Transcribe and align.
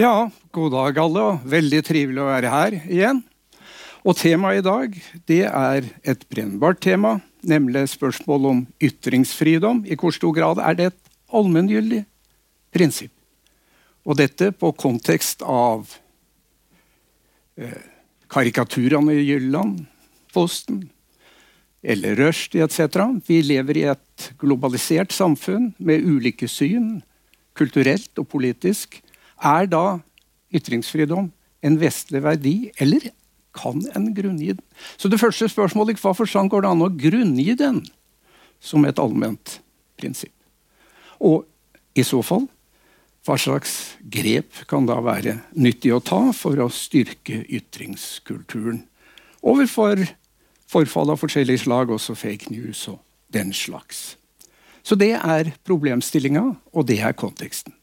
Ja, 0.00 0.30
god 0.54 0.72
dag 0.72 0.98
alle, 1.02 1.22
og 1.28 1.42
veldig 1.50 1.80
trivelig 1.84 2.22
å 2.22 2.28
være 2.30 2.50
her 2.52 2.76
igjen. 2.88 3.18
Og 4.00 4.16
temaet 4.16 4.62
i 4.62 4.64
dag 4.64 4.94
det 5.28 5.42
er 5.44 5.88
et 6.08 6.22
brennbart 6.32 6.80
tema, 6.80 7.18
nemlig 7.44 7.82
spørsmål 7.92 8.46
om 8.48 8.62
ytringsfridom. 8.80 9.82
I 9.84 9.98
hvor 10.00 10.14
stor 10.16 10.32
grad 10.36 10.62
er 10.64 10.78
det 10.78 10.86
et 10.88 11.10
allmenngyldig 11.36 12.04
prinsipp? 12.72 13.12
Og 14.08 14.16
dette 14.16 14.48
på 14.56 14.70
kontekst 14.80 15.44
av 15.44 15.92
eh, 17.60 17.82
karikaturene 18.32 19.18
i 19.18 19.26
Jylland, 19.26 19.82
Posten 20.32 20.86
eller 21.82 22.16
Rushdie 22.18 22.64
etc. 22.64 23.00
Vi 23.26 23.40
lever 23.44 23.80
i 23.80 23.86
et 23.92 24.30
globalisert 24.40 25.14
samfunn 25.16 25.72
med 25.78 26.04
ulike 26.04 26.48
syn, 26.48 27.00
kulturelt 27.56 28.12
og 28.20 28.28
politisk 28.30 29.00
er 29.40 29.68
da 29.70 30.00
ytringsfridom 30.54 31.30
en 31.64 31.80
vestlig 31.80 32.22
verdi, 32.24 32.54
eller 32.80 33.10
kan 33.56 33.82
en 33.96 34.10
grunngi 34.14 34.54
den? 34.54 34.64
Så 34.96 35.10
det 35.10 35.20
første 35.20 35.48
spørsmålet 35.50 36.00
hva 36.00 36.14
forstand 36.16 36.52
går 36.52 36.64
det 36.64 36.70
an 36.70 36.84
å 36.86 36.92
grunngi 36.92 37.56
den 37.58 37.82
som 38.62 38.84
et 38.86 39.00
allment 39.00 39.58
prinsipp? 40.00 40.34
Og 41.20 41.44
i 41.98 42.04
så 42.06 42.22
fall, 42.24 42.46
hva 43.26 43.36
slags 43.36 43.96
grep 44.00 44.62
kan 44.70 44.86
da 44.88 45.00
være 45.04 45.40
nyttig 45.52 45.92
å 45.92 46.00
ta 46.04 46.30
for 46.36 46.56
å 46.62 46.70
styrke 46.72 47.42
ytringskulturen 47.52 48.86
overfor 49.44 50.06
forfall 50.70 51.12
av 51.12 51.20
forskjellige 51.20 51.64
slag, 51.66 51.90
også 51.90 52.16
fake 52.18 52.52
news 52.54 52.86
og 52.90 53.00
den 53.34 53.52
slags? 53.56 54.14
Så 54.82 54.96
det 54.96 55.12
er 55.18 55.52
problemstillinga, 55.66 56.46
og 56.72 56.88
det 56.88 57.00
er 57.04 57.12
konteksten. 57.12 57.74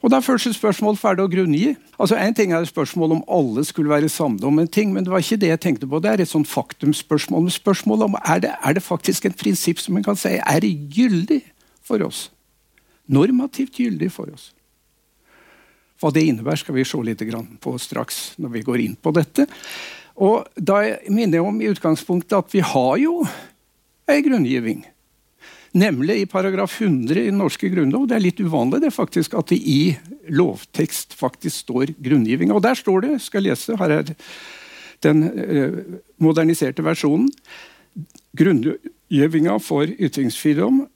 Og 0.00 0.08
da 0.08 0.16
er 0.16 0.24
første 0.24 0.52
spørsmål 0.56 0.96
ferdig 0.96 1.26
å 1.26 1.30
grunngi. 1.30 1.74
Altså 2.00 2.16
En 2.16 2.34
ting 2.36 2.54
er 2.56 2.64
spørsmål 2.64 3.18
om 3.18 3.24
alle 3.28 3.64
skulle 3.68 3.92
være 3.92 4.08
samlet 4.08 4.46
om 4.48 4.58
en 4.58 4.68
ting, 4.68 4.94
men 4.94 5.04
det 5.04 5.12
var 5.12 5.20
ikke 5.20 5.40
det 5.42 5.50
jeg 5.50 5.60
tenkte 5.60 5.88
på. 5.88 6.00
Det 6.00 6.10
er 6.10 6.22
et 6.24 6.30
sånn 6.30 6.46
faktumspørsmål. 6.48 7.44
Men 7.44 7.52
spørsmålet 7.52 8.08
om 8.08 8.16
er 8.22 8.40
det, 8.40 8.54
er 8.64 8.76
det 8.76 8.82
faktisk 8.82 9.28
et 9.28 9.36
prinsipp 9.36 9.82
som 9.82 9.96
en 9.96 10.06
kan 10.06 10.16
si 10.16 10.38
er 10.40 10.64
gyldig 10.64 11.42
for 11.84 12.00
oss? 12.06 12.30
Normativt 13.12 13.76
gyldig 13.76 14.08
for 14.14 14.32
oss. 14.32 14.54
Hva 16.00 16.08
det 16.16 16.24
innebærer, 16.24 16.62
skal 16.62 16.78
vi 16.78 16.86
se 16.88 17.02
litt 17.04 17.24
på 17.60 17.76
straks 17.76 18.20
når 18.40 18.54
vi 18.54 18.64
går 18.64 18.80
inn 18.86 18.96
på 18.96 19.12
dette. 19.12 19.44
Og 20.16 20.48
Da 20.56 20.82
minner 21.08 21.38
jeg 21.38 21.46
om 21.46 21.60
i 21.60 21.70
utgangspunktet 21.70 22.38
at 22.38 22.54
vi 22.54 22.64
har 22.64 22.96
jo 22.98 23.20
ei 24.10 24.22
grunngiving 24.26 24.82
Nemlig 25.70 26.16
i 26.18 26.26
paragraf 26.26 26.80
100 26.80 27.14
i 27.14 27.28
den 27.28 27.38
norske 27.38 27.68
grunnlov. 27.70 28.08
Det 28.10 28.16
er 28.16 28.24
litt 28.24 28.40
uvanlig 28.42 28.80
det 28.82 28.90
faktisk 28.90 29.36
at 29.38 29.52
det 29.52 29.60
i 29.62 29.94
lovtekst 30.34 31.14
faktisk 31.14 31.62
står 31.62 31.92
grunngiving. 32.02 32.50
Og 32.50 32.62
der 32.64 32.74
står 32.74 33.04
det, 33.04 33.20
skal 33.22 33.46
jeg 33.46 33.54
lese, 33.54 33.76
her 33.78 33.94
er 34.00 34.10
den 35.06 35.22
eh, 35.30 35.76
moderniserte 36.18 36.82
versjonen. 36.82 37.30
Grunngivinga 38.36 39.60
for 39.62 39.86
ytringsfrihet 39.86 40.88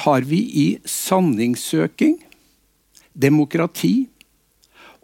har 0.00 0.24
vi 0.24 0.40
i 0.40 0.66
sanningssøking, 0.88 2.16
demokrati 3.12 4.08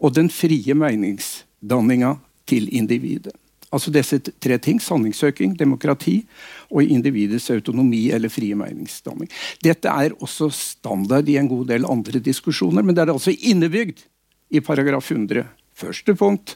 og 0.01 0.15
den 0.17 0.29
frie 0.33 0.73
meningsdanninga 0.73 2.15
til 2.47 2.69
individet. 2.75 3.35
Altså 3.67 3.91
disse 3.91 4.19
tre 4.39 4.57
ting. 4.63 4.79
Sanningssøking, 4.79 5.57
demokrati 5.59 6.21
og 6.71 6.87
individets 6.87 7.49
autonomi 7.51 8.07
eller 8.15 8.31
frie 8.31 8.55
meningsdanning. 8.55 9.29
Dette 9.63 9.91
er 9.91 10.15
også 10.23 10.49
standard 10.55 11.27
i 11.27 11.35
en 11.39 11.49
god 11.51 11.67
del 11.73 11.87
andre 11.89 12.21
diskusjoner, 12.23 12.85
men 12.85 12.95
det 12.95 13.03
er 13.03 13.11
altså 13.11 13.35
innebygd 13.35 14.05
i 14.55 14.63
paragraf 14.63 15.11
100, 15.11 15.43
første 15.75 16.15
punkt, 16.15 16.55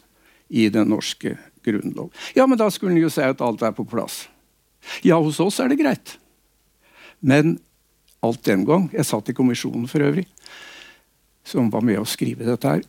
i 0.52 0.67
den 0.67 0.89
norske 0.92 1.38
grunnlov. 1.64 2.10
Ja, 2.36 2.43
men 2.48 2.60
da 2.60 2.67
skulle 2.71 2.95
en 2.95 3.04
jo 3.04 3.11
si 3.11 3.23
at 3.23 3.43
alt 3.43 3.61
er 3.64 3.76
på 3.76 3.86
plass. 3.87 4.26
Ja, 5.05 5.16
hos 5.21 5.39
oss 5.39 5.61
er 5.64 5.71
det 5.71 5.80
greit. 5.80 6.17
Men 7.21 7.60
alt 8.26 8.42
den 8.45 8.66
gang 8.66 8.89
Jeg 8.93 9.05
satt 9.05 9.30
i 9.30 9.36
kommisjonen 9.37 9.87
for 9.89 10.04
øvrig, 10.04 10.26
som 11.45 11.70
var 11.73 11.86
med 11.86 12.02
å 12.02 12.08
skrive 12.08 12.45
dette 12.48 12.67
her. 12.67 12.83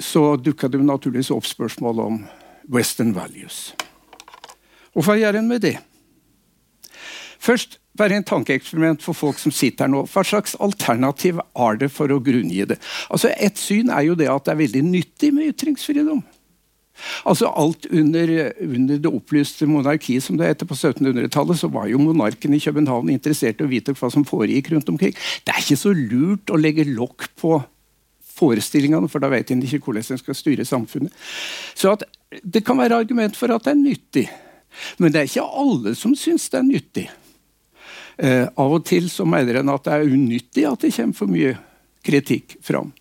Så 0.00 0.36
dukka 0.42 0.68
det 0.68 0.82
naturligvis 0.82 1.30
opp 1.30 1.46
spørsmål 1.46 2.00
om 2.02 2.20
Western 2.72 3.14
values. 3.14 3.74
Og 4.94 5.06
hva 5.06 5.18
gjør 5.18 5.38
en 5.38 5.50
med 5.50 5.62
det? 5.66 5.76
Først 7.44 7.78
bare 7.98 8.16
en 8.16 8.26
tankeeksperiment 8.26 9.02
for 9.04 9.14
folk 9.14 9.38
som 9.38 9.52
sitter 9.54 9.86
her 9.86 9.92
nå. 9.92 10.04
Hva 10.10 10.24
slags 10.26 10.56
alternativ 10.62 11.38
er 11.38 11.76
det 11.78 11.90
for 11.94 12.10
å 12.10 12.22
grunngi 12.24 12.64
det? 12.70 12.78
Altså, 13.10 13.30
Et 13.38 13.58
syn 13.58 13.90
er 13.90 14.08
jo 14.08 14.16
det 14.18 14.30
at 14.30 14.46
det 14.46 14.54
er 14.54 14.62
veldig 14.64 14.82
nyttig 14.86 15.30
med 15.34 15.52
ytringsfrihet. 15.52 16.24
Altså 17.26 17.50
Alt 17.50 17.86
under, 17.90 18.32
under 18.62 18.98
det 19.02 19.10
opplyste 19.10 19.66
monarkiet 19.66 20.24
som 20.24 20.38
det 20.38 20.48
heter 20.48 20.66
på 20.66 20.74
1700-tallet, 20.78 21.58
så 21.58 21.70
var 21.70 21.86
jo 21.90 22.02
monarken 22.02 22.54
i 22.54 22.62
København 22.62 23.12
interessert 23.12 23.60
i 23.60 23.66
å 23.66 23.70
vite 23.70 23.94
hva 23.98 24.10
som 24.10 24.26
foregikk 24.26 24.72
rundt 24.72 24.90
omkring. 24.90 25.14
Det 25.44 25.54
er 25.54 25.62
ikke 25.62 25.78
så 25.78 25.94
lurt 25.94 26.50
å 26.50 26.60
legge 26.60 26.86
lokk 26.88 27.28
på 27.38 27.60
forestillingene, 28.34 29.08
for 29.10 29.22
da 29.22 29.30
vet 29.32 29.52
en 29.54 29.62
ikke 29.64 29.82
hvordan 29.86 30.14
en 30.14 30.20
skal 30.20 30.38
styre 30.38 30.66
samfunnet. 30.68 31.12
Så 31.74 31.94
det 32.42 32.64
kan 32.66 32.78
være 32.80 33.04
argument 33.04 33.36
for 33.38 33.52
at 33.54 33.66
det 33.66 33.74
er 33.74 33.82
nyttig. 33.82 34.26
Men 34.98 35.12
det 35.12 35.20
er 35.20 35.30
ikke 35.30 35.46
alle 35.62 35.94
som 35.98 36.16
syns 36.18 36.48
det 36.50 36.60
er 36.60 36.66
nyttig. 36.66 37.06
Eh, 38.18 38.46
av 38.46 38.74
og 38.76 38.84
til 38.86 39.08
så 39.10 39.26
mener 39.26 39.60
en 39.60 39.72
at 39.72 39.86
det 39.86 39.94
er 39.94 40.12
unyttig 40.14 40.66
at 40.68 40.82
det 40.84 40.92
kommer 40.94 41.18
for 41.18 41.30
mye 41.30 41.54
kritikk 42.06 42.58
fram. 42.62 42.92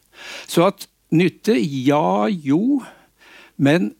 Så 0.50 0.66
at 0.68 0.88
nytte, 1.14 1.56
ja, 1.58 2.30
jo. 2.30 2.82
Men 3.58 3.92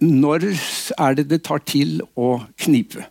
når 0.00 0.50
er 0.96 1.18
det 1.18 1.28
det 1.32 1.42
tar 1.48 1.64
til 1.68 2.00
å 2.16 2.38
knipe? 2.60 3.04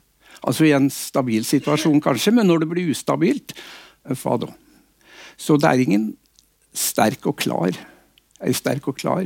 Altså 0.48 0.68
i 0.68 0.74
en 0.76 0.90
stabil 0.94 1.46
situasjon, 1.46 2.00
kanskje, 2.02 2.34
men 2.34 2.48
når 2.48 2.64
det 2.64 2.70
blir 2.72 2.94
ustabilt, 2.94 3.54
eh, 4.08 4.16
hva 4.16 4.38
da? 4.42 4.54
Så 5.38 5.60
det 5.62 5.70
er 5.70 5.84
ingen 5.84 6.16
sterk 6.78 7.26
og 7.30 7.40
klar, 7.42 7.78
ei 8.44 8.54
sterk 8.56 8.88
og 8.92 9.00
klar 9.00 9.26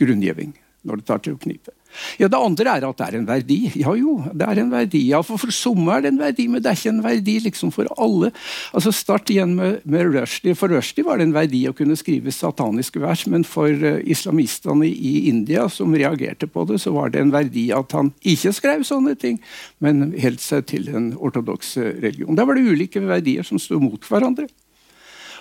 grunngiving 0.00 0.54
når 0.86 1.00
det 1.00 1.08
tar 1.08 1.22
til 1.24 1.34
å 1.34 1.40
knipe. 1.42 1.72
Ja, 2.20 2.28
Det 2.28 2.38
andre 2.38 2.76
er 2.76 2.84
at 2.86 2.98
det 2.98 3.06
er 3.06 3.16
en 3.18 3.26
verdi. 3.28 3.58
Ja 3.80 3.94
jo, 3.96 4.18
det 4.36 4.46
er 4.46 4.60
en 4.60 4.70
verdi. 4.70 5.00
Ja, 5.10 5.22
for, 5.24 5.40
for 5.40 5.54
somme 5.54 5.94
er 5.94 6.04
det 6.04 6.12
en 6.12 6.20
verdi, 6.20 6.46
men 6.50 6.62
det 6.62 6.70
er 6.70 6.78
ikke 6.78 6.92
en 6.92 7.02
verdi 7.04 7.36
liksom 7.46 7.72
for 7.74 7.88
alle. 7.96 8.32
Altså 8.76 8.92
Start 8.94 9.32
igjen 9.32 9.54
med, 9.58 9.80
med 9.88 10.12
Rushdie. 10.14 10.56
For 10.58 10.72
Rushdie 10.72 11.06
var 11.06 11.18
det 11.18 11.28
en 11.28 11.34
verdi 11.36 11.64
å 11.68 11.74
kunne 11.76 11.96
skrive 11.98 12.34
sataniske 12.34 13.00
vers, 13.02 13.24
men 13.32 13.46
for 13.48 13.70
uh, 13.70 13.98
islamistene 14.04 14.90
i 14.90 15.14
India 15.30 15.66
som 15.72 15.94
reagerte 15.96 16.50
på 16.50 16.66
det, 16.68 16.80
så 16.84 16.92
var 16.94 17.14
det 17.14 17.24
en 17.24 17.34
verdi 17.34 17.68
at 17.74 17.96
han 17.96 18.12
ikke 18.22 18.54
skrev 18.56 18.86
sånne 18.86 19.16
ting, 19.18 19.40
men 19.82 20.12
holdt 20.20 20.44
seg 20.44 20.68
til 20.70 20.90
en 20.92 21.10
ortodoks 21.16 21.76
religion. 21.80 22.36
Der 22.36 22.46
var 22.46 22.58
det 22.58 22.68
ulike 22.68 23.02
verdier 23.06 23.46
som 23.46 23.60
sto 23.62 23.80
mot 23.82 24.04
hverandre. 24.06 24.50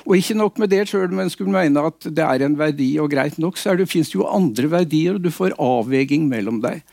Og 0.05 0.19
ikke 0.19 0.37
nok 0.37 0.59
med 0.61 0.69
det, 0.69 0.83
sjøl 0.89 1.09
om 1.09 1.23
en 1.23 1.31
skulle 1.33 1.53
mene 1.53 1.81
at 1.89 2.05
det 2.05 2.25
er 2.25 2.45
en 2.45 2.57
verdi 2.59 2.91
og 3.01 3.09
greit 3.13 3.39
nok, 3.41 3.57
så 3.57 3.73
det, 3.77 3.87
finnes 3.89 4.11
det 4.11 4.19
jo 4.19 4.27
andre 4.29 4.69
verdier, 4.69 5.17
og 5.17 5.25
du 5.25 5.31
får 5.33 5.57
avveging 5.61 6.27
mellom 6.29 6.61
deg. 6.63 6.83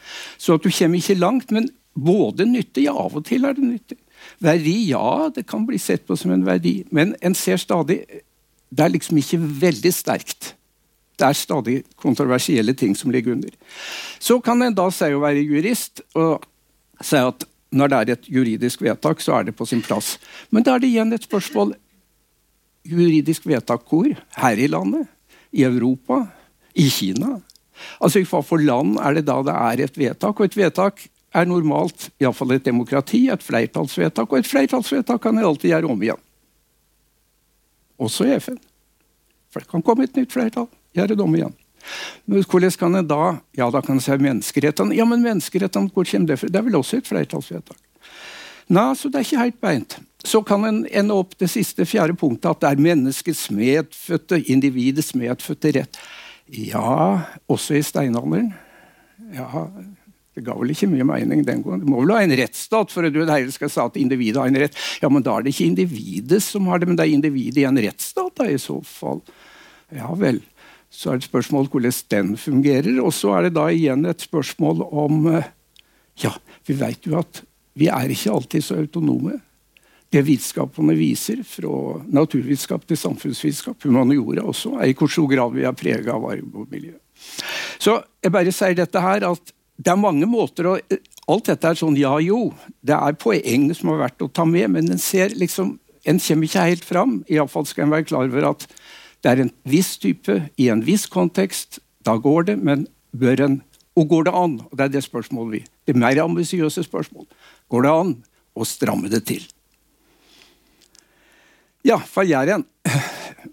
Så 0.41 0.57
at 0.57 0.65
du 0.65 0.71
kommer 0.73 1.01
ikke 1.01 1.21
langt, 1.21 1.53
men 1.53 1.69
både 1.93 2.47
nyttig, 2.49 2.87
ja, 2.89 2.97
av 2.97 3.19
og 3.19 3.27
til 3.29 3.45
er 3.45 3.59
det 3.59 3.67
nyttig. 3.67 3.99
Verdi, 4.43 4.77
ja, 4.89 5.29
det 5.35 5.45
kan 5.51 5.67
bli 5.69 5.81
sett 5.83 6.07
på 6.09 6.17
som 6.17 6.33
en 6.33 6.47
verdi, 6.47 6.83
men 6.95 7.17
en 7.21 7.35
ser 7.37 7.61
stadig 7.61 8.05
Det 8.73 8.81
er 8.81 8.93
liksom 8.95 9.19
ikke 9.21 9.37
veldig 9.37 9.91
sterkt. 9.93 10.55
Det 11.21 11.27
er 11.27 11.37
stadig 11.37 11.83
kontroversielle 12.01 12.73
ting 12.73 12.95
som 12.97 13.11
ligger 13.13 13.35
under. 13.35 13.51
Så 14.19 14.39
kan 14.41 14.63
en 14.63 14.73
da 14.73 14.87
si 14.89 15.11
å 15.13 15.21
være 15.21 15.45
jurist 15.45 16.01
og 16.17 16.47
si 17.05 17.21
at 17.21 17.45
når 17.69 17.89
det 17.89 17.99
er 17.99 18.13
et 18.15 18.31
juridisk 18.33 18.81
vedtak, 18.81 19.21
så 19.21 19.37
er 19.37 19.45
det 19.45 19.57
på 19.57 19.67
sin 19.69 19.83
plass. 19.85 20.17
Men 20.51 20.65
da 20.65 20.75
er 20.75 20.81
det 20.81 20.89
igjen 20.89 21.13
et 21.13 21.29
spørsmål 21.29 21.75
juridisk 22.89 23.47
vedtak 23.47 23.87
hvor? 23.89 24.09
Her 24.37 24.59
i 24.59 24.69
landet? 24.71 25.09
I 25.53 25.65
Europa? 25.69 26.27
I 26.75 26.89
Kina? 26.91 27.39
Altså 28.01 28.23
Hva 28.27 28.43
for 28.47 28.63
land 28.63 28.99
er 29.03 29.19
det 29.19 29.27
da 29.29 29.41
det 29.47 29.55
er 29.57 29.85
et 29.87 29.99
vedtak? 29.99 30.39
Og 30.39 30.47
et 30.47 30.57
vedtak 30.57 31.07
er 31.33 31.49
normalt 31.49 32.11
iallfall 32.21 32.57
et 32.57 32.67
demokrati, 32.67 33.27
et 33.33 33.43
flertallsvedtak. 33.43 34.29
Og 34.29 34.39
et 34.39 34.49
flertallsvedtak 34.49 35.23
kan 35.23 35.39
jeg 35.39 35.49
alltid 35.49 35.73
gjøre 35.73 35.91
om 35.91 36.05
igjen. 36.05 36.21
Også 38.03 38.27
i 38.29 38.37
FN. 38.41 38.61
For 39.53 39.63
det 39.63 39.71
kan 39.71 39.85
komme 39.85 40.07
et 40.07 40.17
nytt 40.17 40.33
flertall. 40.33 40.69
Gjøre 40.97 41.17
det 41.17 41.25
om 41.25 41.37
igjen. 41.37 41.55
Men 42.31 42.45
hvordan 42.47 42.77
kan 42.79 42.95
en 42.95 43.09
da 43.09 43.23
Ja, 43.59 43.71
da 43.71 43.81
kan 43.83 43.97
en 43.97 44.05
si 44.05 44.15
menneskerettene. 44.17 44.95
Ja, 44.95 45.05
men 45.05 45.25
menneskerettene, 45.25 45.91
hvor 45.91 46.07
kommer 46.07 46.31
det 46.31 46.39
fra? 46.39 46.49
Det 46.49 46.61
er 46.61 46.69
vel 46.69 46.79
også 46.79 47.01
et 47.01 47.09
flertallsvedtak. 47.09 47.81
Nei, 48.73 48.93
så 48.97 49.11
det 49.11 49.19
er 49.19 49.27
ikke 49.27 49.43
helt 49.43 49.61
beint. 49.61 49.99
Så 50.23 50.43
kan 50.47 50.65
en 50.65 50.83
ende 50.87 51.15
opp 51.19 51.35
det 51.41 51.49
siste, 51.51 51.87
fjerde 51.89 52.15
punktet, 52.19 52.51
at 52.51 52.61
det 52.63 52.71
er 52.71 52.85
menneskets 52.85 53.49
medfødte, 53.51 54.39
individets 54.53 55.15
medfødte 55.19 55.73
rett. 55.79 55.99
Ja, 56.53 57.23
også 57.51 57.79
i 57.79 57.83
steinalderen. 57.87 58.53
Ja, 59.35 59.67
Det 60.33 60.47
ga 60.47 60.55
vel 60.57 60.71
ikke 60.73 60.89
mye 60.89 61.05
mening 61.05 61.43
den 61.45 61.61
gangen. 61.61 61.83
Du 61.83 61.91
må 61.93 61.99
vel 62.01 62.15
ha 62.15 62.23
en 62.25 62.33
rettsstat 62.39 62.89
for 62.89 63.05
at 63.05 63.13
du 63.13 63.51
skal 63.53 63.69
si 63.69 63.81
at 63.83 63.99
individet 64.01 64.41
har 64.41 64.49
en 64.49 64.57
rett. 64.63 64.79
Ja, 65.03 65.11
men 65.13 65.25
da 65.27 65.35
er 65.37 65.45
det 65.45 65.53
ikke 65.53 65.67
individet 65.69 66.41
som 66.41 66.71
har 66.73 66.81
det, 66.81 66.89
men 66.89 66.97
det 66.97 67.05
er 67.05 67.13
individet 67.13 67.61
i 67.61 67.67
en 67.69 67.77
rettsstat 67.77 68.33
da, 68.41 68.47
i 68.49 68.57
så 68.57 68.79
fall. 68.87 69.21
Ja 69.93 70.09
vel. 70.17 70.41
Så 70.89 71.11
er 71.11 71.19
det 71.19 71.27
et 71.27 71.31
spørsmål 71.31 71.69
hvordan 71.73 71.99
den 72.15 72.35
fungerer. 72.41 72.97
Og 73.05 73.13
så 73.17 73.35
er 73.37 73.49
det 73.49 73.55
da 73.59 73.67
igjen 73.73 74.09
et 74.09 74.25
spørsmål 74.25 74.87
om 74.89 75.27
eh, 75.33 75.53
Ja, 76.21 76.33
vi 76.69 76.75
vet 76.77 77.07
jo 77.09 77.17
at 77.21 77.43
vi 77.77 77.89
er 77.89 78.13
ikke 78.13 78.33
alltid 78.33 78.65
så 78.65 78.77
autonome. 78.83 79.39
Det 80.13 80.21
vitenskapene 80.27 80.95
viser, 80.99 81.41
fra 81.47 82.03
naturvitenskap 82.13 82.85
til 82.89 82.99
samfunnsvitenskap, 83.01 83.87
humaniora 83.87 84.45
også, 84.45 84.75
er 84.77 84.91
i 84.91 84.97
hvor 84.99 85.09
stor 85.09 85.31
grad 85.31 85.55
vi 85.57 85.65
er 85.65 85.77
prega 85.77 86.19
av 86.19 86.27
arvemiljø. 86.35 86.99
Så 87.81 87.97
jeg 88.23 88.35
bare 88.35 88.53
sier 88.53 88.77
dette 88.77 89.01
her 89.01 89.25
at 89.31 89.55
det 89.83 89.91
er 89.93 90.01
mange 90.01 90.29
måter 90.29 90.69
å 90.69 90.77
Alt 91.31 91.47
dette 91.47 91.69
er 91.71 91.79
sånn 91.79 91.95
ja 91.95 92.17
jo. 92.19 92.49
Det 92.83 92.97
er 92.97 93.15
poeng 93.15 93.69
som 93.79 93.93
er 93.93 94.01
verdt 94.01 94.25
å 94.25 94.31
ta 94.35 94.43
med, 94.49 94.73
men 94.75 94.91
en 94.91 95.01
ser 95.01 95.37
liksom 95.39 95.79
En 96.03 96.19
kommer 96.19 96.49
ikke 96.49 96.63
helt 96.67 96.83
fram. 96.83 97.13
Iallfall 97.31 97.63
skal 97.71 97.85
en 97.85 97.93
være 97.93 98.09
klar 98.09 98.27
over 98.27 98.49
at 98.49 98.65
det 99.23 99.31
er 99.31 99.43
en 99.45 99.53
viss 99.71 99.93
type 100.03 100.35
i 100.59 100.67
en 100.67 100.81
viss 100.83 101.05
kontekst. 101.07 101.79
Da 102.03 102.17
går 102.19 102.49
det, 102.49 102.57
men 102.59 102.89
bør 103.15 103.45
en 103.45 103.61
Og 103.95 104.09
går 104.09 104.25
det 104.25 104.33
an? 104.35 104.59
Og 104.67 104.75
det 104.75 104.85
er 104.85 104.93
det 104.97 105.05
spørsmålet 105.05 105.53
vi 105.53 105.65
Det 105.87 105.95
mer 105.95 106.19
ambisiøse 106.25 106.83
spørsmål. 106.83 107.27
Går 107.71 107.83
det 107.83 107.93
an 107.93 108.13
å 108.57 108.67
stramme 108.67 109.09
det 109.13 109.23
til? 109.31 109.47
Ja, 111.83 111.99
fra 111.99 112.23
Jæren 112.23 112.65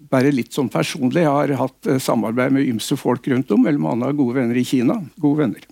bare 0.10 0.31
litt 0.34 0.54
sånn 0.56 0.70
personlig. 0.74 1.24
Jeg 1.24 1.34
har 1.34 1.54
hatt 1.60 1.90
eh, 1.90 2.00
samarbeid 2.02 2.54
med 2.56 2.68
ymse 2.70 2.98
folk 3.00 3.28
rundt 3.30 3.52
om, 3.54 3.64
mellom 3.66 3.88
annet 3.92 4.18
gode 4.18 4.40
venner 4.40 4.58
i 4.58 4.66
Kina. 4.66 5.00
Gode 5.22 5.44
venner. 5.44 5.68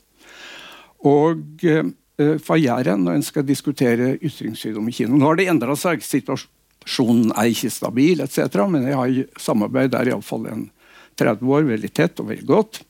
Og 1.08 1.66
eh, 1.66 2.38
fra 2.44 2.58
Jæren, 2.58 3.04
når 3.06 3.20
en 3.20 3.26
skal 3.26 3.46
diskutere 3.46 4.16
ytringsfrihet 4.18 4.78
i 4.78 4.96
Kina 5.00 5.18
Nå 5.18 5.26
har 5.30 5.38
det 5.40 5.50
endra 5.52 5.78
seg. 5.78 6.06
Situasjonen 6.06 7.34
er 7.38 7.52
ikke 7.54 7.74
stabil, 7.74 8.24
etc., 8.26 8.62
men 8.70 8.88
jeg 8.90 8.98
har 8.98 9.42
samarbeid 9.42 9.94
der 9.94 10.14
iallfall 10.14 10.50
en 10.50 10.68
30 11.18 11.54
år, 11.54 11.66
veldig 11.72 11.94
tett 11.98 12.22
og 12.22 12.30
veldig 12.32 12.50
godt. 12.50 12.82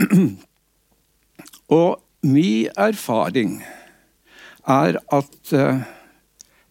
Og 1.70 2.00
min 2.26 2.68
erfaring 2.76 3.60
er 4.68 4.98
at 5.00 5.52
uh, 5.56 5.80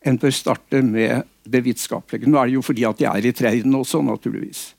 en 0.06 0.18
bør 0.18 0.32
starte 0.32 0.82
med 0.82 1.24
det 1.44 1.64
vitenskapelige. 1.66 2.30
Nå 2.30 2.40
er 2.40 2.50
det 2.50 2.60
jo 2.60 2.66
fordi 2.66 2.86
at 2.88 3.00
de 3.00 3.08
er 3.10 3.26
i 3.26 3.32
treiden 3.36 3.76
også, 3.76 4.02
naturligvis. 4.06 4.76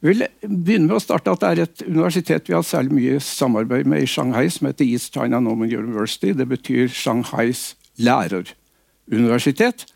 Vi 0.00 0.12
vil 0.12 0.26
begynne 0.42 0.88
med 0.88 0.98
å 0.98 1.00
starte 1.00 1.32
at 1.32 1.40
Det 1.40 1.48
er 1.48 1.62
et 1.62 1.82
universitet 1.86 2.48
vi 2.48 2.54
har 2.54 2.62
særlig 2.62 2.92
mye 2.92 3.20
samarbeid 3.20 3.86
med 3.88 4.02
i 4.02 4.06
Shanghai, 4.06 4.48
som 4.50 4.66
heter 4.66 4.84
East 4.84 5.14
China 5.14 5.40
Norman 5.40 5.72
University. 5.72 6.34
Det 6.36 6.48
betyr 6.48 6.88
Shanghais 6.88 7.76
læreruniversitet. 7.96 9.86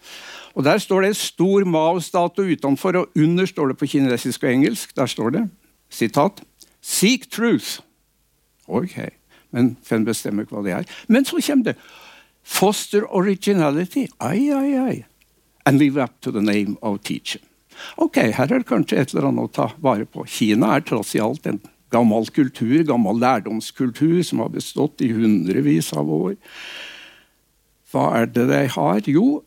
Og 0.55 0.65
Der 0.65 0.79
står 0.79 1.01
det 1.01 1.09
en 1.09 1.15
stor 1.15 1.65
Mao-statue 1.65 2.57
utenfor, 2.57 2.97
og 2.97 3.09
under 3.17 3.47
står 3.47 3.69
det 3.69 3.79
på 3.79 3.87
kinesisk 3.87 4.43
og 4.43 4.53
engelsk. 4.53 4.97
Der 4.97 5.07
står 5.07 5.31
det 5.31 5.51
sitat, 5.91 6.43
'Seek 6.83 7.29
truth'. 7.29 7.81
Ok, 8.69 9.11
men 9.53 9.77
Fenn 9.83 10.05
bestemmer 10.05 10.43
ikke 10.43 10.57
hva 10.57 10.65
det 10.65 10.73
er? 10.73 10.85
Men 11.09 11.25
så 11.25 11.41
kommer 11.47 11.65
det 11.65 11.77
'Foster 12.49 13.05
originality'. 13.05 14.09
Ai, 14.19 14.49
ai, 14.51 14.73
ai 14.79 14.97
and 15.69 15.79
live 15.79 15.99
up 15.99 16.21
to 16.21 16.33
the 16.33 16.41
name 16.41 16.77
of 16.83 17.03
teacher. 17.03 17.41
Ok, 18.01 18.17
her 18.35 18.49
er 18.49 18.63
det 18.63 18.69
kanskje 18.71 18.99
et 18.99 19.13
eller 19.13 19.29
annet 19.29 19.51
å 19.51 19.55
ta 19.55 19.67
vare 19.85 20.07
på. 20.09 20.25
Kina 20.27 20.73
er 20.75 20.87
tross 20.87 21.13
i 21.15 21.23
alt 21.23 21.47
en 21.47 21.61
gammel 21.93 22.27
kultur, 22.35 22.81
gammel 22.89 23.21
lærdomskultur 23.23 24.23
som 24.27 24.43
har 24.43 24.51
bestått 24.55 25.05
i 25.05 25.13
hundrevis 25.13 25.93
av 25.97 26.09
år. 26.11 26.35
Hva 27.93 28.09
er 28.19 28.33
det 28.33 28.49
de 28.51 28.65
har? 28.75 29.05
Jo, 29.07 29.43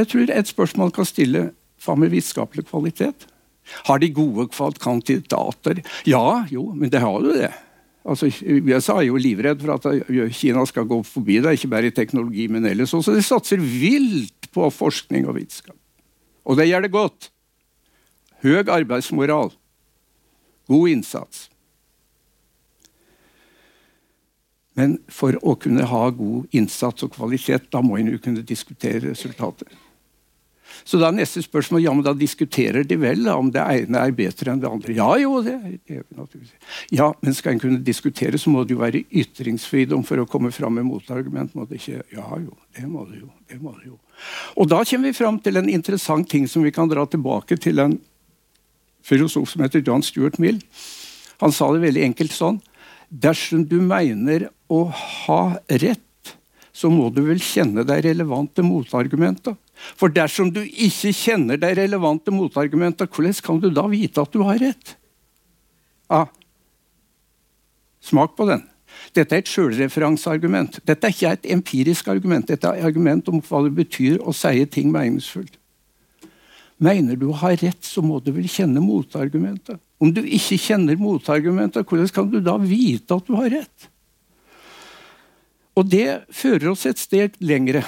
jeg 0.00 0.10
tror 0.12 0.32
et 0.32 0.50
spørsmål 0.50 0.92
kan 0.96 1.08
stille 1.08 1.44
hva 1.84 1.96
med 2.00 2.12
vitenskapelig 2.12 2.66
kvalitet? 2.72 3.28
Har 3.86 4.00
de 4.00 4.10
gode 4.14 4.48
kandidater? 4.80 5.82
Ja, 6.08 6.44
jo, 6.50 6.70
men 6.74 6.90
det 6.92 7.04
har 7.04 7.20
jo 7.20 7.36
det. 7.36 7.52
Altså, 8.06 8.28
USA 8.46 9.00
er 9.00 9.08
jo 9.08 9.18
livredd 9.18 9.64
for 9.64 9.74
at 9.74 10.10
Kina 10.36 10.62
skal 10.68 10.86
gå 10.86 11.00
forbi 11.02 11.40
det, 11.42 11.56
ikke 11.56 11.70
bare 11.72 11.90
i 11.90 11.94
teknologi, 11.94 12.46
men 12.46 12.68
ellers 12.68 12.94
også. 12.94 13.16
De 13.16 13.24
satser 13.24 13.58
vilt 13.58 14.46
på 14.54 14.68
forskning 14.70 15.26
og 15.26 15.34
vitenskap. 15.40 15.76
Og 16.46 16.58
det 16.58 16.68
gjør 16.68 16.86
det 16.86 16.92
godt. 16.94 17.30
Høy 18.46 18.62
arbeidsmoral. 18.62 19.50
God 20.70 20.88
innsats. 20.90 21.48
Men 24.76 24.98
for 25.08 25.38
å 25.40 25.56
kunne 25.58 25.86
ha 25.88 26.02
god 26.12 26.52
innsats 26.54 27.06
og 27.06 27.14
kvalitet, 27.16 27.70
da 27.72 27.80
må 27.82 27.96
en 27.96 28.12
jo 28.12 28.20
kunne 28.22 28.44
diskutere 28.46 29.08
resultater. 29.08 29.70
Så 30.84 30.98
da 31.00 31.08
er 31.08 31.16
neste 31.16 31.42
spørsmål 31.44 31.84
ja, 31.84 31.92
men 31.94 32.04
da 32.06 32.12
diskuterer 32.16 32.86
de 32.86 32.98
vel 33.00 33.28
om 33.32 33.50
det 33.54 33.62
ene 33.62 34.02
er 34.02 34.14
bedre 34.16 34.52
enn 34.52 34.62
det 34.62 34.70
andre. 34.70 34.96
Ja, 34.96 35.08
jo, 35.20 35.40
det 35.44 35.54
er 35.54 36.02
naturligvis. 36.16 36.52
Ja, 36.94 37.12
Men 37.22 37.34
skal 37.34 37.54
en 37.54 37.62
kunne 37.62 37.84
diskutere, 37.84 38.38
så 38.38 38.50
må 38.50 38.64
det 38.64 38.76
jo 38.76 38.82
være 38.82 39.04
ytringsfridom 39.10 40.04
for 40.06 40.22
å 40.22 40.28
komme 40.30 40.52
fram 40.54 40.76
med 40.78 40.88
motargument. 40.88 41.54
må 41.54 41.66
det 41.66 41.80
ikke? 41.80 42.02
Ja 42.14 42.26
jo, 42.42 42.56
det 42.76 42.86
må 42.90 43.06
det 43.10 43.22
jo. 43.22 43.30
det 43.48 43.60
må 43.62 43.74
det 43.78 43.90
jo. 43.92 43.98
Og 44.56 44.68
da 44.68 44.82
kommer 44.84 45.10
vi 45.10 45.18
fram 45.18 45.40
til 45.40 45.56
en 45.56 45.68
interessant 45.68 46.28
ting 46.28 46.46
som 46.48 46.64
vi 46.64 46.72
kan 46.74 46.88
dra 46.88 47.06
tilbake 47.06 47.58
til 47.60 47.78
en 47.82 47.98
filosof 49.06 49.50
som 49.50 49.62
heter 49.62 49.84
John 49.86 50.02
Stuart 50.02 50.38
Mill. 50.42 50.60
Han 51.42 51.52
sa 51.52 51.68
det 51.72 51.84
veldig 51.84 52.04
enkelt 52.10 52.34
sånn. 52.34 52.60
Dersom 53.08 53.66
du 53.68 53.78
mener 53.84 54.48
å 54.72 54.86
ha 54.90 55.42
rett, 55.68 56.02
så 56.76 56.90
må 56.92 57.08
du 57.14 57.22
vel 57.24 57.40
kjenne 57.40 57.86
deg 57.88 58.04
relevant 58.04 58.52
til 58.56 58.66
motargumenta. 58.68 59.54
For 59.96 60.12
dersom 60.12 60.50
du 60.52 60.60
ikke 60.62 61.12
kjenner 61.16 61.60
deg 61.60 61.76
relevant 61.78 62.24
til 62.24 62.36
motargumenta, 62.36 63.08
hvordan 63.08 63.36
kan 63.44 63.60
du 63.62 63.70
da 63.72 63.86
vite 63.88 64.20
at 64.20 64.34
du 64.34 64.42
har 64.44 64.60
rett? 64.60 64.96
Ja. 66.12 66.26
Smak 68.04 68.36
på 68.36 68.48
den. 68.50 68.66
Dette 69.16 69.36
er 69.36 69.42
et 69.42 69.50
sjølreferanseargument. 69.50 70.80
Dette 70.86 71.08
er 71.08 71.14
ikke 71.14 71.32
et 71.38 71.48
empirisk 71.56 72.08
argument. 72.12 72.48
Dette 72.48 72.68
er 72.68 72.82
et 72.82 72.88
argument 72.90 73.28
om 73.32 73.40
hva 73.40 73.64
det 73.64 73.72
betyr 73.76 74.20
å 74.20 74.34
si 74.36 74.64
ting 74.72 74.92
meningsfullt. 74.92 75.56
Mener 76.76 77.16
du 77.16 77.30
å 77.30 77.40
ha 77.40 77.54
rett, 77.56 77.84
så 77.88 78.04
må 78.04 78.20
du 78.20 78.34
vel 78.36 78.48
kjenne 78.52 78.84
motargumentet. 78.84 79.80
Om 79.96 80.12
du 80.12 80.20
ikke 80.20 80.58
kjenner 80.60 80.98
motargumentet, 81.00 81.88
hvordan 81.88 82.12
kan 82.12 82.28
du 82.28 82.42
da 82.44 82.58
vite 82.60 83.16
at 83.16 83.28
du 83.28 83.36
har 83.38 83.48
rett? 83.48 83.92
Og 85.76 85.88
det 85.92 86.08
fører 86.32 86.70
oss 86.72 86.86
et 86.88 87.00
steg 87.00 87.36
lengre. 87.44 87.84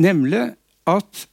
Nemlig 0.00 0.54
at 0.88 1.26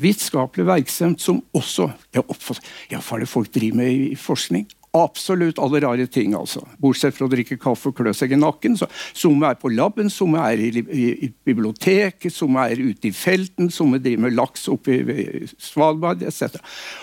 vitenskapelig 0.00 0.66
virksomhet 0.66 1.22
som 1.22 1.42
også 1.54 1.90
ja, 2.14 2.22
hva 2.24 3.16
er 3.16 3.22
det 3.22 3.30
folk 3.30 3.52
driver 3.54 3.80
med 3.80 4.08
i 4.10 4.16
forskning? 4.18 4.66
Absolutt 4.94 5.58
alle 5.58 5.80
rare 5.82 6.04
ting, 6.06 6.36
altså. 6.38 6.60
Bortsett 6.78 7.16
fra 7.16 7.26
å 7.26 7.30
drikke 7.30 7.56
kaffe 7.58 7.90
og 7.90 7.96
klø 7.98 8.12
seg 8.14 8.30
i 8.30 8.38
nakken. 8.38 8.76
Så, 8.78 8.86
somme 9.10 9.48
er 9.50 9.56
på 9.58 9.72
laben, 9.74 10.06
somme 10.12 10.38
er 10.38 10.60
i, 10.62 10.68
i, 10.70 11.06
i 11.26 11.30
biblioteket, 11.48 12.30
somme 12.30 12.62
er 12.70 12.78
ute 12.78 13.10
i 13.10 13.14
felten, 13.14 13.72
somme 13.74 13.98
driver 13.98 14.28
med 14.28 14.36
laks 14.38 14.68
oppe 14.70 14.94
i, 14.94 15.00
i 15.02 15.48
Svalbard 15.58 16.22
etc. 16.22 16.60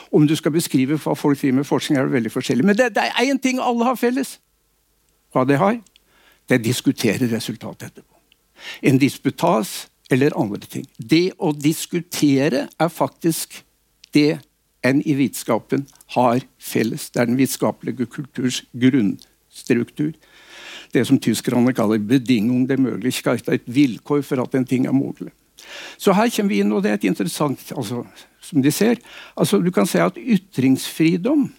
Om 0.07 0.29
du 0.29 0.37
skal 0.39 0.55
beskrive 0.55 1.01
hva 1.03 1.17
folk 1.19 1.41
driver 1.41 1.59
med 1.59 1.67
forskning, 1.67 1.99
er 1.99 2.07
det 2.07 2.15
veldig 2.15 2.31
forskjellig. 2.31 2.69
Men 2.71 2.79
det, 2.79 2.93
det 2.95 3.09
er 3.09 3.27
én 3.27 3.43
ting 3.43 3.59
alle 3.59 3.89
har 3.89 3.99
felles. 3.99 4.37
Hva 5.35 5.43
det 5.47 5.59
har? 5.59 5.81
Det 6.47 6.61
diskuterer 6.63 7.27
resultatet 7.31 7.91
etterpå. 7.91 8.15
En 8.81 8.97
disputas 8.97 9.87
eller 10.11 10.35
andre 10.39 10.59
ting. 10.67 10.85
Det 10.97 11.31
å 11.39 11.53
diskutere 11.55 12.67
er 12.79 12.89
faktisk 12.91 13.61
det 14.13 14.39
en 14.83 15.01
i 15.07 15.13
vitenskapen 15.15 15.85
har 16.15 16.41
felles. 16.59 17.09
Det 17.09 17.21
er 17.21 17.29
den 17.29 17.39
vitenskapelige 17.39 18.09
kulturs 18.11 18.63
grunnstruktur. 18.73 20.13
Det 20.91 21.05
som 21.07 21.19
tyskerne 21.19 21.73
kaller 21.73 21.97
'bedingung 21.97 22.67
der 22.67 22.77
Möglichkeit'. 22.77 23.53
Et 23.53 23.63
vilkår 23.65 24.21
for 24.21 24.41
at 24.41 24.55
en 24.55 24.65
ting 24.65 24.85
er 24.85 24.91
mulig. 24.91 25.31
Så 25.97 26.13
her 26.13 26.29
kommer 26.29 26.49
vi 26.49 26.59
inn, 26.59 26.71
og 26.71 26.83
det 26.83 26.91
er 26.91 26.93
et 26.93 27.03
interessant 27.03 27.71
altså, 27.77 28.05
som 28.41 28.61
de 28.61 28.71
ser, 28.71 28.95
altså, 29.37 29.61
Du 29.61 29.71
kan 29.71 29.85
si 29.85 29.97
at 29.97 30.17
ytringsfridom, 30.17 31.53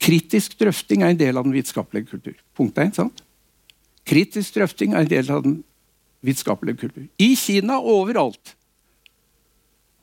kritisk 0.00 0.58
drøfting, 0.60 1.02
er 1.02 1.08
en 1.08 1.18
del 1.18 1.36
av 1.36 1.44
den 1.44 1.52
vitenskapelige 1.52 2.06
kultur. 2.06 2.34
Punkt 2.56 2.78
1, 2.78 2.94
sant? 2.94 3.22
Kritisk 4.10 4.56
drøfting 4.56 4.94
er 4.94 5.04
en 5.04 5.10
del 5.10 5.28
av 5.30 5.44
den 5.44 5.60
vitenskapelige 6.26 6.82
kultur. 6.82 7.04
I 7.18 7.34
Kina 7.38 7.78
overalt 7.78 8.56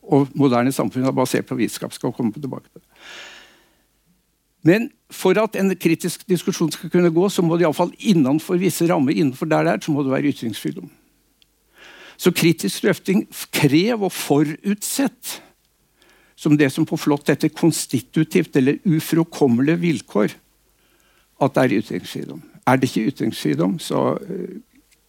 og 0.08 0.30
moderne 0.40 0.72
samfunn 0.72 1.08
er 1.08 1.16
basert 1.16 1.48
på 1.50 1.58
vitenskap. 1.60 1.94
skal 1.94 2.14
komme 2.16 2.32
tilbake 2.32 2.70
til. 2.72 2.82
Men 4.64 4.90
for 5.12 5.38
at 5.40 5.56
en 5.60 5.76
kritisk 5.76 6.24
diskusjon 6.28 6.72
skal 6.72 6.92
kunne 6.92 7.12
gå, 7.14 7.30
så 7.30 7.44
må 7.44 7.58
det 7.58 7.68
iallfall 7.68 7.94
innenfor 8.00 8.60
visse 8.60 8.88
rammer 8.90 9.16
innenfor 9.16 9.48
der 9.48 9.64
det 9.64 9.74
er, 9.74 9.84
så 9.84 9.92
må 9.92 10.04
det 10.04 10.12
være 10.12 10.32
ytringsfrihet. 10.32 10.88
Så 12.18 12.34
kritisk 12.34 12.84
drøfting 12.84 13.28
krev 13.54 14.08
og 14.08 14.12
forutsett 14.12 15.38
som 16.38 16.58
det 16.58 16.70
som 16.74 16.86
på 16.86 16.98
flott 16.98 17.30
heter 17.30 17.50
konstitutivt 17.54 18.56
eller 18.60 18.82
ufrokommelige 18.86 19.82
vilkår, 19.82 20.36
at 21.42 21.56
det 21.56 21.64
er 21.64 21.78
ytringsfridom. 21.82 22.42
Er 22.68 22.80
det 22.80 22.90
ikke 22.90 23.12
ytringsfridom, 23.12 23.78
så 23.80 24.18
eh, 24.28 24.58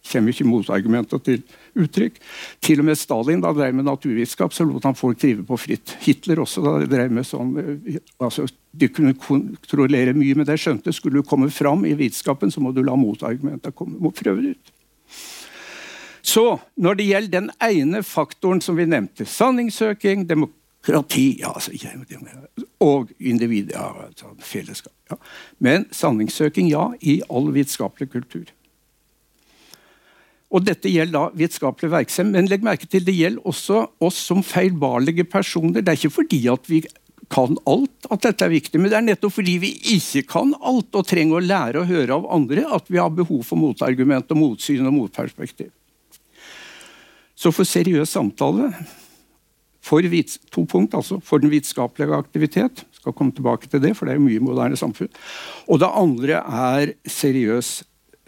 kommer 0.09 0.33
ikke 0.33 0.47
motargumenter 0.47 1.19
til 1.23 1.41
uttrykk. 1.79 2.19
Til 2.63 2.81
og 2.81 2.87
med 2.87 2.97
Stalin 2.97 3.43
da 3.43 3.51
drev 3.55 3.75
med 3.75 3.87
naturvitenskap, 3.87 4.55
så 4.55 4.65
lot 4.67 4.87
han 4.87 4.97
folk 4.97 5.19
drive 5.21 5.43
på 5.45 5.57
fritt. 5.59 5.97
Hitler 6.05 6.41
også 6.43 6.63
da 6.65 6.77
drev 6.87 7.11
med 7.13 7.27
sånn 7.27 7.53
eh, 7.59 7.99
altså, 8.17 8.47
De 8.71 8.89
kunne 8.93 9.15
kontrollere 9.17 10.15
mye, 10.15 10.37
men 10.37 10.47
det 10.47 10.59
skjønte 10.61 10.93
skulle 10.95 11.19
du 11.19 11.27
komme 11.27 11.49
fram 11.51 11.85
i 11.89 11.95
vitenskapen, 11.97 12.51
så 12.53 12.63
må 12.63 12.71
du 12.71 12.83
la 12.85 12.95
motargumenter 12.99 13.75
komme. 13.75 14.13
Prøve 14.15 14.53
ut. 14.53 14.75
Så 16.21 16.59
når 16.77 16.99
det 16.99 17.07
gjelder 17.09 17.31
den 17.33 17.51
ene 17.63 18.03
faktoren 18.05 18.61
som 18.61 18.77
vi 18.77 18.85
nevnte, 18.85 19.25
sanningssøking, 19.25 20.27
demokrati 20.29 20.58
ja, 20.87 21.51
altså, 21.53 21.71
og 22.79 23.09
individ, 23.19 23.71
ja, 23.73 23.89
altså, 24.05 24.31
fellesskap 24.39 24.93
ja. 25.09 25.17
Men 25.59 25.85
sanningssøking, 25.91 26.69
ja, 26.71 26.91
i 27.01 27.21
all 27.29 27.51
vitenskapelig 27.51 28.09
kultur. 28.11 28.45
Og 30.49 30.63
Dette 30.65 30.89
gjelder 30.89 31.13
da 31.13 31.37
vitenskapelig 31.37 31.91
virksomhet, 31.91 32.33
men 32.33 32.49
legg 32.49 32.63
merke 32.65 32.87
til 32.89 33.03
det 33.05 33.13
gjelder 33.13 33.45
også 33.45 33.83
oss 34.01 34.21
som 34.31 34.41
feilbarlige 34.41 35.27
personer. 35.29 35.83
Det 35.83 35.93
er 35.93 35.99
ikke 35.99 36.17
fordi 36.21 36.41
at 36.49 36.69
vi 36.69 36.81
kan 37.29 37.57
alt 37.69 38.07
at 38.09 38.23
dette 38.25 38.47
er 38.47 38.55
viktig, 38.55 38.79
men 38.81 38.89
det 38.89 38.97
er 38.97 39.05
nettopp 39.05 39.35
fordi 39.35 39.57
vi 39.61 39.69
ikke 39.93 40.23
kan 40.31 40.55
alt 40.65 40.95
og 40.97 41.05
trenger 41.05 41.37
å 41.37 41.43
lære 41.45 41.83
å 41.83 41.89
høre 41.89 42.15
av 42.15 42.25
andre, 42.33 42.63
at 42.65 42.89
vi 42.89 42.97
har 42.97 43.13
behov 43.13 43.43
for 43.45 43.61
motargument 43.61 44.33
og 44.33 44.41
motsyn 44.41 44.87
og 44.89 44.95
motperspektiv. 44.95 45.69
Så 47.37 47.53
for 47.55 47.67
seriøs 47.67 48.09
samtale 48.11 48.71
for 49.89 50.05
to 50.53 50.65
punkt, 50.69 50.93
altså 50.93 51.19
for 51.25 51.41
den 51.41 51.49
vitenskapelige 51.49 52.17
aktivitet 52.17 52.85
skal 52.99 53.15
komme 53.15 53.33
tilbake 53.35 53.69
til 53.69 53.81
det, 53.81 53.95
for 53.97 54.05
det 54.05 54.15
er 54.15 54.23
mye 54.23 54.43
moderne 54.43 54.77
samfunn. 54.77 55.09
Og 55.67 55.81
det 55.81 55.89
andre 55.89 56.41
er 56.45 56.93
seriøs 57.09 57.79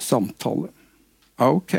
samtale. 0.01 0.71
Ok. 1.41 1.77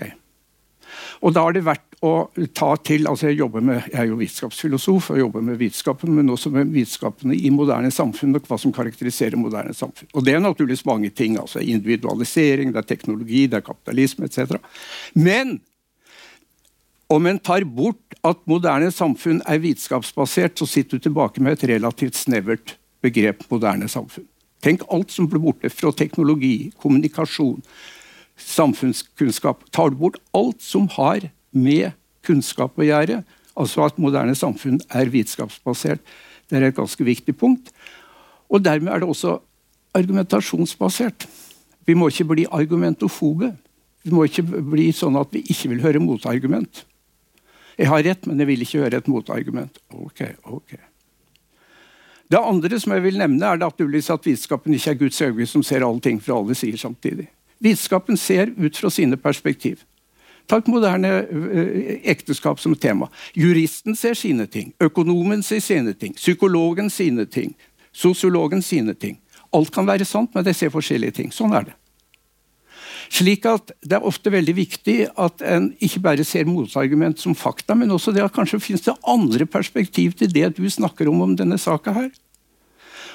Og 1.22 1.34
da 1.34 1.46
har 1.46 1.56
det 1.56 1.64
vært 1.66 1.88
å 2.02 2.12
ta 2.50 2.72
til 2.82 3.06
altså 3.06 3.28
Jeg 3.30 3.38
jobber 3.38 3.62
med, 3.64 3.84
jeg 3.92 4.00
er 4.02 4.08
jo 4.10 4.18
vitenskapsfilosof 4.18 5.12
og 5.14 5.20
jobber 5.20 5.44
med 5.46 5.60
vitenskapen, 5.60 6.10
men 6.16 6.32
også 6.34 6.50
med 6.50 6.72
vitenskapene 6.74 7.36
i 7.38 7.52
moderne 7.54 7.92
samfunn 7.94 8.34
og 8.36 8.48
hva 8.48 8.58
som 8.58 8.74
karakteriserer 8.74 9.38
moderne 9.38 9.74
samfunn. 9.76 10.10
Og 10.12 10.26
Det 10.26 10.34
er 10.34 10.42
naturligvis 10.42 10.86
mange 10.88 11.10
ting. 11.10 11.38
altså 11.38 11.62
Individualisering, 11.62 12.72
det 12.72 12.82
er 12.82 12.88
teknologi, 12.94 13.46
det 13.46 13.60
er 13.60 13.68
kapitalisme 13.68 14.26
etc. 14.26 14.58
Men 15.14 15.60
om 17.08 17.26
en 17.26 17.38
tar 17.38 17.64
bort 17.64 18.11
at 18.22 18.38
moderne 18.46 18.90
samfunn 18.94 19.40
er 19.50 19.62
vitenskapsbasert, 19.62 20.58
så 20.58 20.66
sitter 20.68 20.98
du 20.98 21.08
tilbake 21.08 21.42
med 21.42 21.56
et 21.56 21.68
relativt 21.72 22.18
snevert 22.18 22.76
begrep 23.02 23.42
moderne 23.50 23.88
samfunn. 23.90 24.28
Tenk 24.62 24.84
alt 24.94 25.10
som 25.10 25.26
ble 25.26 25.40
borte 25.42 25.70
fra 25.74 25.90
teknologi, 25.98 26.70
kommunikasjon, 26.78 27.64
samfunnskunnskap. 28.38 29.64
Tar 29.74 29.90
du 29.90 29.98
bort 29.98 30.20
alt 30.38 30.62
som 30.62 30.86
har 30.94 31.26
med 31.50 31.96
kunnskap 32.22 32.78
å 32.78 32.86
gjøre, 32.86 33.22
altså 33.58 33.88
at 33.88 33.98
moderne 34.00 34.36
samfunn 34.38 34.78
er 34.94 35.10
vitenskapsbasert, 35.10 36.00
det 36.48 36.60
er 36.60 36.68
et 36.68 36.76
ganske 36.76 37.04
viktig 37.04 37.34
punkt. 37.40 37.72
Og 38.52 38.62
dermed 38.62 38.92
er 38.92 39.02
det 39.02 39.08
også 39.08 39.38
argumentasjonsbasert. 39.96 41.26
Vi 41.88 41.96
må 41.98 42.10
ikke 42.12 42.28
bli 42.28 42.46
argumentofobe. 42.46 43.50
Vi 44.04 44.12
må 44.14 44.26
ikke 44.28 44.44
bli 44.44 44.90
sånn 44.94 45.16
at 45.18 45.32
vi 45.32 45.42
ikke 45.48 45.72
vil 45.72 45.82
høre 45.84 46.02
motargument. 46.02 46.84
Jeg 47.78 47.88
har 47.88 48.02
rett, 48.04 48.26
men 48.26 48.40
jeg 48.40 48.50
vil 48.50 48.64
ikke 48.64 48.82
høre 48.84 48.98
et 49.00 49.08
motargument. 49.08 49.78
Ok, 49.96 50.24
ok. 50.44 50.74
Det 52.32 52.40
andre 52.40 52.80
som 52.80 52.94
jeg 52.94 53.04
vil 53.04 53.18
nevne 53.20 53.44
er 53.44 53.60
det 53.60 53.68
at 53.68 53.80
vitenskapen 54.24 54.74
ikke 54.74 54.90
er 54.94 55.00
Guds 55.00 55.20
øye 55.20 55.46
som 55.46 55.62
ser 55.62 55.84
alle 55.84 56.00
ting 56.00 56.20
fra 56.22 56.38
alle 56.38 56.54
sider 56.56 56.80
samtidig. 56.80 57.28
Vitenskapen 57.60 58.16
ser 58.16 58.54
ut 58.56 58.76
fra 58.76 58.90
sine 58.90 59.16
perspektiv. 59.16 59.84
Takk 60.50 60.66
moderne 60.66 61.10
eh, 61.22 62.00
ekteskap 62.10 62.60
som 62.60 62.74
tema. 62.74 63.08
Juristen 63.34 63.96
ser 63.96 64.16
sine 64.18 64.46
ting. 64.46 64.72
Økonomen 64.80 65.42
ser 65.42 65.60
sine 65.60 65.92
ting. 65.94 66.16
Psykologen 66.16 66.90
sine 66.90 67.26
ting. 67.26 67.54
Sosiologen 67.92 68.62
sine 68.62 68.94
ting. 68.94 69.20
Alt 69.52 69.70
kan 69.70 69.86
være 69.86 70.04
sant, 70.08 70.32
men 70.34 70.44
de 70.44 70.54
ser 70.56 70.72
forskjellige 70.72 71.20
ting. 71.20 71.32
Sånn 71.32 71.52
er 71.54 71.68
det. 71.68 71.76
Slik 73.10 73.46
at 73.48 73.72
Det 73.82 73.96
er 73.98 74.06
ofte 74.06 74.30
veldig 74.30 74.54
viktig 74.56 74.96
at 75.18 75.42
en 75.42 75.72
ikke 75.82 76.02
bare 76.04 76.24
ser 76.24 76.44
motargument 76.46 77.18
som 77.18 77.34
fakta, 77.34 77.74
men 77.74 77.90
også 77.90 78.12
det 78.14 78.22
at 78.24 78.34
kanskje 78.34 78.60
finnes 78.60 78.84
det 78.86 78.94
andre 79.08 79.46
perspektiv 79.46 80.12
til 80.18 80.32
det 80.32 80.56
du 80.56 80.68
snakker 80.70 81.08
om 81.08 81.20
om 81.22 81.36
denne 81.36 81.58
saka 81.58 81.92
her. 81.92 82.10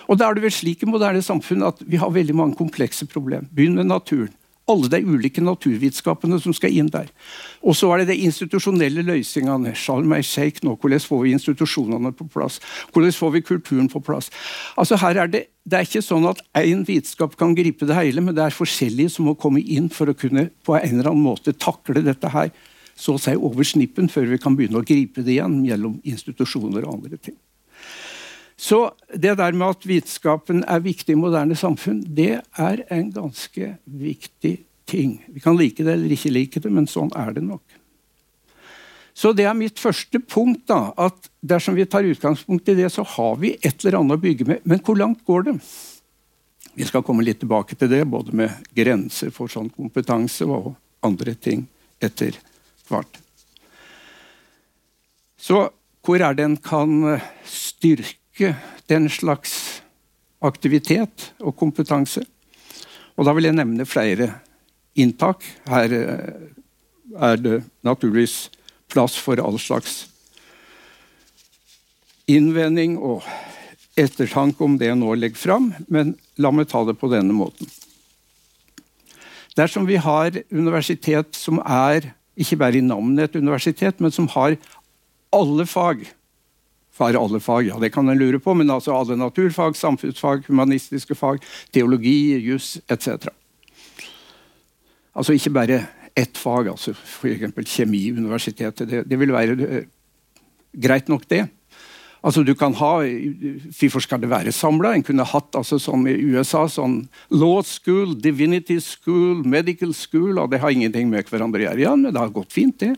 Og 0.07 0.17
da 0.17 0.27
er 0.27 0.37
det 0.37 0.43
vel 0.45 0.55
slik 0.55 0.83
i 0.83 0.89
moderne 0.89 1.21
samfunn 1.23 1.65
at 1.67 1.81
vi 1.83 1.99
har 1.99 2.11
veldig 2.11 2.35
mange 2.35 2.55
komplekse 2.55 3.07
problemer. 3.07 3.47
Begynn 3.51 3.75
med 3.75 3.89
naturen 3.91 4.31
alle 4.67 4.89
de 4.91 5.01
ulike 5.05 5.43
naturvitenskapene 5.43 6.39
som 6.43 6.55
skal 6.55 6.75
inn 6.75 6.91
der. 6.93 7.09
Og 7.63 7.75
så 7.77 7.89
er 7.93 8.03
det 8.03 8.13
de 8.13 8.23
institusjonelle 8.27 9.05
løsningene. 9.07 9.73
Nå, 9.73 10.73
Hvordan 10.81 11.03
får 11.03 11.21
vi 11.23 11.35
institusjonene 11.35 12.11
på 12.15 12.27
plass? 12.31 12.59
Hvordan 12.93 13.13
får 13.13 13.31
vi 13.35 13.41
kulturen 13.41 13.89
på 13.91 14.03
plass? 14.03 14.31
Altså 14.77 14.99
her 15.03 15.23
er 15.23 15.27
Det 15.27 15.47
det 15.67 15.75
er 15.75 15.83
ikke 15.83 15.99
sånn 16.05 16.23
at 16.29 16.39
én 16.55 16.85
vitenskap 16.87 17.33
kan 17.35 17.51
gripe 17.51 17.83
det 17.89 17.95
hele, 17.97 18.21
men 18.23 18.35
det 18.37 18.45
er 18.45 18.55
forskjellige 18.55 19.11
som 19.17 19.27
må 19.27 19.33
komme 19.35 19.59
inn 19.59 19.89
for 19.91 20.07
å 20.07 20.15
kunne 20.15 20.45
på 20.63 20.77
en 20.77 20.93
eller 20.93 21.09
annen 21.11 21.25
måte 21.25 21.51
takle 21.59 22.05
dette 22.05 22.31
her 22.31 22.53
så 22.97 23.17
å 23.17 23.21
si 23.21 23.35
over 23.35 23.67
snippen 23.67 24.07
før 24.09 24.31
vi 24.31 24.39
kan 24.41 24.55
begynne 24.55 24.79
å 24.79 24.87
gripe 24.87 25.25
det 25.25 25.35
igjen 25.35 25.59
mellom 25.59 25.99
institusjoner 26.07 26.87
og 26.87 27.01
andre 27.01 27.19
ting. 27.19 27.35
Så 28.57 28.91
det 29.13 29.35
der 29.37 29.53
med 29.53 29.75
at 29.75 29.85
vitenskapen 29.85 30.63
er 30.65 30.81
viktig 30.81 31.13
i 31.13 31.19
moderne 31.19 31.55
samfunn, 31.55 32.01
det 32.01 32.39
er 32.57 32.81
en 32.89 33.11
ganske 33.13 33.75
viktig 33.85 34.55
ting. 34.89 35.19
Vi 35.27 35.43
kan 35.43 35.57
like 35.59 35.83
det 35.83 35.93
eller 35.93 36.15
ikke 36.15 36.33
like 36.33 36.63
det, 36.63 36.71
men 36.73 36.89
sånn 36.89 37.11
er 37.15 37.35
det 37.35 37.45
nok. 37.45 37.61
Så 39.17 39.31
det 39.33 39.47
er 39.49 39.57
mitt 39.57 39.79
første 39.81 40.19
punkt. 40.21 40.67
da, 40.69 40.93
at 40.97 41.29
Dersom 41.41 41.77
vi 41.77 41.85
tar 41.85 42.05
utgangspunkt 42.05 42.69
i 42.69 42.75
det, 42.77 42.89
så 42.93 43.05
har 43.05 43.37
vi 43.41 43.55
et 43.61 43.85
eller 43.85 43.99
annet 43.99 44.17
å 44.17 44.21
bygge 44.21 44.45
med. 44.45 44.65
Men 44.65 44.81
hvor 44.85 44.97
langt 44.97 45.23
går 45.25 45.47
det? 45.47 45.55
Vi 46.77 46.85
skal 46.85 47.01
komme 47.05 47.25
litt 47.25 47.39
tilbake 47.41 47.75
til 47.75 47.89
det, 47.89 48.03
både 48.05 48.33
med 48.37 48.67
grenser 48.77 49.31
for 49.33 49.49
sånn 49.49 49.69
kompetanse 49.73 50.45
og 50.45 50.75
andre 51.05 51.33
ting 51.33 51.65
etter 52.03 52.37
hvert. 52.89 53.17
Så 55.37 55.69
hvor 56.05 56.21
er 56.21 56.37
det 56.37 56.45
en 56.45 56.57
kan 56.61 57.17
styrke 57.49 58.26
bruke 58.37 58.55
den 58.87 59.09
slags 59.09 59.81
aktivitet 60.41 61.33
og 61.41 61.55
kompetanse. 61.57 62.21
Og 63.17 63.25
da 63.25 63.33
vil 63.33 63.49
jeg 63.49 63.57
nevne 63.57 63.85
flere 63.85 64.39
inntak. 64.95 65.41
Her 65.65 65.89
eh, 65.91 66.53
er 67.17 67.37
det 67.37 67.63
naturligvis 67.81 68.49
plass 68.89 69.17
for 69.17 69.41
all 69.41 69.57
slags 69.57 70.07
innvending 72.27 72.97
og 72.99 73.23
ettertanke 73.97 74.63
om 74.63 74.77
det 74.77 74.91
jeg 74.91 74.99
nå 74.99 75.15
legger 75.15 75.39
fram, 75.39 75.73
men 75.89 76.13
la 76.37 76.51
meg 76.51 76.67
ta 76.69 76.83
det 76.85 76.97
på 76.99 77.09
denne 77.09 77.33
måten. 77.33 77.65
Dersom 79.57 79.87
vi 79.87 79.97
har 79.97 80.35
universitet 80.51 81.33
som 81.33 81.57
er 81.65 82.11
ikke 82.37 82.59
bare 82.61 82.77
i 82.77 82.85
navnet 82.85 83.31
et 83.31 83.39
universitet, 83.41 83.97
men 83.99 84.11
som 84.13 84.27
har 84.35 84.59
alle 85.33 85.65
fag 85.65 86.05
for 86.97 87.17
alle 87.17 87.41
fag, 87.43 87.67
ja, 87.69 87.77
det 87.81 87.91
kan 87.93 88.09
en 88.09 88.17
lure 88.17 88.39
på, 88.41 88.55
men 88.57 88.71
altså 88.73 88.95
alle 88.97 89.17
naturfag, 89.19 89.77
samfunnsfag, 89.77 90.47
humanistiske 90.49 91.17
fag, 91.17 91.43
teologi, 91.75 92.37
juss 92.41 92.77
etc. 92.89 93.29
Altså 95.17 95.37
ikke 95.37 95.53
bare 95.53 95.83
ett 96.17 96.37
fag, 96.37 96.71
altså 96.73 96.95
f.eks. 96.95 97.53
kjemi 97.69 98.07
universitetet. 98.17 98.89
Det, 98.89 99.03
det 99.05 99.19
vil 99.21 99.33
være 99.33 99.57
uh, 99.61 99.85
greit 100.73 101.09
nok, 101.09 101.27
det. 101.29 101.45
Altså 102.25 102.41
du 102.43 102.55
kan 102.57 102.73
ha, 102.79 102.91
Hvorfor 103.77 104.01
skal 104.03 104.21
det 104.23 104.29
være 104.31 104.51
samla? 104.51 104.95
En 104.95 105.05
kunne 105.05 105.25
hatt 105.27 105.55
altså 105.55 105.77
som 105.79 106.01
i 106.09 106.15
USA 106.33 106.65
sånn 106.67 107.03
law 107.29 107.61
school, 107.63 108.15
divinity 108.19 108.79
school, 108.81 109.45
medical 109.45 109.93
school. 109.93 110.39
og 110.41 110.49
Det 110.51 110.59
har 110.63 110.73
ingenting 110.73 111.11
med 111.13 111.29
hverandre 111.29 111.61
å 111.61 111.67
gjøre, 111.69 111.83
ja, 111.85 111.93
men 111.95 112.09
det 112.09 112.23
har 112.23 112.33
gått 112.33 112.57
fint, 112.57 112.79
det 112.81 112.95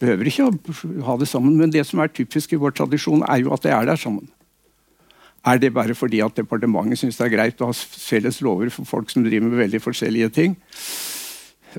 behøver 0.00 0.30
ikke 0.30 0.48
å 0.48 1.06
ha 1.06 1.16
det 1.20 1.28
sammen, 1.28 1.56
men 1.60 1.72
det 1.72 1.84
som 1.88 2.00
er 2.02 2.12
typisk 2.12 2.54
i 2.54 2.60
vår 2.60 2.74
tradisjon, 2.78 3.24
er 3.28 3.44
jo 3.44 3.52
at 3.54 3.64
det 3.66 3.74
er 3.76 3.88
der 3.88 4.00
sammen. 4.00 4.28
Er 5.46 5.60
det 5.60 5.72
bare 5.72 5.96
fordi 5.96 6.20
at 6.20 6.36
departementet 6.36 7.00
syns 7.00 7.16
det 7.16 7.26
er 7.26 7.32
greit 7.32 7.62
å 7.64 7.70
ha 7.70 7.76
felles 7.76 8.42
lover 8.44 8.68
for 8.72 8.88
folk 8.88 9.12
som 9.12 9.24
driver 9.24 9.48
med 9.48 9.62
veldig 9.62 9.80
forskjellige 9.80 10.32
ting? 10.36 10.56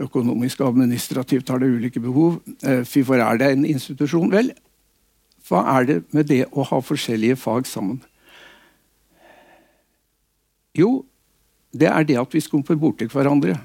Økonomisk 0.01 0.63
og 0.63 0.71
administrativt 0.71 1.49
har 1.51 1.61
det 1.61 1.69
ulike 1.69 2.01
behov. 2.01 2.39
Eh, 2.63 2.81
hvorfor 2.87 3.21
er 3.21 3.37
det 3.37 3.51
en 3.51 3.67
institusjon? 3.67 4.31
Vel, 4.33 4.53
hva 5.49 5.65
er 5.77 5.89
det 5.89 5.97
med 6.15 6.29
det 6.31 6.45
å 6.55 6.65
ha 6.65 6.79
forskjellige 6.81 7.37
fag 7.37 7.69
sammen? 7.69 7.99
Jo, 10.77 11.03
det 11.75 11.89
er 11.91 12.07
det 12.07 12.17
at 12.19 12.33
vi 12.33 12.41
skumper 12.41 12.79
borti 12.79 13.09
hverandre. 13.11 13.59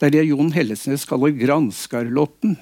Det 0.00 0.08
er 0.08 0.16
det 0.16 0.28
Jon 0.30 0.50
Hellesnes 0.52 1.04
kaller 1.04 1.34
granskarlotten. 1.36 2.56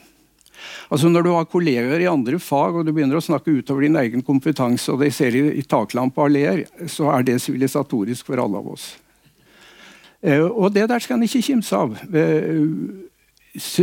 Altså 0.88 1.08
Når 1.08 1.26
du 1.26 1.32
har 1.34 1.50
kolleger 1.50 2.00
i 2.00 2.08
andre 2.10 2.38
fag 2.42 2.78
og 2.78 2.86
du 2.86 2.92
begynner 2.92 3.18
å 3.18 3.24
snakke 3.24 3.52
utover 3.52 3.86
din 3.86 3.98
egen 4.00 4.24
kompetanse, 4.24 4.92
og 4.92 5.04
de 5.04 5.10
ser 5.14 5.36
i, 5.36 5.44
i 5.60 5.66
taklampa 5.66 6.26
og 6.26 6.34
ler, 6.34 6.64
så 6.86 7.12
er 7.14 7.26
det 7.28 7.40
sivilisatorisk 7.44 8.30
for 8.30 8.42
alle 8.42 8.62
av 8.62 8.72
oss. 8.74 8.88
Eh, 10.22 10.42
og 10.42 10.72
det 10.74 10.88
der 10.90 11.02
skal 11.02 11.18
en 11.18 11.26
ikke 11.28 11.44
kimse 11.46 11.76
av. 11.76 11.94
Eh, 12.10 12.64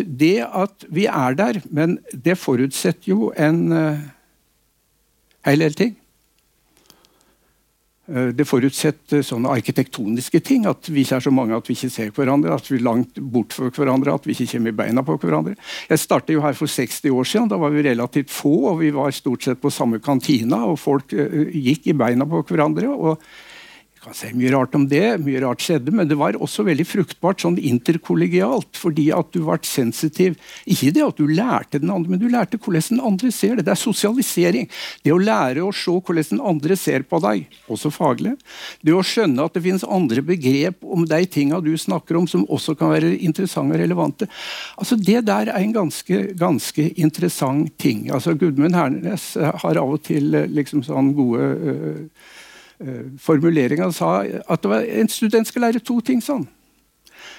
det 0.05 0.39
at 0.45 0.85
vi 0.93 1.05
er 1.09 1.35
der, 1.35 1.59
men 1.71 1.97
det 2.11 2.37
forutsetter 2.37 3.09
jo 3.09 3.31
en 3.35 3.71
uh, 3.73 3.97
hel 5.45 5.63
del 5.65 5.73
ting. 5.75 5.95
Eh, 8.05 8.29
det 8.37 8.45
forutsetter 8.45 9.23
sånne 9.25 9.49
arkitektoniske 9.55 10.41
ting. 10.45 10.67
At 10.69 10.89
vi 10.91 11.05
ikke 11.05 11.19
er 11.19 11.25
så 11.25 11.33
mange 11.33 11.57
at 11.57 11.69
vi 11.69 11.77
ikke 11.77 11.91
ser 11.93 12.11
hverandre. 12.15 12.53
At 12.53 12.69
vi 12.69 12.77
er 12.77 12.85
langt 12.85 13.17
bort 13.33 13.55
fra 13.55 13.71
hverandre, 13.73 14.13
at 14.13 14.27
vi 14.27 14.35
ikke 14.35 14.51
kommer 14.53 14.73
i 14.73 14.77
beina 14.83 15.05
på 15.05 15.17
hverandre. 15.21 15.55
Jeg 15.89 16.03
startet 16.03 16.35
jo 16.35 16.43
her 16.45 16.57
for 16.57 16.69
60 16.69 17.09
år 17.09 17.31
siden. 17.31 17.49
Da 17.51 17.59
var 17.61 17.73
vi 17.73 17.85
relativt 17.87 18.33
få, 18.33 18.55
og 18.71 18.79
vi 18.83 18.93
var 18.95 19.15
stort 19.15 19.47
sett 19.47 19.61
på 19.61 19.73
samme 19.73 20.01
kantina. 20.03 20.65
Og 20.69 20.79
folk 20.79 21.15
uh, 21.17 21.49
gikk 21.49 21.89
i 21.89 21.97
beina 21.97 22.27
på 22.29 22.43
hverandre. 22.45 22.91
og 22.93 23.21
kan 24.05 24.15
si 24.17 24.31
mye 24.37 24.51
rart 24.53 24.75
om 24.77 24.85
det, 24.89 25.03
mye 25.25 25.41
rart 25.43 25.63
skjedde, 25.65 25.93
men 25.95 26.09
det 26.09 26.17
var 26.19 26.37
også 26.37 26.65
veldig 26.67 26.85
fruktbart 26.87 27.43
sånn 27.43 27.57
interkollegialt. 27.57 28.77
Fordi 28.79 29.09
at 29.15 29.31
du 29.33 29.41
ble 29.45 29.57
sensitiv. 29.65 30.35
Ikke 30.69 30.91
det 30.95 31.03
at 31.05 31.19
du 31.19 31.25
lærte 31.29 31.81
den 31.81 31.93
andre, 31.93 32.13
men 32.13 32.21
du 32.21 32.27
lærte 32.31 32.59
hvordan 32.59 32.97
den 32.97 33.03
andre 33.05 33.31
ser 33.33 33.57
det. 33.57 33.65
Det 33.67 33.73
er 33.75 33.81
sosialisering. 33.81 34.69
Det 35.05 35.13
å 35.13 35.21
lære 35.21 35.63
å 35.65 35.73
se 35.75 35.93
hvordan 35.95 36.29
den 36.31 36.43
andre 36.53 36.77
ser 36.79 37.05
på 37.07 37.19
deg, 37.23 37.45
også 37.71 37.91
faglig. 37.93 38.35
Det 38.85 38.95
å 38.95 39.03
skjønne 39.05 39.45
at 39.45 39.57
det 39.57 39.63
finnes 39.65 39.87
andre 39.87 40.23
begrep 40.25 40.85
om 40.85 41.05
de 41.09 41.21
tinga 41.29 41.61
du 41.63 41.73
snakker 41.79 42.19
om, 42.19 42.29
som 42.29 42.45
også 42.51 42.77
kan 42.79 42.93
være 42.93 43.15
interessante 43.17 43.77
og 43.77 43.83
relevante. 43.83 44.29
Altså 44.79 44.99
Det 44.99 45.21
der 45.25 45.53
er 45.53 45.61
en 45.61 45.75
ganske, 45.75 46.21
ganske 46.37 46.89
interessant 46.95 47.73
ting. 47.81 48.07
Altså 48.13 48.35
Gudmund 48.37 48.77
Hernes 48.77 49.33
har 49.35 49.81
av 49.81 49.97
og 49.97 50.03
til 50.05 50.33
eh, 50.35 50.49
liksom 50.51 50.83
sånn 50.85 51.13
gode 51.17 51.45
øh, 51.45 51.75
Eh, 51.85 52.01
formuleringa 53.21 53.87
sa 53.95 54.17
at 54.23 54.65
en 54.65 55.09
student 55.09 55.47
skal 55.47 55.67
lære 55.67 55.83
to 55.83 56.01
ting. 56.01 56.21
sånn. 56.21 56.47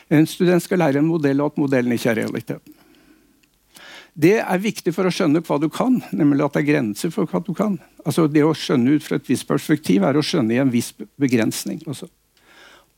En 0.08 0.26
student 0.26 0.62
skal 0.62 0.78
lære 0.78 0.98
en 1.02 1.08
modell, 1.08 1.40
og 1.40 1.52
at 1.52 1.58
modellen 1.60 1.92
ikke 1.92 2.10
er 2.12 2.20
realiteten. 2.22 2.74
Det 4.16 4.38
er 4.40 4.60
viktig 4.62 4.94
for 4.96 5.04
å 5.04 5.12
skjønne 5.12 5.42
hva 5.44 5.58
du 5.60 5.66
kan, 5.68 5.98
nemlig 6.16 6.46
at 6.46 6.54
det 6.56 6.62
er 6.62 6.70
grenser 6.70 7.12
for 7.12 7.28
hva 7.28 7.42
du 7.44 7.52
kan. 7.56 7.74
Altså 8.00 8.24
Det 8.32 8.44
å 8.46 8.54
skjønne 8.56 8.96
ut 8.96 9.04
fra 9.04 9.18
et 9.20 9.28
visst 9.28 9.44
perspektiv 9.48 10.06
er 10.08 10.16
å 10.16 10.24
skjønne 10.24 10.56
i 10.56 10.60
en 10.62 10.72
viss 10.72 10.94
begrensning. 11.20 11.82
Også. 11.84 12.08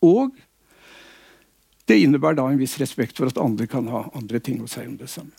Og 0.05 0.37
det 1.91 1.99
innebærer 2.05 2.39
da 2.39 2.47
en 2.47 2.61
viss 2.61 2.77
respekt 2.79 3.19
for 3.19 3.33
at 3.33 3.41
andre 3.43 3.67
kan 3.67 3.89
ha 3.91 4.05
andre 4.15 4.39
ting 4.39 4.61
å 4.63 4.71
si 4.71 4.85
om 4.87 4.95
det 5.01 5.11
samme. 5.11 5.35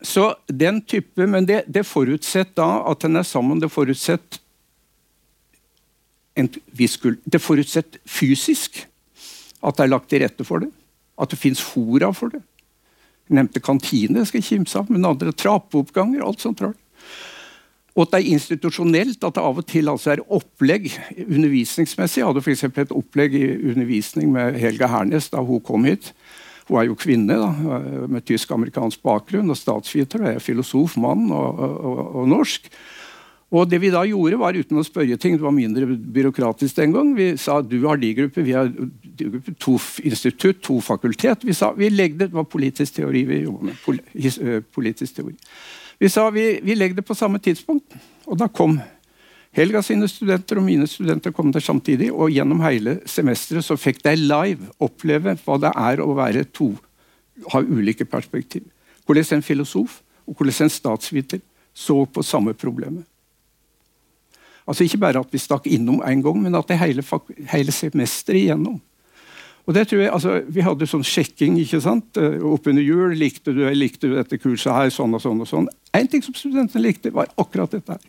Så 0.00 0.30
den 0.46 0.80
type, 0.80 1.26
Men 1.26 1.44
det, 1.44 1.64
det 1.68 1.84
forutsetter 1.84 2.56
da 2.56 2.70
at 2.88 3.04
en 3.04 3.20
er 3.20 3.26
sammen. 3.26 3.60
Det 3.60 3.68
forutsetter. 3.68 4.40
Det 6.48 7.42
forutsetter 7.42 8.00
fysisk 8.08 8.84
at 9.60 9.76
det 9.76 9.84
er 9.84 9.92
lagt 9.92 10.08
til 10.10 10.22
rette 10.24 10.46
for 10.46 10.64
det. 10.64 10.70
At 11.20 11.32
det 11.32 11.40
fins 11.40 11.60
fora 11.60 12.12
for 12.16 12.32
det. 12.32 12.40
Jeg 13.28 13.38
nevnte 13.38 13.62
kantine, 13.62 14.24
skal 14.26 14.40
jeg 14.40 14.48
kimse 14.48 14.78
av, 14.80 14.88
men 14.90 15.06
andre 15.06 15.32
trappeoppganger. 15.36 16.24
alt 16.24 16.40
sånt 16.40 16.62
rart. 16.64 16.78
Og 17.96 18.06
at 18.06 18.12
det 18.14 18.20
er 18.20 18.34
institusjonelt, 18.34 19.24
at 19.24 19.34
det 19.34 19.42
av 19.42 19.58
og 19.58 19.66
til 19.66 19.90
altså 19.90 20.14
er 20.14 20.22
opplegg 20.32 20.88
undervisningsmessig. 21.26 22.20
Jeg 22.22 22.28
hadde 22.28 22.42
f.eks. 22.44 22.64
et 22.64 22.94
opplegg 22.94 23.34
i 23.34 23.46
undervisning 23.72 24.30
med 24.32 24.58
Helga 24.62 24.88
Hernes 24.90 25.28
da 25.32 25.42
hun 25.44 25.60
kom 25.60 25.84
hit. 25.88 26.12
Hun 26.68 26.78
er 26.78 26.86
jo 26.86 26.98
kvinne 26.98 27.34
da, 27.34 27.50
med 28.06 28.24
tysk-amerikansk 28.28 29.02
bakgrunn 29.02 29.50
og 29.50 29.58
statsviter. 29.58 30.22
og 30.22 30.30
jeg 30.30 30.38
er 30.38 30.44
filosof, 30.44 30.96
mann 31.02 31.28
og, 31.34 31.58
og, 31.58 32.02
og 32.22 32.30
norsk. 32.30 32.70
Og 33.50 33.66
det 33.66 33.80
vi 33.82 33.90
da 33.90 34.04
gjorde, 34.06 34.38
var 34.38 34.54
uten 34.54 34.78
å 34.78 34.84
spørre 34.86 35.16
ting, 35.18 35.34
det 35.34 35.42
var 35.42 35.54
mindre 35.54 35.88
byråkratisk 35.90 36.76
den 36.78 36.92
gang. 36.94 37.08
Vi 37.16 37.32
sa 37.40 37.58
du 37.66 37.80
har 37.82 37.98
de 37.98 38.12
grupper, 38.14 38.46
vi 38.46 38.54
har 38.54 38.70
de 38.70 39.26
grupper, 39.26 39.56
to 39.58 39.74
institutt, 40.06 40.60
to 40.62 40.78
fakultet. 40.84 41.42
Vi 41.46 41.56
sa 41.58 41.72
vi 41.74 41.90
legger 41.90 42.22
det, 42.22 42.30
var 42.36 42.46
politisk 42.46 43.00
teori 43.00 43.24
vi 43.26 43.40
jobba 43.42 43.72
med. 43.72 43.82
Politisk 44.70 45.18
teori. 45.18 45.34
Vi 46.00 46.08
sa 46.08 46.28
vi, 46.30 46.46
vi 46.62 46.78
legger 46.78 47.00
det 47.00 47.06
på 47.08 47.18
samme 47.18 47.42
tidspunkt. 47.42 47.98
Og 48.30 48.38
da 48.38 48.46
kom 48.48 48.78
Helga 49.50 49.80
sine 49.82 50.06
studenter 50.06 50.60
og 50.60 50.62
mine 50.62 50.86
studenter 50.86 51.32
kom 51.34 51.50
der 51.50 51.64
samtidig. 51.64 52.12
Og 52.14 52.30
gjennom 52.30 52.62
hele 52.62 53.00
semesteret 53.10 53.66
så 53.66 53.74
fikk 53.74 54.04
de 54.06 54.14
live 54.14 54.70
oppleve 54.78 55.34
hva 55.42 55.58
det 55.58 55.72
er 55.74 56.02
å 56.04 56.14
være 56.14 56.46
to, 56.54 56.70
ha 57.50 57.64
ulike 57.66 58.06
perspektiv. 58.06 58.62
Hvordan 59.08 59.40
en 59.40 59.42
filosof 59.42 59.98
og 60.28 60.38
hvordan 60.38 60.68
en 60.68 60.70
statsviter 60.70 61.42
så 61.74 62.04
på 62.06 62.22
samme 62.22 62.54
problemet. 62.54 63.02
Altså 64.70 64.86
Ikke 64.86 65.02
bare 65.02 65.24
at 65.24 65.32
vi 65.34 65.42
stakk 65.42 65.66
innom 65.66 65.98
én 66.06 66.22
gang, 66.22 66.38
men 66.38 66.54
at 66.54 66.68
det 66.70 66.78
hele, 66.78 67.02
hele 67.50 67.74
semesteret 67.74 68.44
igjennom. 68.44 68.78
Og 69.66 69.74
det 69.74 69.88
tror 69.88 70.00
jeg, 70.00 70.12
altså, 70.12 70.36
Vi 70.48 70.64
hadde 70.66 70.88
sånn 70.88 71.06
sjekking 71.06 71.58
ikke 71.62 71.82
sant? 71.82 72.16
Eh, 72.18 72.38
oppunder 72.42 72.82
jul. 72.82 73.16
Likte 73.18 73.54
du, 73.56 73.64
likte 73.74 74.08
du 74.08 74.16
dette 74.16 74.38
kurset 74.40 74.72
her? 74.72 74.94
Sånn 74.94 75.14
og 75.14 75.22
sånn. 75.22 75.42
og 75.42 75.50
sånn. 75.50 75.68
En 75.94 76.08
ting 76.08 76.22
som 76.24 76.34
studentene 76.34 76.86
likte, 76.86 77.12
var 77.14 77.30
akkurat 77.38 77.74
dette 77.74 77.98
her. 77.98 78.08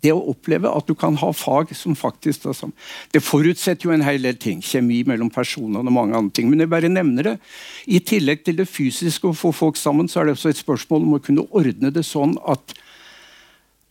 Det 0.00 0.14
å 0.16 0.22
oppleve 0.32 0.70
at 0.72 0.86
du 0.88 0.94
kan 0.96 1.16
ha 1.20 1.28
fag 1.36 1.74
som 1.76 1.96
faktisk 1.98 2.46
sånn. 2.56 2.72
Det 3.12 3.20
forutsetter 3.20 3.88
jo 3.88 3.92
en 3.92 4.04
hel 4.06 4.22
del 4.24 4.38
ting. 4.40 4.62
Kjemi 4.64 5.02
mellom 5.08 5.28
personene 5.30 5.84
og 5.84 5.92
mange 5.92 6.16
andre 6.16 6.34
ting. 6.36 6.48
Men 6.50 6.64
jeg 6.64 6.72
bare 6.72 6.92
nevner 6.92 7.32
det. 7.32 7.34
I 7.86 8.00
tillegg 8.00 8.46
til 8.46 8.56
det 8.62 8.68
fysiske 8.70 9.28
å 9.28 9.36
få 9.36 9.52
folk 9.52 9.76
sammen, 9.76 10.08
så 10.08 10.22
er 10.22 10.30
det 10.30 10.38
også 10.38 10.54
et 10.54 10.62
spørsmål 10.62 11.04
om 11.04 11.18
å 11.18 11.24
kunne 11.24 11.46
ordne 11.50 11.92
det 11.92 12.06
sånn 12.08 12.38
at 12.48 12.74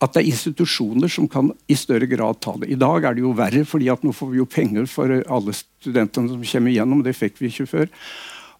at 0.00 0.14
det 0.14 0.22
er 0.22 0.30
institusjoner 0.30 1.12
som 1.12 1.28
kan 1.28 1.52
i 1.68 1.76
større 1.76 2.08
grad 2.08 2.40
ta 2.40 2.54
det. 2.56 2.70
I 2.72 2.80
dag 2.80 3.04
er 3.04 3.16
det 3.16 3.24
jo 3.24 3.36
verre, 3.36 3.66
fordi 3.68 3.90
at 3.92 4.04
nå 4.06 4.14
får 4.16 4.32
vi 4.32 4.40
jo 4.40 4.48
penger 4.48 4.88
for 4.88 5.12
alle 5.12 5.54
studentene 5.56 6.32
som 6.32 6.44
kommer 6.52 6.72
igjennom. 6.72 7.02
Det 7.04 7.16
fikk 7.16 7.40
vi 7.42 7.52
ikke 7.52 7.68
før. 7.68 7.90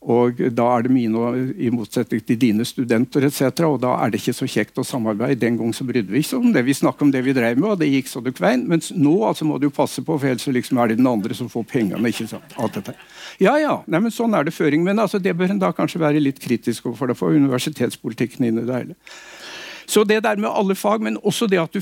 Og 0.00 0.38
da 0.56 0.66
er 0.72 0.86
det 0.86 0.92
mine, 0.92 1.30
i 1.60 1.68
motsetning 1.72 2.22
til 2.24 2.38
dine 2.40 2.64
studenter 2.64 3.26
etc. 3.26 3.66
Og 3.66 3.76
da 3.82 3.92
er 4.00 4.12
det 4.12 4.22
ikke 4.22 4.36
så 4.38 4.48
kjekt 4.48 4.80
å 4.80 4.84
samarbeide. 4.86 5.42
Den 5.42 5.58
gang 5.60 5.74
så 5.76 5.84
brydde 5.84 6.12
vi 6.12 6.22
ikke 6.24 6.38
om 6.40 6.54
det. 6.54 6.62
Vi 6.64 6.76
snakket 6.76 7.04
om 7.04 7.10
det 7.12 7.20
vi 7.26 7.34
drev 7.36 7.60
med, 7.60 7.68
og 7.74 7.82
det 7.82 7.90
gikk 7.90 8.08
så 8.08 8.22
det 8.24 8.32
kvein. 8.38 8.64
Mens 8.68 8.88
nå 8.96 9.12
altså 9.28 9.48
må 9.48 9.58
du 9.60 9.68
passe 9.68 10.00
på, 10.00 10.16
for 10.16 10.28
ellers 10.30 10.48
liksom 10.48 10.80
er 10.80 10.92
det 10.92 11.00
den 11.02 11.10
andre 11.10 11.36
som 11.36 11.52
får 11.52 11.68
pengene. 11.68 12.00
ikke 12.08 12.30
sant? 12.32 12.56
Alt 12.56 12.80
dette. 12.80 12.96
Ja, 13.40 13.58
ja, 13.60 13.82
Nei, 13.88 14.00
men 14.06 14.14
sånn 14.14 14.36
er 14.36 14.48
det 14.48 14.56
føring. 14.56 14.84
Men 14.88 15.04
altså, 15.04 15.20
det 15.20 15.36
bør 15.36 15.52
en 15.52 15.60
da 15.60 15.72
kanskje 15.76 16.00
være 16.00 16.24
litt 16.24 16.40
kritisk 16.40 16.88
overfor. 16.88 17.12
Da 17.12 17.18
får 17.20 17.36
universitetspolitikken 17.36 18.48
inn 18.48 18.64
i 18.64 18.64
det 18.64 18.80
hele. 18.80 18.96
Så 19.90 20.04
det 20.06 20.20
der 20.22 20.38
med 20.38 20.50
alle 20.50 20.76
fag, 20.78 21.02
men 21.02 21.18
også 21.26 21.48
det 21.50 21.58
at 21.58 21.74
du 21.74 21.80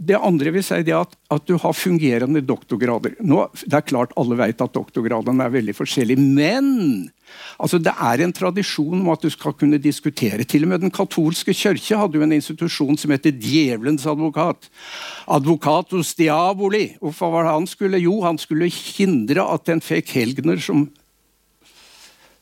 Det 0.00 0.16
andre 0.16 0.52
vil 0.54 0.64
si 0.64 0.80
det 0.86 0.94
at, 0.96 1.12
at 1.30 1.46
du 1.46 1.58
har 1.60 1.76
fungerende 1.76 2.40
doktorgrader. 2.40 3.18
Nå, 3.20 3.42
det 3.66 3.76
er 3.76 3.84
klart 3.84 4.14
Alle 4.16 4.38
vet 4.38 4.62
at 4.64 4.72
doktorgradene 4.74 5.44
er 5.44 5.52
veldig 5.52 5.74
forskjellige, 5.76 6.20
men 6.20 7.10
altså 7.60 7.78
det 7.78 7.92
er 7.92 8.24
en 8.24 8.32
tradisjon 8.34 9.02
om 9.02 9.10
at 9.12 9.22
du 9.22 9.28
skal 9.30 9.52
kunne 9.54 9.78
diskutere. 9.78 10.44
Til 10.44 10.64
og 10.64 10.72
med 10.72 10.80
Den 10.80 10.94
katolske 10.94 11.54
kirke 11.54 11.98
hadde 12.00 12.18
jo 12.18 12.24
en 12.24 12.32
institusjon 12.32 12.98
som 12.98 13.12
heter 13.12 13.36
Djevelens 13.36 14.06
advokat. 14.08 14.70
Advocatus 15.28 16.14
diaboli. 16.18 16.96
Hva 17.00 17.28
var 17.28 17.44
det 17.44 17.54
han 17.58 17.68
skulle? 17.68 18.00
Jo, 18.00 18.22
han 18.24 18.40
skulle 18.40 18.72
hindre 18.72 19.44
at 19.44 19.68
en 19.68 19.84
fikk 19.84 20.16
helgener 20.16 20.58
som 20.64 20.88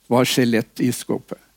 var 0.09 0.25
skjelett 0.25 0.81
i 0.81 0.93
skåpet. 0.95 1.48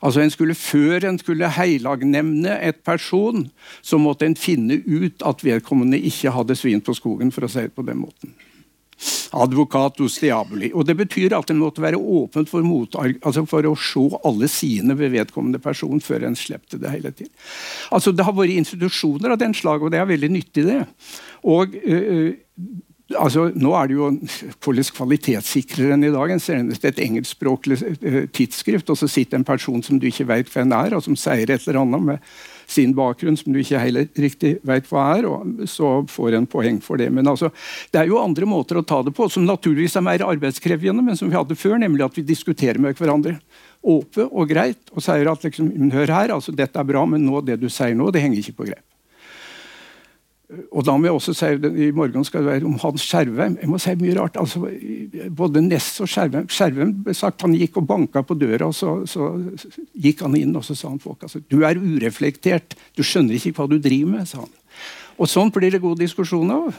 Altså 0.00 0.22
en 0.22 0.30
skulle, 0.30 0.54
Før 0.54 1.08
en 1.08 1.18
skulle 1.18 1.48
heilagnevne 1.50 2.58
et 2.62 2.82
person, 2.84 3.48
så 3.82 3.98
måtte 3.98 4.26
en 4.26 4.36
finne 4.38 4.82
ut 4.86 5.24
at 5.26 5.44
vedkommende 5.44 6.00
ikke 6.00 6.34
hadde 6.34 6.56
svin 6.58 6.84
på 6.84 6.94
skogen, 6.94 7.32
for 7.34 7.46
å 7.46 7.50
si 7.50 7.66
det 7.66 7.74
på 7.74 7.86
den 7.86 8.02
måten. 8.04 8.34
Advocatus 9.38 10.18
diaboli. 10.18 10.72
Og 10.74 10.86
Det 10.86 10.96
betyr 10.98 11.36
at 11.36 11.50
en 11.50 11.60
måtte 11.60 11.82
være 11.82 11.98
åpen 11.98 12.46
for, 12.50 12.64
altså 13.22 13.44
for 13.46 13.66
å 13.68 13.76
se 13.78 14.04
alle 14.26 14.48
sidene 14.50 14.96
ved 14.98 15.12
vedkommende 15.14 15.60
person 15.62 16.00
før 16.02 16.26
en 16.26 16.38
slepte 16.38 16.80
det 16.80 16.90
hele 16.90 17.12
tiden. 17.12 17.32
Altså 17.92 18.12
Det 18.12 18.24
har 18.26 18.34
vært 18.34 18.58
institusjoner 18.58 19.34
av 19.34 19.38
den 19.38 19.54
slag, 19.54 19.82
og 19.82 19.92
det 19.94 20.00
er 20.00 20.10
veldig 20.10 20.30
nyttig, 20.34 20.66
det. 20.66 20.82
Og 21.46 21.74
øh, 21.84 22.34
altså, 23.16 23.48
Nå 23.56 23.72
er 23.76 23.88
det 23.88 23.96
jo 23.96 24.10
hvordan 24.64 24.92
kvalitetssikrer 24.98 25.94
enn 25.94 26.04
i 26.04 26.12
dag. 26.12 26.32
En 26.34 26.42
senest 26.42 26.84
et 26.84 27.00
engelskspråklig 27.04 27.80
eh, 28.02 28.20
tidsskrift, 28.34 28.90
og 28.92 29.00
så 29.00 29.08
sitter 29.10 29.38
en 29.38 29.48
person 29.48 29.82
som 29.84 30.00
du 30.00 30.08
ikke 30.10 30.28
vet 30.28 30.50
hvem 30.52 30.74
er, 30.76 30.96
og 30.96 31.04
som 31.06 31.16
sier 31.18 31.48
et 31.48 31.64
eller 31.64 31.80
annet 31.82 32.08
med 32.10 32.32
sin 32.68 32.92
bakgrunn 32.92 33.38
som 33.40 33.54
du 33.54 33.62
ikke 33.62 33.80
heller 33.80 34.08
riktig 34.20 34.58
vet 34.68 34.88
hva 34.90 35.06
er, 35.16 35.28
og 35.28 35.64
så 35.70 36.02
får 36.10 36.36
en 36.36 36.48
poeng 36.50 36.82
for 36.84 37.00
det. 37.00 37.08
Men 37.14 37.30
altså, 37.30 37.48
det 37.94 38.02
er 38.02 38.10
jo 38.10 38.20
andre 38.20 38.48
måter 38.48 38.80
å 38.80 38.84
ta 38.84 39.00
det 39.06 39.14
på, 39.16 39.30
som 39.32 39.46
naturligvis 39.48 39.96
er 39.96 40.04
mer 40.04 40.26
arbeidskrevende, 40.26 41.04
men 41.06 41.16
som 41.16 41.30
vi 41.30 41.38
hadde 41.38 41.56
før, 41.56 41.78
nemlig 41.80 42.04
at 42.04 42.20
vi 42.20 42.26
diskuterer 42.28 42.80
med 42.82 42.98
hverandre. 42.98 43.38
Åpe 43.88 44.26
og 44.28 44.50
greit, 44.50 44.82
og 44.92 45.00
sier 45.04 45.30
at 45.32 45.48
liksom, 45.48 45.72
hør 45.94 46.12
her, 46.12 46.36
altså, 46.36 46.52
dette 46.52 46.76
er 46.76 46.92
bra, 46.92 47.06
men 47.08 47.24
nå, 47.24 47.40
det 47.46 47.56
du 47.62 47.70
sier 47.72 47.96
nå, 47.96 48.12
det 48.12 48.24
henger 48.26 48.44
ikke 48.44 48.58
på 48.60 48.68
greip. 48.68 48.84
Og 50.48 50.80
da 50.80 50.94
må 50.96 51.04
jeg 51.04 51.12
også 51.12 51.34
si, 51.36 51.48
I 51.84 51.90
morgen 51.92 52.24
skal 52.24 52.40
det 52.40 52.48
være 52.54 52.68
om 52.68 52.78
Hans 52.80 53.02
Skjervheim. 53.04 53.58
Jeg 53.60 53.68
må 53.68 53.80
si 53.82 53.92
mye 54.00 54.14
rart. 54.16 54.38
Altså, 54.40 54.62
både 55.36 55.60
Ness 55.60 55.98
og 56.00 56.08
Skjervheim 56.08 56.46
Skjervheim 56.48 56.94
sagt 57.16 57.44
han 57.44 57.56
gikk 57.56 57.76
og 57.82 57.88
banka 57.90 58.22
på 58.24 58.36
døra, 58.40 58.70
og 58.70 58.76
så, 58.76 58.94
så, 59.04 59.28
gikk 59.92 60.22
han 60.24 60.38
inn 60.38 60.56
og 60.56 60.64
så 60.64 60.76
sa 60.78 60.88
han 60.88 61.02
folk 61.02 61.26
altså, 61.26 61.42
du 61.52 61.60
er 61.68 61.76
ureflektert. 61.76 62.78
Du 62.96 63.04
skjønner 63.04 63.36
ikke 63.36 63.58
hva 63.58 63.68
du 63.68 63.76
driver 63.76 64.14
med. 64.14 64.30
sa 64.30 64.40
han. 64.46 64.54
Og 65.18 65.28
sånn 65.28 65.52
blir 65.52 65.74
det 65.74 65.82
god 65.84 66.00
diskusjon 66.00 66.54
av. 66.54 66.72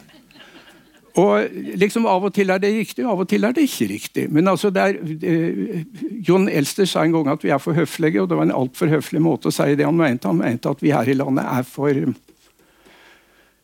Og 1.19 1.62
liksom 1.77 2.08
Av 2.10 2.25
og 2.25 2.34
til 2.34 2.49
er 2.53 2.62
det 2.62 2.71
riktig, 2.73 3.05
av 3.05 3.21
og 3.21 3.29
til 3.29 3.45
er 3.45 3.53
det 3.53 3.67
ikke 3.67 3.89
riktig. 3.91 4.25
Men 4.34 4.49
altså 4.49 4.71
det 4.73 4.82
er, 4.82 4.97
eh, 5.29 5.86
John 6.25 6.49
Elster 6.49 6.89
sa 6.89 7.03
en 7.03 7.13
gang 7.13 7.29
at 7.34 7.45
vi 7.45 7.53
er 7.53 7.62
for 7.62 7.77
høflige, 7.77 8.21
og 8.21 8.29
det 8.29 8.38
var 8.38 8.49
en 8.49 8.55
altfor 8.55 8.89
høflig 8.89 9.21
måte 9.21 9.49
å 9.49 9.53
si 9.53 9.75
det 9.75 9.86
han 9.86 9.97
mente. 9.97 10.29
Han 10.29 10.41
mente 10.41 10.69
at 10.69 10.82
vi 10.82 10.93
her 10.95 11.10
i 11.10 11.17
landet 11.17 11.45
er 11.45 11.63
for 11.69 11.93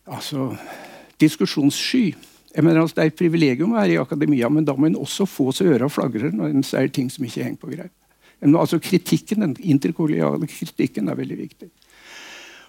altså, 0.06 0.54
diskusjonssky. 1.22 2.15
Jeg 2.56 2.63
mener 2.63 2.82
altså, 2.82 2.96
Det 2.96 3.04
er 3.04 3.12
et 3.12 3.20
privilegium 3.20 3.74
å 3.74 3.80
være 3.80 3.96
i 3.96 4.02
akademia, 4.02 4.50
men 4.50 4.65
da 4.65 4.76
må 4.78 4.88
en 4.88 5.00
også 5.00 5.28
få 5.28 5.52
seg 5.56 5.76
øra 5.76 5.89
flagrer 5.91 6.32
når 6.32 6.54
en 6.54 6.63
sier 6.63 6.91
ting 6.94 7.10
som 7.12 7.26
ikke 7.26 7.44
henger 7.44 7.62
på 7.62 7.74
greip. 7.74 7.94
Altså, 8.46 8.80
kritikken, 8.80 9.41
Den 9.41 9.56
interkollegiale 9.60 10.48
kritikken 10.48 11.10
er 11.10 11.15
veldig 11.15 11.38
viktig. 11.38 11.70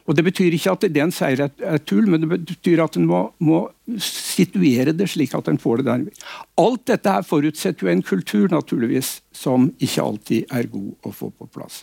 Og 0.07 0.15
Det 0.15 0.25
betyr 0.25 0.55
ikke 0.55 0.73
at 0.73 0.85
det 0.87 1.03
en 1.03 1.13
sier 1.15 1.41
er, 1.43 1.51
er 1.67 1.79
tull, 1.83 2.07
men 2.07 2.23
det 2.23 2.29
betyr 2.47 2.83
at 2.85 2.97
en 2.97 3.09
må, 3.11 3.25
må, 3.43 3.65
situere 3.99 4.95
det 4.95 5.09
slik 5.11 5.35
at 5.35 5.49
en 5.51 5.59
får 5.59 5.83
det 5.83 5.87
der. 5.87 6.29
Alt 6.63 6.87
dette 6.87 7.11
her 7.11 7.27
forutsetter 7.27 7.87
jo 7.87 7.91
en 7.91 8.05
kultur 8.07 8.47
naturligvis, 8.53 9.21
som 9.35 9.73
ikke 9.83 10.05
alltid 10.05 10.55
er 10.55 10.71
god 10.71 10.93
å 11.03 11.15
få 11.15 11.33
på 11.35 11.49
plass. 11.51 11.83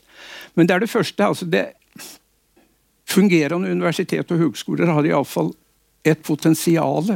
Men 0.55 0.67
det 0.67 0.75
er 0.75 0.85
det 0.85 0.89
første. 0.93 1.23
altså 1.23 1.45
det 1.45 1.65
Fungerende 3.13 3.69
universitet 3.69 4.31
og 4.33 4.39
høgskoler 4.41 4.89
har 4.89 5.05
iallfall 5.05 5.51
et 6.07 6.21
potensial 6.25 7.11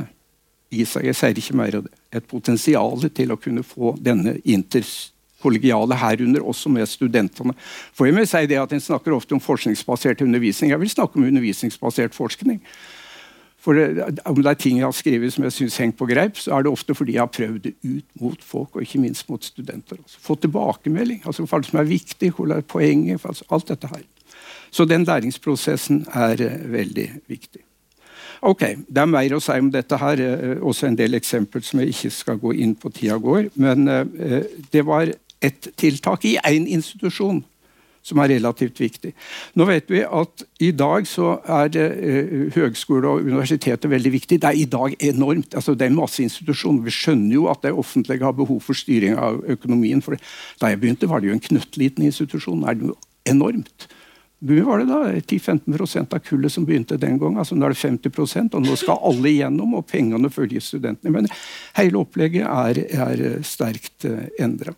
i 0.69 0.83
seg. 0.85 1.07
Jeg 1.09 1.17
sier 1.17 1.39
ikke 1.41 1.57
mer 1.57 1.79
av 1.79 1.87
det. 1.87 1.93
Et 2.19 2.27
potensial 2.27 3.07
til 3.17 3.33
å 3.33 3.39
kunne 3.41 3.63
få 3.65 3.95
denne 4.03 4.35
interkollegiale 4.43 5.97
herunder 5.97 6.45
også 6.45 6.69
med 6.73 6.89
studentene. 6.91 7.55
For 7.97 8.07
jeg 8.07 8.17
må 8.17 8.27
si 8.29 8.43
det 8.49 8.59
at 8.61 8.75
En 8.75 8.83
snakker 8.83 9.15
ofte 9.15 9.33
om 9.33 9.41
forskningsbasert 9.41 10.21
undervisning. 10.21 10.71
Jeg 10.71 10.83
vil 10.83 10.93
snakke 10.93 11.17
om 11.17 11.25
undervisningsbasert 11.25 12.13
forskning. 12.15 12.61
For 13.57 13.73
Om 13.73 14.43
det 14.43 14.51
er 14.51 14.59
ting 14.59 14.77
jeg 14.77 14.85
har 14.85 14.95
skrevet 14.95 15.33
som 15.33 15.43
jeg 15.43 15.55
syns 15.55 15.79
henger 15.81 15.97
på 15.97 16.07
greip, 16.07 16.37
så 16.37 16.53
er 16.55 16.63
det 16.63 16.71
ofte 16.71 16.93
fordi 16.95 17.17
jeg 17.17 17.25
har 17.25 17.33
prøvd 17.33 17.63
det 17.63 17.73
ut 17.83 18.21
mot 18.21 18.43
folk, 18.43 18.75
og 18.75 18.85
ikke 18.85 19.01
minst 19.01 19.27
mot 19.29 19.43
studenter. 19.43 19.97
Altså. 19.97 20.21
Få 20.21 20.35
tilbakemelding. 20.35 21.23
altså 21.25 21.43
Hva 21.43 21.63
som 21.65 21.79
er 21.81 21.89
viktig, 21.89 22.31
hvor 22.37 22.53
er 22.53 22.61
poenget, 22.61 23.25
altså 23.25 23.43
alt 23.49 23.67
dette 23.67 23.89
her. 23.91 24.05
Så 24.71 24.85
den 24.85 25.05
læringsprosessen 25.07 26.05
er 26.13 26.43
uh, 26.43 26.71
veldig 26.71 27.09
viktig. 27.27 27.63
Ok, 28.41 28.61
Det 28.61 29.01
er 29.01 29.09
mer 29.09 29.33
å 29.33 29.41
si 29.41 29.57
om 29.57 29.71
dette 29.73 29.97
her. 29.97 30.21
Uh, 30.21 30.65
også 30.67 30.89
en 30.89 30.97
del 30.97 31.17
eksempler 31.17 31.65
som 31.65 31.81
jeg 31.81 31.95
ikke 31.95 32.13
skal 32.13 32.41
gå 32.41 32.53
inn 32.53 32.75
på 32.75 32.91
tida 32.93 33.17
går. 33.21 33.51
Men 33.55 33.87
uh, 33.87 34.03
det 34.73 34.85
var 34.85 35.13
ett 35.41 35.69
tiltak 35.77 36.25
i 36.25 36.37
én 36.45 36.67
institusjon 36.67 37.43
som 38.07 38.21
er 38.23 38.31
relativt 38.37 38.79
viktig. 38.79 39.11
Nå 39.59 39.65
vet 39.67 39.89
vi 39.91 39.99
at 39.99 40.43
i 40.63 40.69
dag 40.71 41.07
så 41.09 41.33
er 41.43 41.75
høgskole 42.55 43.09
og 43.09 43.27
universiteter 43.27 43.91
veldig 43.91 44.13
viktig. 44.13 44.37
Det 44.41 44.47
er 44.47 44.61
i 44.61 44.69
dag 44.71 44.95
enormt. 45.03 45.55
altså 45.55 45.75
Det 45.75 45.89
er 45.89 45.95
masse 45.95 46.23
institusjoner. 46.23 46.85
Vi 46.85 46.95
skjønner 46.95 47.35
jo 47.35 47.49
at 47.51 47.65
det 47.65 47.73
offentlige 47.75 48.23
har 48.23 48.37
behov 48.37 48.61
for 48.63 48.79
styring 48.79 49.17
av 49.19 49.43
økonomien. 49.51 50.01
for 50.01 50.15
Da 50.61 50.71
jeg 50.71 50.79
begynte, 50.79 51.09
var 51.09 51.19
det 51.19 51.27
jo 51.27 51.33
en 51.33 51.47
knøttliten 51.49 52.05
institusjon. 52.07 52.61
Det 52.61 52.69
er 52.69 52.87
jo 52.87 52.95
enormt. 53.25 53.89
Hvor 54.39 54.61
var 54.67 54.79
det 54.83 54.85
da? 54.91 54.99
10-15 55.17 56.13
av 56.13 56.19
kullet 56.19 56.53
som 56.53 56.65
begynte 56.65 56.97
den 56.97 57.17
gang. 57.17 57.37
altså 57.37 57.55
Nå 57.55 57.65
er 57.65 57.73
det 57.73 57.81
50% 57.81 58.53
og 58.53 58.61
nå 58.61 58.75
skal 58.77 59.01
alle 59.01 59.31
igjennom, 59.31 59.73
og 59.79 59.87
pengene 59.89 60.29
følger 60.29 60.61
studentene. 60.61 61.11
Men 61.11 61.29
hele 61.77 62.03
opplegget 62.03 62.45
er, 62.45 62.83
er 62.85 63.41
sterkt 63.41 64.05
uh, 64.05 64.27
endra. 64.39 64.75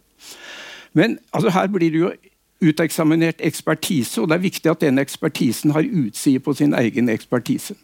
Men 0.96 1.20
altså, 1.32 1.52
her 1.52 1.68
blir 1.68 1.92
det 1.92 2.00
jo 2.00 2.14
uteksaminert 2.64 3.44
ekspertise, 3.44 4.22
og 4.22 4.30
det 4.30 4.38
er 4.38 4.48
viktig 4.48 4.72
at 4.72 4.82
den 4.84 5.00
ekspertisen 5.00 5.76
har 5.76 5.84
utside 5.84 6.40
på 6.44 6.56
sin 6.56 6.74
egen 6.74 7.12
ekspertise. 7.12 7.76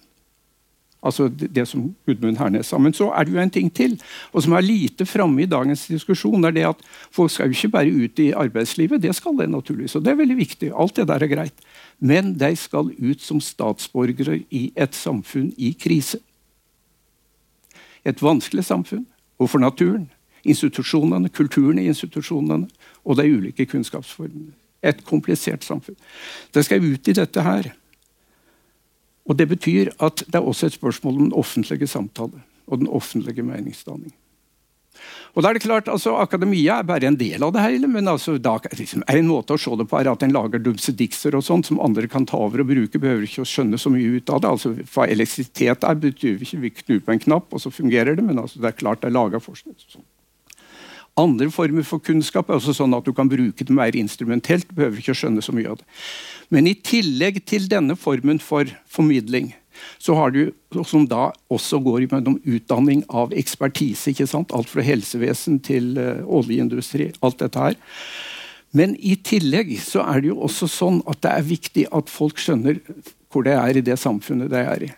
Altså 1.06 1.28
det, 1.30 1.68
som 1.70 1.92
Gudmund 2.08 2.40
Hernes 2.42 2.72
sa. 2.72 2.80
Men 2.82 2.94
så 2.98 3.12
er 3.14 3.26
det 3.26 3.36
jo 3.36 3.42
en 3.42 3.54
ting 3.54 3.70
til, 3.74 3.94
og 4.34 4.44
som 4.44 4.56
er 4.58 4.66
lite 4.66 5.06
framme 5.06 5.44
i 5.44 5.50
dagens 5.50 5.86
diskusjon. 5.88 6.46
er 6.46 6.52
det 6.56 6.66
at 6.66 6.82
Folk 7.12 7.32
skal 7.32 7.52
jo 7.52 7.58
ikke 7.58 7.74
bare 7.76 7.94
ut 7.94 8.20
i 8.20 8.32
arbeidslivet, 8.32 9.02
det 9.02 9.16
skal 9.16 9.38
de 9.38 9.48
naturligvis. 9.48 9.96
Og 9.96 10.06
det 10.06 10.12
er 10.12 10.22
veldig 10.22 10.38
viktig. 10.38 10.72
Alt 10.74 10.96
det 10.96 11.08
der 11.08 11.24
er 11.24 11.36
greit. 11.36 11.54
Men 12.00 12.34
de 12.40 12.56
skal 12.56 12.90
ut 12.98 13.22
som 13.22 13.42
statsborgere 13.42 14.42
i 14.50 14.72
et 14.76 14.96
samfunn 14.96 15.54
i 15.58 15.76
krise. 15.80 16.20
Et 18.06 18.22
vanskelig 18.22 18.66
samfunn. 18.66 19.06
Og 19.40 19.50
for 19.50 19.60
naturen. 19.60 20.10
Institusjonene, 20.46 21.30
kulturen 21.30 21.80
i 21.80 21.88
institusjonene 21.90 22.68
og 23.06 23.18
de 23.18 23.30
ulike 23.32 23.66
kunnskapsformene. 23.66 24.54
Et 24.86 25.06
komplisert 25.06 25.64
samfunn. 25.66 25.98
De 26.54 26.64
skal 26.64 26.84
ut 26.84 27.08
i 27.08 27.14
dette 27.18 27.42
her. 27.42 27.72
Og 29.26 29.38
Det 29.38 29.48
betyr 29.50 29.90
at 30.00 30.24
det 30.28 30.36
er 30.36 30.46
også 30.46 30.68
et 30.68 30.78
spørsmål 30.78 31.16
om 31.16 31.24
den 31.30 31.34
offentlige 31.34 31.88
samtale 31.88 32.44
og 32.68 32.80
den 32.80 32.88
offentlige 32.88 33.44
meningsdanning. 33.44 34.14
Og 35.36 35.44
da 35.44 35.50
er 35.50 35.58
det 35.58 35.66
klart, 35.66 35.90
altså, 35.92 36.14
Akademia 36.16 36.78
er 36.80 36.88
bare 36.88 37.10
en 37.10 37.18
del 37.20 37.44
av 37.44 37.52
det 37.52 37.64
hele, 37.66 37.90
men 37.92 38.08
altså, 38.08 38.38
da, 38.40 38.56
liksom, 38.80 39.04
en 39.12 39.28
måte 39.28 39.58
å 39.58 39.60
se 39.60 39.74
det 39.76 39.88
på 39.92 40.00
er 40.00 40.08
at 40.08 40.24
en 40.24 40.32
lager 40.32 40.64
dumsedikser 40.64 41.36
og 41.36 41.44
sånt 41.44 41.68
som 41.68 41.82
andre 41.84 42.08
kan 42.12 42.28
ta 42.30 42.40
over 42.40 42.64
og 42.64 42.70
bruke. 42.70 43.02
Behøver 43.02 43.28
ikke 43.28 43.44
å 43.44 43.50
skjønne 43.50 43.80
så 43.82 43.92
mye 43.92 44.16
ut 44.16 44.32
av 44.32 44.40
det. 44.46 44.54
altså 44.56 44.72
Hva 44.94 45.10
elektrisitet 45.12 45.84
er, 45.84 46.00
betyr 46.00 46.40
ikke 46.40 46.62
vi 46.64 46.72
knur 46.80 47.04
på 47.04 47.16
en 47.16 47.24
knapp, 47.28 47.52
og 47.52 47.66
så 47.66 47.74
fungerer 47.74 48.16
det. 48.16 48.24
Men 48.24 48.40
altså, 48.46 48.64
det 48.64 48.72
er 48.72 48.80
klart 48.80 49.04
det 49.04 49.12
er 49.12 49.18
laga 49.18 49.44
forskning. 49.44 49.76
Sånn. 49.84 50.08
Andre 51.16 51.48
former 51.48 51.86
for 51.88 52.04
kunnskap 52.04 52.50
er 52.50 52.58
også 52.58 52.74
sånn 52.76 52.96
at 52.98 53.06
du 53.08 53.14
kan 53.16 53.30
bruke 53.32 53.64
det 53.64 53.76
mer 53.76 53.96
instrumentelt. 53.96 54.68
Du 54.68 54.76
behøver 54.76 55.00
ikke 55.00 55.16
skjønne 55.16 55.44
så 55.44 55.54
mye 55.56 55.70
av 55.72 55.78
det. 55.80 55.86
Men 56.52 56.68
i 56.68 56.76
tillegg 56.76 57.40
til 57.48 57.70
denne 57.72 57.96
formen 57.96 58.42
for 58.44 58.68
formidling, 58.92 59.54
så 60.00 60.16
har 60.20 60.32
du, 60.36 60.52
som 60.88 61.06
da 61.08 61.30
også 61.52 61.80
går 61.84 62.10
mellom 62.12 62.36
utdanning 62.44 63.04
av 63.08 63.32
ekspertise. 63.36 64.12
ikke 64.12 64.28
sant? 64.28 64.52
Alt 64.56 64.72
fra 64.72 64.84
helsevesen 64.84 65.62
til 65.64 65.96
uh, 66.00 66.24
oljeindustri. 66.28 67.14
Alt 67.24 67.40
dette 67.44 67.64
her. 67.64 67.80
Men 68.76 68.98
i 69.00 69.16
tillegg 69.16 69.72
så 69.80 70.04
er 70.04 70.20
det 70.20 70.34
jo 70.34 70.42
også 70.44 70.68
sånn 70.68 71.00
at 71.08 71.24
det 71.24 71.32
er 71.32 71.48
viktig 71.48 71.88
at 71.96 72.12
folk 72.12 72.40
skjønner 72.44 72.82
hvor 73.32 73.48
det 73.48 73.56
er 73.56 73.80
i 73.80 73.84
det 73.84 73.96
samfunnet 74.00 74.52
de 74.52 74.64
er 74.64 74.88
i. 74.90 74.94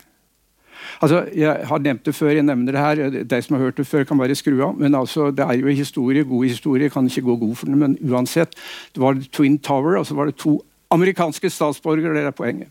Altså, 1.00 1.28
jeg 1.34 1.66
har 1.70 1.78
nevnt 1.78 2.04
det 2.06 2.14
før, 2.14 2.32
jeg 2.34 2.42
nevner 2.42 2.74
det 2.74 2.80
her. 2.82 3.22
De 3.30 3.42
som 3.42 3.56
har 3.56 3.62
hørt 3.68 3.76
det 3.76 3.86
før, 3.86 4.04
kan 4.04 4.18
bare 4.18 4.34
skru 4.34 4.56
av. 4.66 4.74
Men 4.78 4.94
altså, 4.98 5.30
det 5.30 5.44
er 5.44 5.60
jo 5.60 5.74
historie, 5.74 6.24
god 6.24 6.44
historie. 6.44 6.90
Kan 6.90 7.06
ikke 7.06 7.22
gå 7.28 7.36
god 7.36 7.54
for 7.56 7.66
den, 7.70 7.78
men 7.78 7.98
uansett. 8.02 8.56
Det 8.94 9.02
var 9.02 9.20
Twin 9.32 9.58
Tower, 9.58 9.98
og 9.98 10.06
så 10.06 10.14
var 10.18 10.26
det 10.26 10.36
to 10.36 10.58
amerikanske 10.90 11.50
statsborgere, 11.52 12.14
det 12.16 12.24
er 12.24 12.36
poenget, 12.36 12.68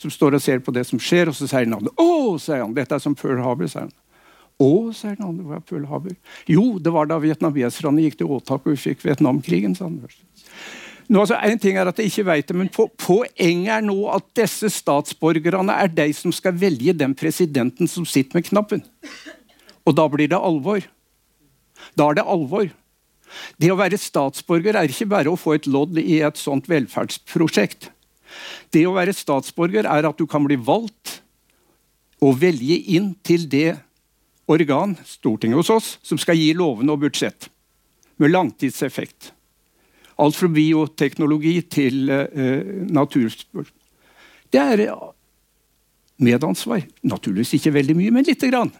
som 0.00 0.10
står 0.10 0.36
og 0.38 0.42
ser 0.42 0.62
på 0.64 0.74
det 0.74 0.84
som 0.88 0.98
skjer, 0.98 1.30
og 1.30 1.36
så 1.36 1.46
sier 1.46 1.66
han 1.68 1.88
'Å!' 1.88 2.38
sier 2.38 2.62
han. 2.62 2.74
'Dette 2.74 2.94
er 2.94 2.98
som 2.98 3.14
Pearl 3.14 3.42
Harbor', 3.42 3.68
sier 3.68 3.86
han. 3.86 3.92
'Å', 4.60 4.92
sier 4.94 5.16
den 5.16 5.26
andre. 5.26 5.44
Hva 5.44 5.56
er 5.56 5.60
Pearl 5.60 5.86
Harbor? 5.86 6.16
'Jo, 6.48 6.78
det 6.78 6.92
var 6.92 7.06
da 7.06 7.18
vietnameserne 7.18 8.02
gikk 8.02 8.18
til 8.18 8.26
åtak 8.26 8.66
og 8.66 8.72
vi 8.74 8.76
fikk 8.76 9.04
Vietnamkrigen', 9.04 9.76
sa 9.76 9.84
han 9.84 10.00
først. 10.00 10.18
Nå, 11.10 11.24
altså, 11.24 11.40
en 11.42 11.58
ting 11.58 11.74
er 11.74 11.88
at 11.90 11.98
jeg 11.98 12.12
ikke 12.12 12.26
vet 12.28 12.48
det, 12.48 12.54
men 12.54 12.68
Poenget 12.70 13.72
er 13.74 13.82
nå 13.82 13.96
at 14.14 14.28
disse 14.38 14.70
statsborgerne 14.70 15.74
er 15.74 15.90
de 15.90 16.06
som 16.14 16.30
skal 16.34 16.54
velge 16.54 16.94
den 16.94 17.16
presidenten 17.18 17.90
som 17.90 18.06
sitter 18.06 18.38
med 18.38 18.46
knappen. 18.46 18.84
Og 19.82 19.96
da 19.98 20.06
blir 20.12 20.30
det 20.30 20.38
alvor. 20.38 20.84
Da 21.98 22.06
er 22.10 22.20
det 22.20 22.26
alvor. 22.30 22.70
Det 23.58 23.70
å 23.72 23.78
være 23.78 23.98
statsborger 23.98 24.78
er 24.78 24.90
ikke 24.90 25.08
bare 25.10 25.32
å 25.32 25.38
få 25.38 25.56
et 25.58 25.66
lodd 25.70 25.98
i 25.98 26.20
et 26.22 26.38
sånt 26.38 26.70
velferdsprosjekt. 26.70 27.90
Det 28.70 28.84
å 28.86 28.94
være 28.94 29.14
statsborger 29.16 29.90
er 29.90 30.06
at 30.06 30.18
du 30.18 30.28
kan 30.30 30.46
bli 30.46 30.58
valgt 30.62 31.18
og 32.22 32.38
velge 32.38 32.76
inn 32.92 33.14
til 33.26 33.48
det 33.50 33.80
organ, 34.50 34.94
Stortinget 35.06 35.58
hos 35.58 35.74
oss, 35.74 35.90
som 36.06 36.18
skal 36.20 36.38
gi 36.38 36.52
lovene 36.54 36.94
og 36.94 37.02
budsjett. 37.02 37.50
Med 38.20 38.34
langtidseffekt. 38.34 39.32
Alt 40.20 40.36
fra 40.36 40.50
bioteknologi 40.52 41.54
til 41.72 42.10
uh, 42.10 42.86
naturspørsmål. 42.92 43.70
Det 44.50 44.60
er 44.60 44.84
medansvar. 46.20 46.84
Naturligvis 47.06 47.54
ikke 47.56 47.74
veldig 47.78 47.96
mye, 47.96 48.14
men 48.14 48.26
lite 48.28 48.50
grann. 48.50 48.72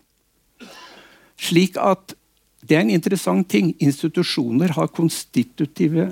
Slik 1.41 1.79
at 1.81 2.15
det 2.61 2.77
er 2.77 2.85
en 2.85 2.93
interessant 2.93 3.49
ting. 3.49 3.73
Institusjoner 3.81 4.75
har 4.77 4.93
konstitutive 4.93 6.11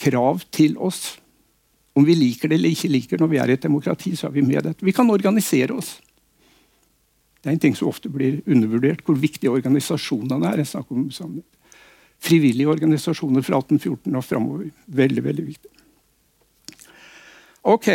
krav 0.00 0.40
til 0.54 0.76
oss. 0.78 1.16
Om 1.96 2.04
vi 2.04 2.16
liker 2.16 2.48
det 2.48 2.58
eller 2.58 2.72
ikke 2.72 2.92
liker 2.92 3.20
når 3.20 3.32
vi 3.32 3.40
er 3.40 3.52
i 3.52 3.56
et 3.56 3.64
demokrati, 3.64 4.14
så 4.16 4.28
er 4.28 4.36
vi 4.36 4.44
med 4.44 4.64
dette. 4.64 4.84
Vi 4.84 4.94
kan 4.96 5.10
organisere 5.10 5.76
oss. 5.76 5.96
Det 7.40 7.50
er 7.50 7.54
en 7.54 7.62
ting 7.62 7.76
som 7.78 7.88
ofte 7.88 8.10
blir 8.12 8.40
undervurdert, 8.48 9.04
hvor 9.06 9.16
viktige 9.20 9.52
organisasjonene 9.52 10.50
er. 10.50 10.64
Jeg 10.64 10.72
snakker 10.72 10.96
om 10.96 11.10
sammen 11.14 11.44
frivillige 12.26 12.70
organisasjoner 12.74 13.44
fra 13.46 13.60
1814 13.62 14.18
og 14.18 14.26
framover. 14.26 14.70
Veldig, 14.86 15.24
veldig 15.24 15.46
viktig. 15.46 15.72
Ok, 17.66 17.88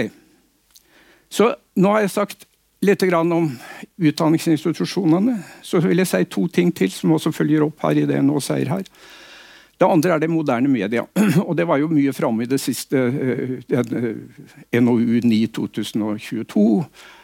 så 1.31 1.53
nå 1.79 1.93
har 1.93 2.03
jeg 2.03 2.11
sagt 2.11 2.47
litt 2.83 3.03
om 3.13 3.47
utdanningsinstitusjonene. 4.01 5.37
Så 5.63 5.79
vil 5.83 6.01
jeg 6.01 6.09
si 6.09 6.23
to 6.25 6.47
ting 6.51 6.71
til 6.75 6.91
som 6.91 7.13
også 7.15 7.31
følger 7.31 7.63
opp 7.67 7.83
her 7.85 8.01
i 8.01 8.07
det 8.09 8.17
jeg 8.17 8.27
nå 8.27 8.41
sier 8.43 8.71
her. 8.73 8.83
Det 9.81 9.89
andre 9.89 10.13
er 10.13 10.21
det 10.21 10.29
moderne 10.29 10.69
media. 10.69 11.05
Og 11.47 11.55
det 11.57 11.65
var 11.69 11.79
jo 11.81 11.89
mye 11.89 12.13
framme 12.13 12.43
i 12.43 12.49
det 12.49 12.59
siste 12.61 12.99
NOU 14.77 15.21
9 15.23 15.39
2022. 15.57 16.67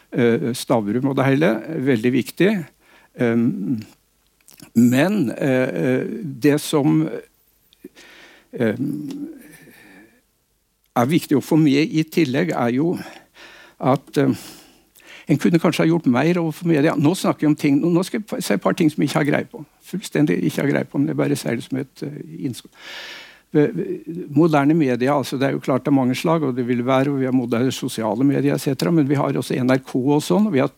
Uh, 0.08 0.50
Stavrum 0.56 1.10
og 1.10 1.18
det 1.18 1.28
hele. 1.28 1.52
Veldig 1.90 2.12
viktig. 2.14 2.50
Men 4.78 5.30
uh, 5.32 6.04
det 6.22 6.58
som 6.62 7.02
um, 8.52 8.86
er 10.98 11.10
viktig 11.10 11.36
å 11.38 11.44
få 11.44 11.58
med 11.60 11.92
i 11.94 12.04
tillegg, 12.06 12.54
er 12.54 12.72
jo 12.78 12.94
at 13.78 14.18
en 14.18 15.38
kunne 15.38 15.60
kanskje 15.60 15.84
ha 15.84 15.90
gjort 15.90 16.08
mer 16.10 16.40
overfor 16.40 16.66
media. 16.66 16.96
Nå 16.96 17.12
snakker 17.14 17.44
vi 17.44 17.50
om 17.50 17.56
ting, 17.56 17.78
nå 17.78 18.02
skal 18.06 18.22
jeg 18.24 18.42
si 18.42 18.54
et 18.56 18.64
par 18.64 18.74
ting 18.74 18.90
som 18.90 19.02
jeg 19.02 19.10
ikke 19.10 19.20
har 19.20 19.28
greie 19.28 19.48
på. 19.52 19.62
Fullstendig 19.90 20.38
ikke 20.40 20.64
har 20.64 20.70
greie 20.72 20.88
på, 20.88 20.98
men 20.98 21.12
jeg 21.12 21.20
bare 21.20 21.36
sier 21.38 21.58
det 21.58 21.66
som 21.68 21.78
et 21.78 22.04
uh, 22.06 22.20
innskudd. 22.48 22.72
Moderne 23.48 24.74
media 24.76 25.14
altså 25.16 25.38
det 25.40 25.46
er 25.46 25.54
jo 25.54 25.62
klart 25.64 25.86
det 25.86 25.88
er 25.88 25.96
mange 25.96 26.16
slag, 26.18 26.42
og 26.44 26.56
det 26.56 26.66
vil 26.68 26.82
være, 26.84 27.08
og 27.08 27.22
vi 27.22 27.28
har 27.28 27.32
moderne 27.32 27.72
sosiale 27.72 28.26
medier 28.28 28.58
etc. 28.58 28.90
Men 28.92 29.08
vi 29.08 29.16
har 29.16 29.36
også 29.40 29.56
NRK 29.64 29.94
og 29.96 30.22
sånn, 30.24 30.50
og 30.50 30.56
vi 30.56 30.60
har 30.60 30.72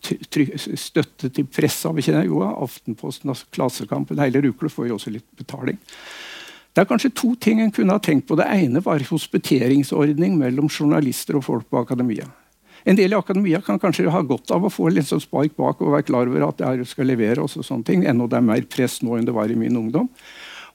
støtte 0.79 1.29
til 1.35 1.49
pressa. 1.51 1.91
vi 1.91 2.05
kjenner 2.05 2.29
jo 2.29 2.39
Aftenposten, 2.47 3.33
altså 3.33 3.49
Klassekampen, 3.51 4.21
hele 4.23 4.43
Rukle 4.47 4.71
får 4.71 4.87
jo 4.87 4.99
også 4.99 5.11
litt 5.11 5.27
betaling. 5.35 5.81
Det 6.71 6.85
er 6.85 6.87
kanskje 6.87 7.11
to 7.11 7.33
ting 7.35 7.59
en 7.59 7.73
kunne 7.75 7.91
ha 7.91 7.99
tenkt 7.99 8.29
på. 8.29 8.37
Det 8.39 8.47
ene 8.47 8.79
var 8.83 9.03
hospiteringsordning 9.03 10.37
mellom 10.39 10.69
journalister 10.71 11.35
og 11.35 11.43
folk 11.43 11.67
på 11.67 11.81
akademia. 11.83 12.29
En 12.87 12.95
del 12.95 13.11
i 13.11 13.17
akademia 13.17 13.59
kan 13.61 13.79
kanskje 13.79 14.09
ha 14.09 14.21
godt 14.25 14.53
av 14.55 14.63
å 14.65 14.71
få 14.71 14.87
litt 14.89 15.09
sånn 15.09 15.21
spark 15.21 15.57
bak 15.59 15.83
og 15.83 15.91
være 15.91 16.07
klar 16.07 16.31
over 16.31 16.47
at 16.47 16.63
det 16.79 16.87
skal 16.89 17.11
levere. 17.11 17.43
også 17.43 17.63
sånne 17.67 17.83
ting, 17.85 18.07
Ennå 18.07 18.29
det 18.31 18.39
er 18.39 18.47
mer 18.47 18.63
press 18.63 19.01
nå 19.03 19.17
enn 19.17 19.27
det 19.27 19.35
var 19.35 19.51
i 19.51 19.59
min 19.59 19.75
ungdom. 19.77 20.07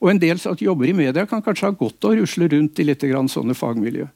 Og 0.00 0.10
en 0.10 0.20
del 0.20 0.38
som 0.38 0.56
jobber 0.60 0.90
i 0.90 0.96
media, 0.96 1.24
kan 1.26 1.42
kanskje 1.42 1.70
ha 1.70 1.76
godt 1.76 2.04
av 2.04 2.12
å 2.12 2.18
rusle 2.20 2.48
rundt 2.52 2.80
i 2.80 2.84
litt 2.84 3.04
sånne 3.32 3.54
fagmiljø. 3.54 4.06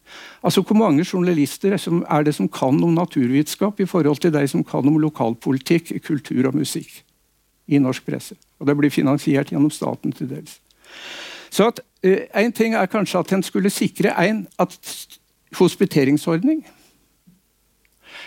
Altså, 0.43 0.63
Hvor 0.63 0.77
mange 0.77 1.05
journalister 1.05 1.73
er 1.73 2.25
det 2.25 2.35
som 2.35 2.49
kan 2.49 2.83
om 2.85 2.95
naturvitenskap 2.95 3.81
i 3.81 3.87
forhold 3.87 4.21
til 4.21 4.33
de 4.33 4.47
som 4.49 4.65
kan 4.65 4.87
om 4.87 4.99
lokalpolitikk, 4.99 6.03
kultur 6.05 6.47
og 6.47 6.55
musikk 6.55 7.03
i 7.69 7.79
norsk 7.79 8.05
presse? 8.05 8.35
Og 8.61 8.67
Det 8.67 8.77
blir 8.77 8.91
finansiert 8.91 9.51
gjennom 9.51 9.71
staten 9.71 10.13
til 10.13 10.29
dels. 10.29 10.61
Så 11.51 11.69
at, 11.69 11.81
uh, 12.05 12.19
En 12.35 12.53
ting 12.53 12.75
er 12.75 12.87
kanskje 12.87 13.19
at 13.19 13.33
en 13.33 13.43
skulle 13.43 13.71
sikre 13.71 14.15
en 14.29 14.47
at 14.59 14.79
hospiteringsordning 15.59 16.65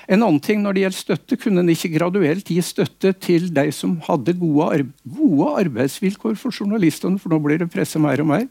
en 0.07 0.23
annen 0.23 0.41
ting 0.43 0.63
når 0.63 0.75
det 0.75 0.83
gjelder 0.83 0.99
støtte, 0.99 1.37
kunne 1.39 1.63
en 1.63 1.71
ikke 1.71 1.93
graduelt 1.95 2.49
gi 2.51 2.59
støtte 2.65 3.13
til 3.23 3.47
de 3.55 3.69
som 3.75 3.95
hadde 4.07 4.35
gode, 4.39 4.67
arbe 4.79 5.15
gode 5.15 5.49
arbeidsvilkår 5.63 6.35
for 6.39 6.55
journalistene, 6.55 7.19
for 7.21 7.31
nå 7.31 7.39
blir 7.43 7.61
det 7.61 7.71
presset 7.71 8.03
mer 8.03 8.23
og 8.23 8.29
mer. 8.33 8.47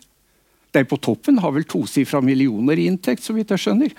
De 0.72 0.84
på 0.88 0.96
toppen 1.04 1.40
har 1.44 1.52
vel 1.52 1.66
tosifra 1.68 2.22
millioner 2.24 2.80
i 2.80 2.86
inntekt, 2.88 3.24
så 3.24 3.36
vidt 3.36 3.52
jeg 3.52 3.60
skjønner. 3.66 3.92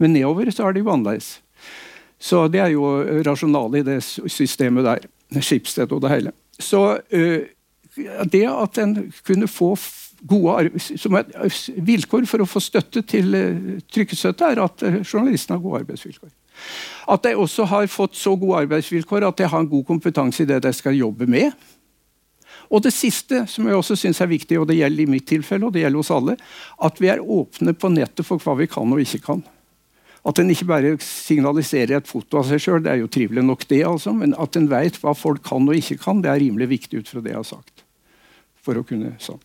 Men 0.00 0.14
nedover 0.16 0.48
så 0.52 0.68
er 0.68 0.76
det 0.76 0.84
jo 0.84 0.92
annerledes. 0.94 1.34
Så 2.20 2.46
det 2.48 2.62
er 2.64 2.72
jo 2.72 2.86
rasjonalet 3.26 3.82
i 3.82 3.88
det 3.90 3.98
systemet 4.32 4.86
der. 4.86 5.04
Skipsted 5.34 5.92
og 5.92 6.00
det 6.04 6.12
hele. 6.12 6.32
Så 6.62 7.00
øh, 7.10 7.44
det 8.32 8.44
at 8.48 8.78
en 8.78 9.12
kunne 9.26 9.48
få 9.50 9.74
gode 10.24 10.54
er 10.64 11.80
vilkår 11.84 12.24
for 12.30 12.40
å 12.40 12.48
få 12.48 12.62
støtte 12.62 13.02
til 13.04 13.34
uh, 13.36 13.74
trykkestøtte, 13.92 14.46
er 14.46 14.62
at 14.62 14.84
journalistene 15.04 15.58
har 15.58 15.62
gode 15.62 15.82
arbeidsvilkår. 15.82 16.30
At 17.10 17.26
jeg 17.28 17.36
også 17.36 17.66
har 17.68 17.86
fått 17.92 18.16
så 18.16 18.34
gode 18.40 18.64
arbeidsvilkår 18.64 19.28
at 19.28 19.40
jeg 19.40 19.52
har 19.52 19.64
en 19.64 19.70
god 19.70 19.84
kompetanse 19.88 20.44
i 20.44 20.48
det 20.48 20.62
jeg 20.64 20.80
skal 20.80 20.96
jobbe 20.96 21.28
med. 21.30 21.52
Og 22.72 22.82
det 22.84 22.94
siste, 22.96 23.44
som 23.50 23.66
jeg 23.68 23.76
også 23.76 23.96
synes 23.98 24.20
er 24.22 24.30
viktig, 24.30 24.56
og 24.60 24.68
det 24.70 24.78
gjelder 24.78 25.04
i 25.04 25.10
mitt 25.10 25.26
tilfelle, 25.28 25.66
og 25.66 25.74
det 25.74 25.84
gjelder 25.84 26.00
hos 26.00 26.12
alle, 26.14 26.36
at 26.88 27.02
vi 27.02 27.10
er 27.12 27.20
åpne 27.20 27.74
på 27.76 27.90
nettet 27.92 28.26
for 28.26 28.40
hva 28.40 28.56
vi 28.58 28.68
kan 28.70 28.94
og 28.94 29.02
ikke 29.02 29.20
kan. 29.26 29.44
At 30.24 30.40
en 30.40 30.48
ikke 30.50 30.68
bare 30.70 30.94
signaliserer 31.04 31.98
et 31.98 32.08
foto 32.08 32.40
av 32.40 32.48
seg 32.48 32.62
sjøl, 32.64 32.80
det 32.84 32.94
er 32.94 33.02
jo 33.02 33.10
trivelig 33.12 33.44
nok, 33.44 33.66
det, 33.68 33.82
altså, 33.84 34.14
men 34.16 34.32
at 34.40 34.56
en 34.56 34.70
vet 34.70 34.96
hva 35.02 35.12
folk 35.16 35.44
kan 35.44 35.68
og 35.68 35.76
ikke 35.76 35.98
kan, 36.00 36.22
det 36.24 36.32
er 36.32 36.40
rimelig 36.40 36.70
viktig 36.70 37.02
ut 37.02 37.10
fra 37.12 37.20
det 37.20 37.34
jeg 37.34 37.42
har 37.42 37.50
sagt. 37.50 37.84
For 38.64 38.80
å 38.80 38.86
kunne 38.88 39.12
sånn. 39.20 39.42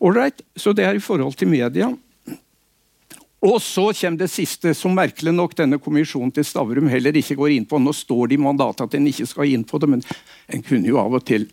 Alright, 0.00 0.40
så 0.56 0.72
det 0.72 0.86
er 0.88 0.96
i 0.96 1.04
forhold 1.04 1.36
til 1.36 1.50
media. 1.52 1.90
Og 3.44 3.60
så 3.60 3.90
kommer 3.92 4.22
det 4.22 4.30
siste, 4.32 4.72
som 4.76 4.94
merkelig 4.96 5.34
nok 5.34 5.54
denne 5.58 5.78
kommisjonen 5.82 6.32
til 6.32 6.46
Stavrum 6.48 6.88
heller 6.88 7.16
ikke 7.20 7.36
går 7.36 7.56
inn 7.58 7.66
på. 7.68 7.80
Nå 7.80 7.92
står 7.92 8.30
det 8.30 8.38
i 8.38 8.44
mandatet 8.44 8.86
at 8.86 8.96
en 8.96 9.08
ikke 9.10 9.28
skal 9.28 9.50
inn 9.52 9.66
på 9.68 9.80
det, 9.82 9.90
men 9.92 10.04
en 10.48 10.64
kunne 10.64 10.88
jo 10.88 11.00
av 11.02 11.18
og 11.18 11.26
til 11.28 11.44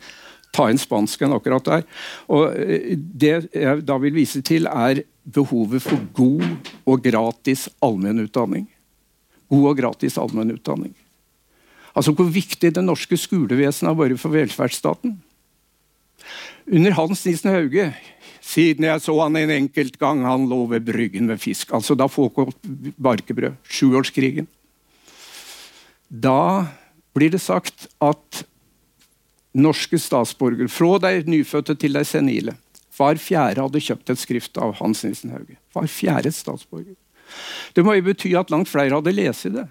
ta 0.56 0.70
en 0.70 0.80
spansken 0.80 1.36
akkurat 1.36 1.68
der. 1.68 1.84
Og 2.32 2.56
eh, 2.56 2.96
Det 2.96 3.34
jeg 3.52 3.84
da 3.88 3.98
vil 4.04 4.16
vise 4.16 4.44
til, 4.46 4.68
er 4.68 5.04
behovet 5.24 5.84
for 5.84 6.00
god 6.16 6.46
og 6.88 7.04
gratis 7.04 7.68
allmennutdanning. 7.84 8.70
God 9.52 9.74
og 9.74 9.82
gratis 9.82 10.18
allmennutdanning. 10.20 10.96
Altså 11.92 12.14
hvor 12.16 12.30
viktig 12.32 12.72
det 12.72 12.84
norske 12.86 13.20
skolevesenet 13.20 13.92
har 13.92 14.00
vært 14.00 14.22
for 14.22 14.32
velferdsstaten. 14.32 15.18
Under 16.72 16.96
Hans 16.98 17.26
Nissen 17.26 17.52
Hauge 17.54 17.92
siden 18.52 18.88
jeg 18.88 19.04
så 19.04 19.16
han 19.22 19.38
en 19.40 19.54
enkelt 19.54 19.98
gang 20.02 20.24
han 20.26 20.48
lå 20.50 20.66
ved 20.74 20.86
bryggen 20.88 21.30
med 21.30 21.42
fisk. 21.42 21.72
Altså 21.78 21.96
da 21.96 22.08
folk 22.12 22.40
åt 22.42 22.72
barkebrød. 22.98 23.58
Sjuårskrigen. 23.70 24.50
Da 26.10 26.68
blir 27.16 27.32
det 27.32 27.42
sagt 27.44 27.88
at 28.04 28.44
norske 29.52 30.00
statsborgere, 30.00 30.72
fra 30.72 30.98
de 31.04 31.24
nyfødte 31.28 31.76
til 31.76 31.98
de 31.98 32.04
senile 32.08 32.56
Hver 32.96 33.18
fjerde 33.20 33.64
hadde 33.64 33.82
kjøpt 33.84 34.12
et 34.14 34.20
skrift 34.20 34.60
av 34.62 34.76
Hans 34.80 35.04
Nissen 35.04 35.32
Hauge. 35.34 35.58
Hver 35.74 35.88
fjerde 35.92 36.32
statsborger. 36.36 36.96
Det 37.76 37.84
må 37.88 37.96
jo 37.96 38.04
bety 38.10 38.34
at 38.38 38.52
langt 38.52 38.70
flere 38.70 38.94
hadde 38.98 39.14
lest 39.16 39.48
det. 39.56 39.66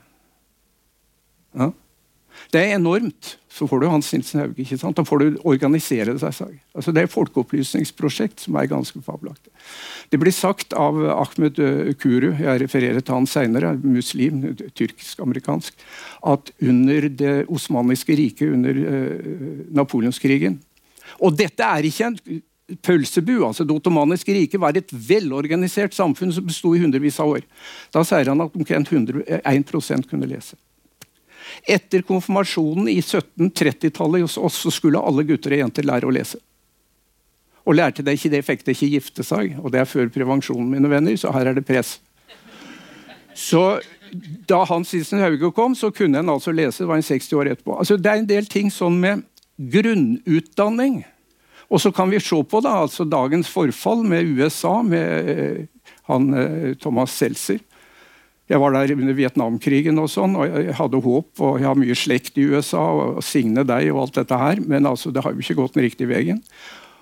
Ja. 1.56 1.70
Det 2.50 2.60
er 2.60 2.74
enormt. 2.74 3.36
Så 3.50 3.66
får 3.66 3.80
du 3.80 3.86
Hans 3.90 4.08
Nilsen 4.14 4.40
Hauge. 4.40 4.62
ikke 4.62 4.78
sant? 4.78 4.96
Da 4.96 5.04
får 5.06 5.22
du 5.22 5.38
organisere 5.46 6.14
seg. 6.18 6.58
Altså, 6.74 6.92
det 6.92 7.02
er 7.02 7.08
et 7.08 7.12
folkeopplysningsprosjekt 7.12 8.44
som 8.44 8.56
er 8.58 8.70
ganske 8.70 9.02
fabelaktig. 9.02 9.50
Det 10.10 10.20
blir 10.22 10.34
sagt 10.34 10.74
av 10.74 10.98
Ahmed 11.14 11.58
Kuru, 11.98 12.30
jeg 12.38 12.62
refererer 12.62 13.02
til 13.02 13.14
han 13.14 13.26
senere, 13.30 13.74
muslim, 13.82 14.42
tyrkisk-amerikansk, 14.78 15.74
at 16.30 16.52
under 16.62 17.08
det 17.08 17.34
osmaniske 17.50 18.16
riket, 18.18 18.54
under 18.54 18.74
uh, 18.74 19.66
napoleonskrigen 19.70 20.60
Og 21.20 21.36
dette 21.36 21.62
er 21.62 21.84
ikke 21.84 22.06
en 22.06 22.40
pølsebu. 22.82 23.44
altså 23.46 23.64
Det 23.64 23.74
ottomanske 23.74 24.32
riket 24.34 24.60
var 24.60 24.76
et 24.76 24.92
velorganisert 24.92 25.94
samfunn 25.94 26.32
som 26.32 26.46
besto 26.46 26.74
i 26.74 26.80
hundrevis 26.80 27.20
av 27.20 27.34
år. 27.34 27.46
Da 27.92 28.04
sier 28.06 28.30
han 28.30 28.40
at 28.40 28.54
omtrent 28.54 28.90
1% 28.90 30.10
kunne 30.10 30.30
lese. 30.30 30.56
Etter 31.68 32.05
konfirmasjonen 32.07 32.88
i 32.88 33.01
1730-tallet 33.03 34.31
så 34.31 34.73
skulle 34.73 35.01
alle 35.01 35.27
gutter 35.29 35.57
og 35.57 35.64
jenter 35.64 35.87
lære 35.87 36.09
å 36.09 36.14
lese. 36.14 36.40
Og 37.68 37.77
lærte 37.77 38.03
det 38.03 38.16
ikke 38.16 38.33
det, 38.33 38.44
fikk 38.46 38.64
de 38.66 38.75
ikke 38.75 38.92
gifte 38.94 39.25
seg. 39.27 39.57
Og 39.61 39.73
det 39.73 39.83
er 39.83 39.88
før 39.88 40.09
prevensjonen, 40.12 40.70
mine 40.73 40.90
venner, 40.90 41.16
så 41.20 41.33
her 41.35 41.51
er 41.51 41.59
det 41.59 41.66
press. 41.68 41.99
Så 43.37 43.81
da 44.49 44.64
Hans 44.66 44.92
Isen 44.96 45.20
Hauge 45.23 45.53
kom, 45.55 45.77
så 45.79 45.92
kunne 45.94 46.18
en 46.18 46.33
altså 46.33 46.55
lese. 46.57 46.83
Det 46.83 46.90
var 46.90 46.99
en 46.99 47.07
60 47.07 47.37
år 47.38 47.53
etterpå. 47.53 47.77
Altså, 47.79 47.96
det 48.01 48.11
er 48.11 48.23
en 48.23 48.31
del 48.31 48.49
ting 48.51 48.73
sånn 48.75 48.99
med 49.03 49.25
grunnutdanning. 49.61 51.03
Og 51.70 51.83
så 51.83 51.92
kan 51.94 52.11
vi 52.11 52.18
se 52.23 52.40
på 52.42 52.62
da, 52.64 52.81
altså 52.83 53.07
dagens 53.07 53.51
forfall 53.53 54.03
med 54.09 54.27
USA, 54.27 54.81
med 54.83 55.31
eh, 55.31 55.92
han, 56.11 56.33
eh, 56.35 56.73
Thomas 56.81 57.14
Seltzer. 57.14 57.61
Jeg 58.50 58.58
var 58.58 58.74
der 58.74 58.90
under 58.96 59.14
Vietnamkrigen 59.14 59.98
og 60.02 60.08
sånn, 60.10 60.34
og 60.34 60.48
jeg 60.50 60.74
hadde 60.74 61.00
håp, 61.04 61.30
og 61.38 61.60
jeg 61.60 61.68
har 61.68 61.78
mye 61.78 61.94
slekt 61.94 62.38
i 62.40 62.48
USA. 62.50 62.82
og 62.82 63.20
Signe 63.22 63.62
deg 63.66 63.92
og 63.92 64.04
alt 64.04 64.18
dette 64.18 64.38
her, 64.40 64.62
men 64.66 64.88
altså, 64.90 65.12
det 65.14 65.22
har 65.22 65.36
jo 65.36 65.44
ikke 65.44 65.58
gått 65.60 65.76
den 65.76 65.86
riktige 65.86 66.10
veien. 66.10 66.40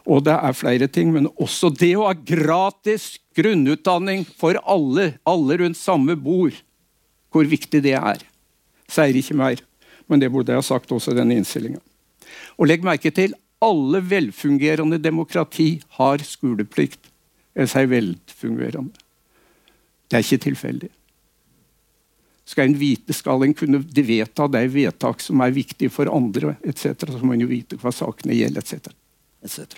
Og 0.08 0.24
det 0.24 0.34
er 0.36 0.56
flere 0.56 0.88
ting, 0.92 1.08
men 1.14 1.30
også 1.40 1.70
det 1.72 1.94
å 1.96 2.06
ha 2.08 2.14
gratis 2.16 3.14
grunnutdanning 3.36 4.26
for 4.40 4.60
alle, 4.68 5.14
alle 5.28 5.58
rundt 5.62 5.80
samme 5.80 6.16
bord, 6.20 6.56
hvor 7.32 7.48
viktig 7.48 7.80
det 7.84 7.96
er. 7.96 8.20
Sier 8.88 9.16
ikke 9.16 9.36
mer, 9.36 9.64
men 10.08 10.20
det 10.20 10.30
burde 10.32 10.52
jeg 10.52 10.60
ha 10.60 10.68
sagt 10.68 10.92
også 10.92 11.12
i 11.12 11.18
denne 11.18 11.36
innstillinga. 11.40 11.80
Og 12.60 12.68
legg 12.68 12.84
merke 12.84 13.12
til 13.14 13.36
alle 13.64 14.02
velfungerende 14.04 15.00
demokrati 15.00 15.78
har 15.96 16.20
skoleplikt. 16.24 17.00
Jeg 17.56 17.72
sier 17.72 17.88
velfungerende. 17.90 18.92
Det 20.08 20.20
er 20.20 20.24
ikke 20.24 20.44
tilfeldig. 20.48 20.92
Skal 22.48 22.70
en, 22.70 22.78
vite, 22.80 23.12
skal 23.12 23.44
en 23.44 23.52
kunne 23.56 23.82
vedta 23.84 24.46
de 24.48 24.62
vedtak 24.72 25.20
som 25.20 25.42
er 25.44 25.52
viktige 25.52 25.92
for 25.92 26.08
andre, 26.08 26.56
etc., 26.64 27.04
så 27.12 27.20
må 27.20 27.36
en 27.36 27.44
jo 27.44 27.50
vite 27.50 27.76
hva 27.80 27.92
sakene 27.92 28.36
gjelder, 28.38 28.64
etc. 28.64 28.94
etc. 29.44 29.76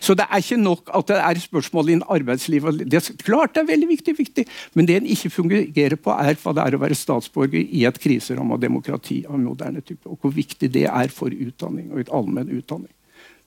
Så 0.00 0.14
det 0.16 0.24
er 0.24 0.40
ikke 0.40 0.56
nok 0.60 0.90
at 0.96 1.10
det 1.10 1.18
er 1.20 1.40
spørsmål 1.42 1.92
innen 1.92 2.08
arbeidslivet. 2.08 2.84
Det 2.88 3.02
klart 3.26 3.54
det 3.54 3.62
er 3.62 3.70
veldig 3.72 3.88
viktig, 3.90 4.14
viktig, 4.18 4.44
men 4.78 4.88
det 4.88 4.96
en 4.96 5.08
ikke 5.14 5.32
fungerer 5.34 5.98
på, 6.00 6.14
er 6.14 6.38
hva 6.40 6.54
det 6.56 6.64
er 6.64 6.76
å 6.76 6.82
være 6.82 6.98
statsborger 6.98 7.60
i 7.60 7.84
et 7.88 8.00
kriseramma 8.00 8.56
demokrati 8.60 9.20
av 9.28 9.40
moderne 9.42 9.82
type, 9.82 10.08
og 10.08 10.22
hvor 10.22 10.32
viktig 10.34 10.70
det 10.72 10.86
er 10.88 11.12
for 11.12 11.34
utdanning 11.34 11.92
og 11.92 12.04
et 12.04 12.14
allmenn 12.14 12.54
utdanning. 12.54 12.92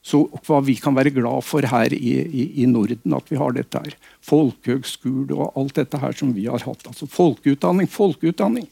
Så 0.02 0.24
hva 0.48 0.60
vi 0.66 0.76
kan 0.82 0.96
være 0.98 1.14
glad 1.14 1.46
for 1.46 1.66
her 1.70 1.94
i, 1.94 2.14
i, 2.26 2.46
i 2.64 2.68
Norden, 2.70 3.14
at 3.14 3.28
vi 3.30 3.38
har 3.38 3.54
dette 3.54 3.82
her. 3.84 3.94
Folkehøgskole 4.26 5.38
og 5.38 5.60
alt 5.62 5.78
dette 5.78 6.00
her 6.02 6.16
som 6.18 6.34
vi 6.34 6.48
har 6.50 6.64
hatt. 6.66 6.88
Altså 6.90 7.06
folkeutdanning, 7.06 7.90
folkeutdanning. 7.90 8.66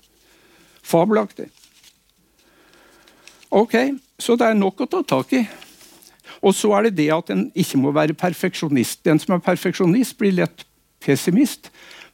Fabelaktig. 0.81 1.51
Ok, 3.49 3.75
Så 4.19 4.35
det 4.35 4.49
er 4.49 4.57
nok 4.57 4.81
å 4.83 4.89
ta 4.89 4.99
tak 5.05 5.31
i. 5.37 5.45
Og 6.43 6.51
så 6.55 6.73
er 6.75 6.87
det 6.87 6.97
det 6.97 7.07
at 7.13 7.29
en 7.33 7.45
ikke 7.57 7.79
må 7.79 7.93
være 7.95 8.17
perfeksjonist. 8.17 8.99
Den 9.07 9.21
som 9.21 9.35
er 9.35 9.45
perfeksjonist, 9.45 10.17
blir 10.19 10.35
lett 10.41 10.65
pessimist. 11.03 11.69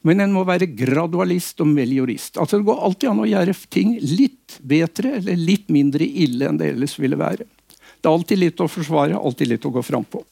Men 0.06 0.22
en 0.22 0.34
må 0.34 0.44
være 0.46 0.68
gradualist 0.70 1.60
og 1.64 1.70
meliorist. 1.72 2.38
Altså 2.38 2.60
Det 2.60 2.68
går 2.68 2.82
alltid 2.88 3.10
an 3.10 3.24
å 3.24 3.28
gjøre 3.28 3.56
ting 3.74 3.96
litt 3.98 4.58
bedre 4.62 5.16
eller 5.18 5.40
litt 5.40 5.72
mindre 5.72 6.06
ille 6.06 6.46
enn 6.46 6.60
det 6.60 6.70
ellers 6.74 6.94
ville 7.00 7.18
være. 7.18 7.48
Det 8.00 8.08
er 8.08 8.14
alltid 8.14 8.38
litt 8.38 8.62
å 8.62 8.68
forsvare, 8.70 9.18
alltid 9.18 9.52
litt 9.54 9.66
å 9.66 9.72
gå 9.74 9.82
frampå. 9.82 10.22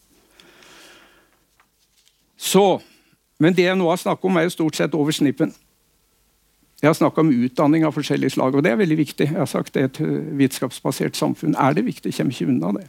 Så, 2.37 2.81
Men 3.39 3.55
det 3.57 3.65
jeg 3.67 3.77
nå 3.77 3.89
har 3.91 3.99
snakket 3.99 4.29
om, 4.29 4.37
er 4.39 4.45
jo 4.47 4.53
stort 4.55 4.77
sett 4.79 4.95
over 4.95 5.13
snippen. 5.13 5.51
Jeg 6.81 6.91
har 6.91 6.95
snakka 6.95 7.23
om 7.23 7.33
utdanning 7.33 7.87
av 7.87 7.95
forskjellige 7.97 8.37
slag, 8.37 8.55
og 8.55 8.63
det 8.63 8.71
er 8.71 8.79
veldig 8.79 8.99
viktig. 9.01 9.27
Jeg 9.31 9.41
har 9.41 9.49
sagt 9.51 9.75
det 9.75 9.89
Et 9.89 9.99
vitenskapsbasert 10.39 11.17
samfunn 11.17 11.57
er 11.59 11.75
det 11.75 11.87
viktig. 11.87 12.13
Kommer 12.15 12.35
ikke 12.35 12.51
unna 12.53 12.73
det. 12.77 12.87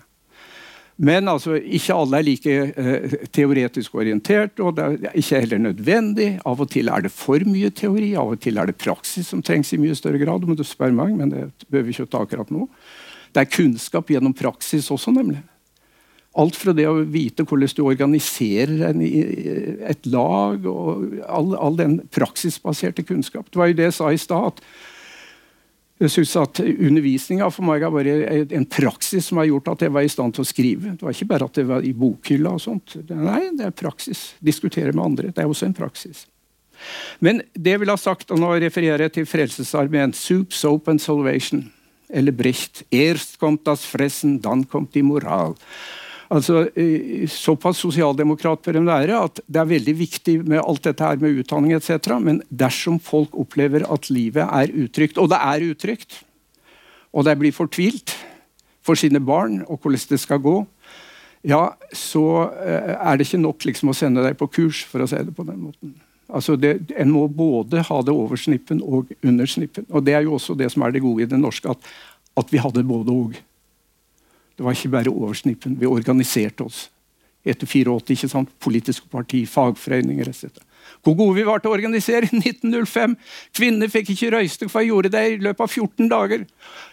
Men 0.95 1.27
altså, 1.27 1.57
ikke 1.59 1.95
alle 1.95 2.19
er 2.19 2.23
like 2.23 2.53
eh, 2.71 3.15
teoretisk 3.35 3.95
orientert, 3.99 4.59
og 4.63 4.77
det 4.77 4.85
er 4.85 5.17
ikke 5.19 5.41
heller 5.43 5.63
nødvendig. 5.65 6.29
Av 6.47 6.61
og 6.61 6.69
til 6.71 6.91
er 6.91 7.03
det 7.03 7.11
for 7.11 7.43
mye 7.47 7.71
teori, 7.75 8.13
av 8.15 8.31
og 8.35 8.39
til 8.43 8.59
er 8.59 8.69
det 8.71 8.77
praksis 8.79 9.27
som 9.31 9.43
trengs 9.43 9.73
i 9.75 9.81
mye 9.81 9.95
større 9.95 10.21
grad. 10.21 10.43
om 10.43 10.55
du 10.55 10.63
spør 10.63 10.95
meg, 10.95 11.15
men 11.15 11.33
det 11.33 11.49
bør 11.67 11.83
vi 11.83 11.95
ikke 11.95 12.07
ta 12.11 12.23
akkurat 12.23 12.51
nå. 12.51 12.69
Det 13.35 13.43
er 13.43 13.51
kunnskap 13.51 14.09
gjennom 14.09 14.33
praksis 14.35 14.87
også, 14.93 15.11
nemlig. 15.11 15.41
Alt 16.39 16.55
fra 16.59 16.71
det 16.75 16.87
å 16.87 17.01
vite 17.03 17.43
hvordan 17.47 17.75
du 17.75 17.83
organiserer 17.83 18.89
en, 18.89 19.03
et 19.03 20.07
lag, 20.11 20.65
og 20.67 21.21
all, 21.27 21.53
all 21.59 21.77
den 21.79 21.97
praksisbaserte 22.15 23.03
kunnskap. 23.07 23.49
Det 23.51 23.59
var 23.59 23.71
jo 23.71 23.77
det 23.79 23.89
jeg 23.89 23.97
sa 23.99 24.11
i 24.11 24.19
stad. 24.19 24.59
Jeg 25.99 26.11
synes 26.11 26.33
at 26.41 26.59
Undervisninga 26.59 27.47
for 27.55 27.63
meg 27.67 27.83
har 27.85 27.93
vært 27.95 28.51
en 28.55 28.67
praksis 28.67 29.29
som 29.29 29.39
har 29.39 29.47
gjort 29.47 29.69
at 29.71 29.85
jeg 29.85 29.93
var 29.95 30.03
i 30.03 30.11
stand 30.11 30.35
til 30.35 30.43
å 30.43 30.47
skrive. 30.47 30.95
Det 30.95 31.07
var 31.07 31.15
ikke 31.15 31.29
bare 31.29 31.47
at 31.47 31.59
det 31.59 31.67
var 31.69 31.87
i 31.87 31.93
bokhylla. 31.95 32.55
og 32.55 32.63
sånt. 32.63 32.97
Nei, 33.11 33.51
det 33.55 33.69
er 33.69 33.75
praksis. 33.75 34.33
Diskutere 34.43 34.91
med 34.91 35.05
andre. 35.05 35.31
Det 35.31 35.43
er 35.43 35.51
også 35.51 35.69
en 35.69 35.77
praksis. 35.77 36.25
Men 37.23 37.39
det 37.53 37.77
jeg 37.77 37.83
vil 37.85 37.93
ha 37.93 37.99
sagt, 37.99 38.31
og 38.31 38.43
nå 38.43 38.51
refererer 38.59 39.07
jeg 39.07 39.15
til 39.15 39.29
Frelsesarmeen, 39.29 40.11
soup, 40.11 40.51
soap 40.51 40.91
and 40.91 40.99
salvation. 40.99 41.69
Eller 42.15 42.31
Brecht. 42.31 42.85
Erst 42.89 43.39
kommt 43.39 43.67
das 43.67 43.83
fressen, 43.83 44.39
dann 44.41 44.63
kommt 44.69 44.95
die 44.95 45.03
moral. 45.03 45.55
Altså, 46.31 46.65
eh, 46.73 47.27
Såpass 47.29 47.77
sosialdemokrat 47.83 48.63
bør 48.65 48.79
en 48.79 48.87
være 48.89 49.17
at 49.27 49.41
det 49.45 49.61
er 49.61 49.69
veldig 49.69 49.95
viktig 49.99 50.37
med 50.47 50.63
alt 50.63 50.85
dette 50.87 51.03
her 51.05 51.19
med 51.21 51.41
utdanning 51.41 51.75
etc. 51.75 52.15
Men 52.19 52.41
dersom 52.49 52.99
folk 52.99 53.35
opplever 53.37 53.85
at 53.91 54.09
livet 54.09 54.47
er 54.47 54.73
utrygt, 54.73 55.19
og 55.21 55.29
det 55.29 55.41
er 55.41 55.67
utrygt, 55.69 56.23
og 57.13 57.27
de 57.27 57.35
blir 57.39 57.55
fortvilt 57.55 58.15
for 58.85 58.97
sine 58.97 59.21
barn 59.21 59.61
og 59.67 59.79
hvordan 59.81 60.09
det 60.09 60.19
skal 60.21 60.41
gå, 60.41 60.57
ja, 61.45 61.75
så 61.93 62.25
eh, 62.57 62.95
er 62.95 63.17
det 63.17 63.27
ikke 63.27 63.43
nok 63.43 63.67
liksom, 63.69 63.91
å 63.93 63.97
sende 63.97 64.23
deg 64.25 64.37
på 64.39 64.49
kurs, 64.49 64.81
for 64.89 65.03
å 65.03 65.09
si 65.09 65.19
det 65.21 65.35
på 65.35 65.45
den 65.45 65.61
måten. 65.61 65.93
Altså 66.29 66.55
det, 66.57 66.91
En 66.97 67.11
må 67.11 67.27
både 67.27 67.83
ha 67.85 68.01
det 68.01 68.13
over 68.13 68.39
snippen 68.39 68.81
og 68.81 69.11
under 69.23 69.45
snippen. 69.45 69.85
Og 69.89 70.05
Det 70.05 70.13
er 70.13 70.25
jo 70.25 70.35
også 70.35 70.57
det 70.57 70.71
som 70.71 70.81
er 70.81 70.91
det 70.91 71.03
gode 71.03 71.23
i 71.23 71.29
det 71.29 71.39
norske, 71.39 71.69
at, 71.69 71.77
at 72.37 72.51
vi 72.51 72.57
hadde 72.57 72.83
både 72.83 73.11
og. 73.11 73.37
Det 74.57 74.63
var 74.63 74.71
ikke 74.71 74.89
bare 74.89 75.11
over 75.11 75.33
snippen. 75.33 75.79
Vi 75.79 75.85
organiserte 75.85 76.63
oss 76.63 76.89
etter 77.45 77.67
84. 77.67 78.15
ikke 78.15 78.29
sant? 78.31 78.49
Politiske 78.59 79.07
parti, 79.11 79.45
fagforeninger 79.45 80.29
etc. 80.31 80.49
Hvor 81.05 81.13
gode 81.17 81.35
vi 81.37 81.45
var 81.45 81.61
til 81.61 81.69
å 81.69 81.75
organisere 81.77 82.25
i 82.25 82.39
1905! 82.39 83.15
Kvinner 83.53 83.91
fikk 83.93 84.13
ikke 84.13 84.31
røyste, 84.33 84.69
for 84.69 84.81
jeg 84.81 84.89
gjorde 84.89 85.11
det 85.13 85.23
i 85.27 85.37
løpet 85.41 85.61
av 85.61 85.69
14 85.69 86.09
dager. 86.09 86.45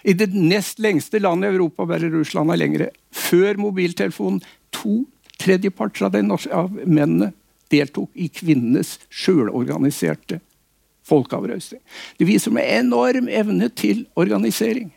I 0.04 0.12
det 0.16 0.28
nest 0.34 0.82
lengste 0.82 1.20
landet 1.22 1.48
i 1.48 1.56
Europa, 1.56 1.86
bare 1.88 2.10
Russland 2.12 2.52
er 2.52 2.60
lengre. 2.60 2.90
Før 3.12 3.60
mobiltelefonen. 3.60 4.42
To 4.82 5.04
tredjeparter 5.40 6.08
av, 6.08 6.16
av 6.52 6.76
mennene 6.84 7.32
deltok 7.72 8.10
i 8.14 8.28
kvinnenes 8.32 8.98
sjølorganiserte 9.10 10.40
folkeavrøsning. 11.08 11.80
Det 12.18 12.28
viser 12.28 12.54
med 12.54 12.68
enorm 12.68 13.28
evne 13.28 13.68
til 13.74 14.06
organisering. 14.14 14.92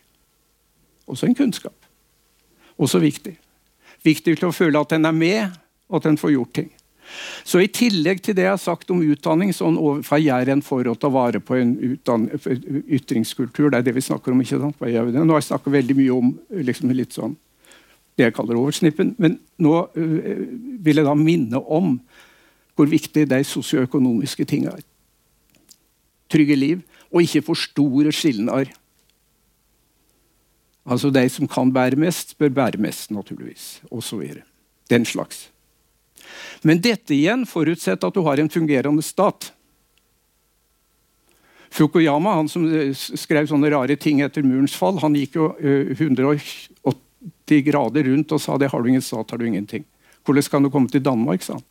Også 1.08 1.26
en 1.26 1.38
kunnskap. 1.38 1.76
Også 2.78 3.00
viktig. 3.02 3.36
Viktig 4.06 4.38
til 4.38 4.50
å 4.50 4.56
føle 4.56 4.80
at 4.80 4.94
den 4.94 5.08
er 5.08 5.16
med, 5.16 5.56
og 5.90 6.00
at 6.00 6.10
den 6.10 6.20
får 6.20 6.36
gjort 6.36 6.54
ting. 6.60 6.72
Så 7.46 7.62
I 7.62 7.70
tillegg 7.70 8.22
til 8.26 8.36
det 8.38 8.48
jeg 8.48 8.56
har 8.56 8.62
sagt 8.62 8.90
om 8.94 9.04
utdanning, 9.06 9.52
sånn 9.54 9.78
overfor 9.78 10.22
jeg 10.22 10.50
en 10.50 10.64
for 10.66 10.88
å 10.90 10.96
ta 10.98 11.12
vare 11.14 11.42
på 11.44 11.58
en 11.60 11.76
ytringskultur. 11.78 13.70
Det 13.70 13.80
er 13.80 13.86
det 13.86 13.96
vi 13.98 14.06
snakker 14.06 14.34
om. 14.34 14.42
ikke 14.42 14.60
sant? 14.62 14.82
Nå 14.82 15.26
har 15.30 15.42
jeg 15.42 15.50
snakket 15.52 15.76
veldig 15.78 15.98
mye 16.02 16.16
om 16.16 16.34
liksom 16.70 16.94
litt 16.98 17.14
sånn, 17.16 17.36
det 18.18 18.30
jeg 18.30 18.36
kaller 18.36 18.58
oversnippen. 18.58 19.14
Men 19.22 19.38
nå 19.62 19.76
øh, 19.86 20.46
vil 20.82 21.02
jeg 21.02 21.06
da 21.08 21.16
minne 21.20 21.62
om 21.62 22.00
hvor 22.76 22.90
viktig 22.92 23.28
de 23.30 23.44
sosioøkonomiske 23.44 24.46
tingene 24.46 24.78
er. 24.78 24.86
Trygge 26.32 26.56
liv, 26.56 26.82
og 27.14 27.24
ikke 27.24 27.46
for 27.46 27.60
store 27.60 28.12
skilnader 28.12 28.74
Altså 30.86 31.10
de 31.10 31.24
som 31.34 31.50
kan 31.50 31.72
bære 31.74 31.98
mest, 31.98 32.36
bør 32.38 32.52
bære 32.54 32.82
mest, 32.82 33.12
naturligvis. 33.12 33.82
Og 33.92 34.04
så 34.04 34.20
videre. 34.20 34.46
Den 34.90 35.06
slags. 35.06 35.50
Men 36.62 36.82
dette 36.82 37.16
igjen 37.16 37.46
forutsetter 37.50 38.08
at 38.08 38.14
du 38.14 38.22
har 38.26 38.40
en 38.40 38.50
fungerende 38.50 39.02
stat. 39.02 39.52
Fukuyama, 41.74 42.38
han 42.38 42.50
som 42.50 42.68
eh, 42.70 42.94
skrev 42.94 43.50
sånne 43.50 43.72
rare 43.74 43.98
ting 44.00 44.22
etter 44.24 44.46
murens 44.46 44.78
fall, 44.78 45.02
han 45.02 45.18
gikk 45.18 45.36
jo 45.36 45.50
180 45.60 46.70
eh, 46.86 47.64
grader 47.66 48.08
rundt 48.08 48.32
og 48.32 48.42
sa 48.42 48.56
det 48.62 48.70
har 48.72 48.82
du 48.82 48.94
ingen 48.94 49.04
stat, 49.04 49.34
har 49.34 49.42
du 49.42 49.48
ingenting. 49.50 49.84
Hvordan 50.26 50.50
kan 50.52 50.64
du 50.64 50.70
komme 50.70 50.90
til 50.90 51.04
Danmark? 51.04 51.44
sa 51.44 51.58
han. 51.58 51.66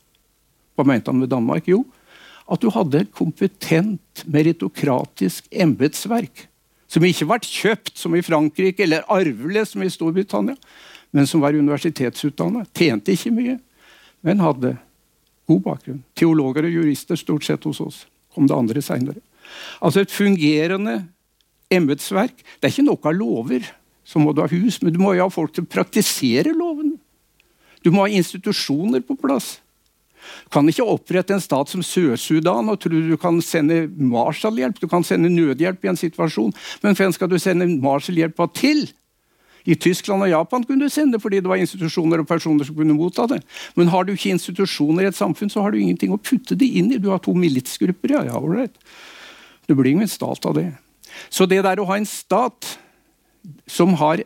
Hva 0.74 0.86
mente 0.88 1.12
han 1.12 1.20
med 1.20 1.30
Danmark? 1.32 1.68
Jo, 1.70 1.84
at 2.50 2.60
du 2.60 2.68
hadde 2.74 3.04
et 3.04 3.14
kompetent, 3.14 4.24
meritokratisk 4.28 5.46
embetsverk 5.50 6.48
som 6.94 7.04
ikke 7.06 7.26
ble 7.26 7.38
kjøpt, 7.42 7.94
som 7.98 8.14
i 8.14 8.22
Frankrike, 8.22 8.84
eller 8.84 9.06
arvelig, 9.10 9.66
som 9.70 9.82
i 9.82 9.90
Storbritannia, 9.90 10.54
men 11.14 11.26
som 11.26 11.42
var 11.42 11.56
universitetsutdannet. 11.56 12.70
Tjente 12.76 13.14
ikke 13.14 13.32
mye, 13.34 13.56
men 14.26 14.42
hadde 14.42 14.76
god 15.50 15.62
bakgrunn. 15.64 16.02
Teologer 16.16 16.68
og 16.68 16.76
jurister 16.76 17.18
stort 17.18 17.46
sett 17.46 17.66
hos 17.66 17.80
oss. 17.82 18.04
Kom 18.34 18.46
det 18.50 18.56
andre 18.56 18.82
seinere. 18.82 19.22
Altså 19.82 20.02
et 20.02 20.14
fungerende 20.14 21.00
embetsverk. 21.74 22.36
Det 22.58 22.68
er 22.68 22.74
ikke 22.74 22.86
nok 22.86 23.10
av 23.10 23.18
lover. 23.18 23.66
Så 24.04 24.20
må 24.20 24.34
du 24.34 24.42
ha 24.42 24.48
hus, 24.50 24.80
men 24.82 24.92
du 24.94 25.00
må 25.00 25.14
jo 25.16 25.24
ha 25.24 25.32
folk 25.32 25.54
til 25.54 25.64
å 25.64 25.70
praktisere 25.70 26.52
lovene. 26.54 26.98
Du 27.84 27.90
må 27.92 28.04
ha 28.04 28.12
institusjoner 28.12 29.02
på 29.04 29.16
plass. 29.20 29.58
Du 30.46 30.54
kan 30.56 30.68
ikke 30.70 30.86
opprette 30.86 31.34
en 31.36 31.42
stat 31.42 31.70
som 31.72 31.84
Sør-Sudan 31.84 32.70
og 32.72 32.80
tro 32.82 32.92
du 32.94 33.16
kan 33.20 33.40
sende 33.44 33.84
Marshall-hjelp. 33.88 34.80
Du 34.80 34.88
kan 34.90 35.06
sende 35.06 35.32
nødhjelp 35.32 35.84
i 35.84 35.92
en 35.92 36.00
situasjon, 36.00 36.52
men 36.82 36.98
hvem 36.98 37.14
skal 37.14 37.30
du 37.30 37.38
sende 37.42 37.68
Marshall-hjelpa 37.82 38.48
til? 38.56 38.86
I 39.64 39.74
Tyskland 39.80 40.26
og 40.26 40.28
Japan 40.28 40.64
kunne 40.68 40.84
du 40.84 40.92
sende 40.92 41.18
fordi 41.20 41.40
det 41.40 41.48
var 41.48 41.60
institusjoner 41.60 42.20
og 42.20 42.28
personer 42.28 42.66
som 42.68 42.76
kunne 42.76 42.96
motta 42.96 43.24
det. 43.30 43.40
Men 43.78 43.88
har 43.88 44.04
du 44.04 44.12
ikke 44.12 44.34
institusjoner 44.34 45.06
i 45.06 45.08
et 45.08 45.16
samfunn, 45.16 45.48
så 45.52 45.64
har 45.64 45.72
du 45.72 45.80
ingenting 45.80 46.12
å 46.12 46.20
putte 46.20 46.56
det 46.60 46.68
inn 46.68 46.92
i. 46.92 47.00
Du 47.00 47.08
har 47.12 47.22
to 47.24 47.32
militsgrupper. 47.32 48.18
ja, 48.18 48.24
ja, 48.28 48.40
right. 48.44 48.76
Det 49.66 49.76
blir 49.76 49.94
ingen 49.94 50.08
stat 50.08 50.44
av 50.44 50.58
det. 50.58 50.68
Så 51.32 51.46
det 51.48 51.62
der 51.64 51.80
å 51.80 51.88
ha 51.88 51.96
en 51.96 52.08
stat 52.08 52.76
som 53.66 53.94
har 54.00 54.24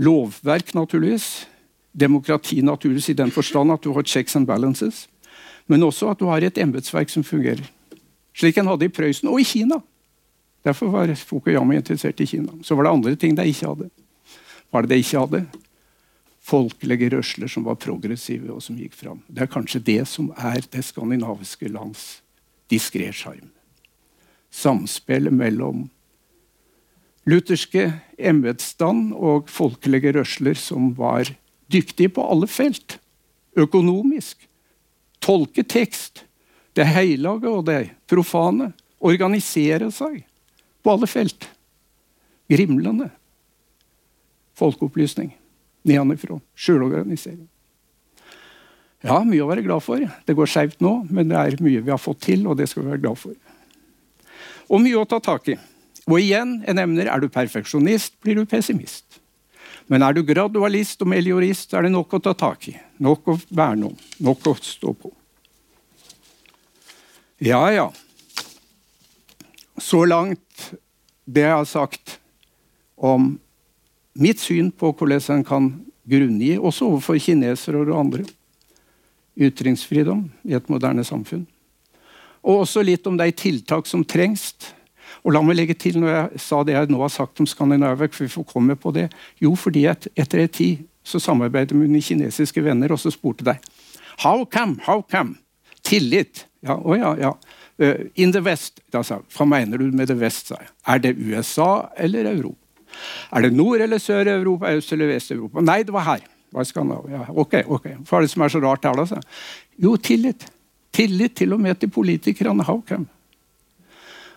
lovverk, 0.00 0.72
naturligvis, 0.74 1.46
demokrati 1.92 2.62
naturligvis 2.62 3.10
i 3.10 3.18
den 3.18 3.30
forstand 3.30 3.72
at 3.72 3.82
du 3.82 3.92
har 3.92 4.02
checks 4.02 4.36
and 4.36 4.46
balances, 4.46 5.08
men 5.66 5.82
også 5.82 6.10
at 6.10 6.18
du 6.18 6.26
har 6.30 6.42
et 6.42 6.58
embetsverk 6.58 7.10
som 7.10 7.24
fungerer. 7.26 7.64
Slik 8.34 8.58
en 8.58 8.70
hadde 8.70 8.86
i 8.86 8.92
Prøysen 8.92 9.30
og 9.30 9.40
i 9.40 9.46
Kina. 9.46 9.80
Derfor 10.66 10.92
var 10.92 11.14
Fukuyama 11.14 11.74
interessert 11.74 12.20
i 12.20 12.26
Kina. 12.26 12.52
Så 12.62 12.74
var 12.74 12.84
det 12.84 12.92
andre 12.92 13.16
ting 13.16 13.34
de 13.36 13.46
ikke 13.48 13.68
hadde. 13.68 13.90
Hva 14.70 14.80
er 14.80 14.86
det 14.86 14.94
de 14.94 15.02
ikke 15.02 15.22
hadde? 15.24 15.44
Folkelige 16.50 17.10
rørsler 17.14 17.50
som 17.50 17.66
var 17.66 17.78
progressive 17.80 18.50
og 18.52 18.62
som 18.64 18.78
gikk 18.78 18.94
fram. 18.96 19.22
Det 19.28 19.44
er 19.44 19.50
kanskje 19.50 19.82
det 19.84 20.02
som 20.08 20.30
er 20.36 20.62
det 20.72 20.84
skandinaviske 20.86 21.70
lands 21.72 22.20
diskré 22.70 23.10
sjarm. 23.14 23.50
Samspillet 24.50 25.34
mellom 25.34 25.88
lutherske 27.28 27.90
embetsstand 28.18 29.12
og 29.14 29.50
folkelige 29.52 30.14
rørsler 30.16 30.58
som 30.58 30.92
var 30.98 31.30
dyktige 31.72 32.12
på 32.16 32.24
alle 32.26 32.48
felt. 32.50 32.98
Økonomisk. 33.56 34.48
Tolke 35.20 35.62
tekst. 35.62 36.24
Det 36.76 36.86
hellige 36.86 37.50
og 37.50 37.64
det 37.68 37.90
profane. 38.10 38.72
Organisere 39.00 39.90
seg 39.94 40.22
på 40.82 40.92
alle 40.92 41.08
felt. 41.10 41.48
Grimlende. 42.50 43.10
Folkeopplysning. 44.58 45.32
Nedenfra. 45.88 46.40
Sjølorganisering. 46.54 47.46
Ja, 49.00 49.22
mye 49.24 49.40
å 49.40 49.48
være 49.48 49.64
glad 49.64 49.80
for. 49.80 50.02
Det 50.26 50.36
går 50.36 50.50
skeivt 50.50 50.82
nå, 50.84 50.92
men 51.08 51.30
det 51.30 51.38
er 51.38 51.62
mye 51.64 51.80
vi 51.80 51.92
har 51.92 52.00
fått 52.00 52.20
til, 52.26 52.44
og 52.44 52.58
det 52.60 52.68
skal 52.68 52.84
vi 52.84 52.92
være 52.92 53.04
glad 53.06 53.20
for. 53.20 53.36
Og 54.68 54.82
mye 54.84 55.00
å 55.00 55.08
ta 55.08 55.18
tak 55.24 55.48
i. 55.48 55.56
Og 56.04 56.18
igjen, 56.20 56.58
jeg 56.66 56.76
nevner, 56.76 57.08
er 57.08 57.22
du 57.22 57.30
perfeksjonist, 57.32 58.18
blir 58.20 58.36
du 58.36 58.44
pessimist. 58.48 59.09
Men 59.90 60.04
er 60.06 60.14
du 60.14 60.22
gradualist 60.22 61.00
og 61.02 61.10
meliorist, 61.10 61.72
er 61.74 61.86
det 61.86 61.90
nok 61.90 62.14
å 62.14 62.22
ta 62.22 62.34
tak 62.38 62.68
i. 62.70 62.76
Nok 63.02 63.32
å 63.32 63.34
verne 63.50 63.90
om. 63.90 63.96
Nok 64.22 64.46
å 64.46 64.54
stå 64.62 64.94
på. 64.94 65.10
Ja, 67.42 67.64
ja. 67.74 67.88
Så 69.80 70.04
langt 70.06 70.70
det 71.24 71.42
jeg 71.46 71.56
har 71.56 71.66
sagt 71.66 72.18
om 73.00 73.32
mitt 74.20 74.42
syn 74.42 74.70
på 74.70 74.92
hvordan 74.92 75.40
en 75.40 75.46
kan 75.48 75.70
grunngi, 76.10 76.52
også 76.58 76.90
overfor 76.90 77.18
kinesere 77.22 77.80
og 77.80 77.94
andre, 77.96 78.26
ytringsfridom 79.40 80.26
i 80.46 80.54
et 80.58 80.68
moderne 80.70 81.02
samfunn. 81.06 81.46
Og 82.44 82.62
også 82.64 82.84
litt 82.84 83.06
om 83.08 83.18
de 83.18 83.30
tiltak 83.36 83.88
som 83.88 84.04
trengs. 84.04 84.52
Og 85.24 85.34
la 85.34 85.42
meg 85.44 85.58
legge 85.58 85.76
til 85.78 85.98
når 86.00 86.12
jeg 86.14 86.40
sa 86.46 86.62
det 86.64 86.76
jeg 86.76 86.90
nå 86.92 87.00
har 87.02 87.12
sagt 87.12 87.40
om 87.42 87.48
Skandinavia, 87.48 88.08
for 88.08 88.24
vi 88.24 88.32
får 88.32 88.46
komme 88.48 88.76
på 88.80 88.92
det. 88.96 89.08
Jo, 89.42 89.54
fordi 89.58 89.84
et, 89.90 90.08
etter 90.16 90.44
en 90.44 90.48
tid 90.48 90.86
så 91.04 91.20
samarbeidet 91.20 91.76
med 91.76 91.88
mine 91.88 92.02
kinesiske 92.04 92.62
venner, 92.64 92.92
og 92.92 93.00
så 93.00 93.12
spurte 93.12 93.44
de 93.46 93.56
How 94.20 94.44
come? 94.44 94.78
How 94.84 95.02
come? 95.10 95.36
Tillit. 95.86 96.46
Ja, 96.60 96.76
å 96.76 96.96
ja, 96.96 97.14
ja. 97.16 97.34
Uh, 97.80 98.10
in 98.20 98.32
the 98.32 98.42
West. 98.44 98.82
Da 98.92 99.00
sa 99.02 99.16
jeg, 99.20 99.28
Hva 99.32 99.46
mener 99.48 99.80
du 99.80 99.88
med 99.96 100.10
det 100.10 100.18
Vest? 100.20 100.50
sa 100.52 100.58
jeg. 100.60 100.68
Er 100.86 101.00
det 101.00 101.14
USA 101.16 101.70
eller 101.96 102.28
Europa? 102.28 102.58
Er 103.32 103.46
det 103.46 103.52
Nord- 103.54 103.80
eller 103.80 103.98
Sør-Europa, 103.98 104.66
Øst- 104.76 104.92
eller 104.92 105.06
Vest-Europa? 105.06 105.60
Nei, 105.64 105.82
det 105.82 105.92
var 105.94 106.04
her. 106.04 106.20
Hva 106.52 106.64
Var 106.66 107.10
ja, 107.10 107.24
Ok, 107.28 107.54
ok. 107.66 107.86
Hva 108.04 108.18
er 108.18 108.20
det 108.26 108.30
som 108.30 108.42
er 108.42 108.48
så 108.48 108.60
rart 108.60 108.84
her, 108.84 108.92
da? 108.92 109.20
Jo, 109.78 109.96
tillit. 109.96 110.44
Tillit 110.92 111.36
til 111.36 111.52
og 111.52 111.60
med 111.60 111.78
til 111.80 111.88
politikerne. 111.88 112.64
How 112.64 112.82
come? 112.82 113.06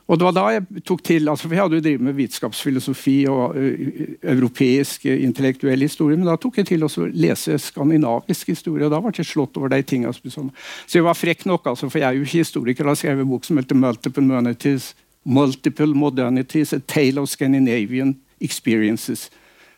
Og 0.08 0.20
det 0.20 0.26
var 0.28 0.34
da 0.36 0.46
jeg 0.52 0.84
tok 0.84 1.04
til, 1.04 1.30
altså 1.32 1.48
for 1.48 1.56
Jeg 1.56 1.64
hadde 1.64 1.78
jo 1.80 1.84
drevet 1.86 2.04
med 2.04 2.18
vitenskapsfilosofi 2.18 3.16
og 3.32 3.56
uh, 3.56 4.02
europeisk 4.34 5.06
uh, 5.08 5.16
intellektuell 5.16 5.86
historie, 5.86 6.18
men 6.20 6.28
da 6.28 6.36
tok 6.36 6.60
jeg 6.60 6.74
til 6.74 6.84
å 6.84 6.90
lese 7.14 7.56
skandinavisk 7.58 8.52
historie. 8.52 8.86
og 8.86 8.92
Da 8.92 9.00
ble 9.00 9.14
jeg 9.16 9.30
slått 9.32 9.56
over 9.58 9.72
de 9.72 9.80
tingene. 9.82 10.12
Så 10.12 11.00
jeg 11.00 11.08
var 11.08 11.16
frekk 11.16 11.46
nok, 11.48 11.72
altså, 11.72 11.88
for 11.88 12.04
jeg 12.04 12.10
er 12.10 12.20
jo 12.20 12.28
ikke 12.28 12.44
historiker. 12.44 12.92
Jeg 12.92 13.04
skrev 13.04 13.24
en 13.24 13.32
bok 13.32 13.48
som 13.48 13.58
heter 13.58 13.76
'Multiple 13.80 14.28
Moneties'. 14.28 14.94
Multiple 15.24 15.94
Modernities, 15.96 16.74
A 16.74 16.80
Tale 16.80 17.22
of 17.22 17.30
Scandinavian 17.30 18.18
Experiences. 18.42 19.30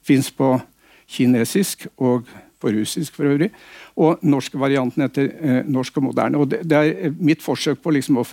Fins 0.01 0.32
på 0.32 0.59
kinesisk 1.07 1.88
og 1.97 2.26
på 2.59 2.71
russisk 2.73 3.15
for 3.15 3.30
øvrig. 3.30 3.51
Og 3.95 4.19
norske 4.21 4.59
varianten 4.59 5.05
heter 5.05 5.30
eh, 5.39 5.61
Norsk 5.69 5.97
og 5.97 6.03
moderne. 6.03 6.38
og 6.38 6.51
Det, 6.51 6.63
det 6.63 6.78
er 6.78 7.13
mitt 7.19 7.41
forsøk 7.41 7.82
på 7.84 7.93
liksom 7.93 8.17
å 8.17 8.26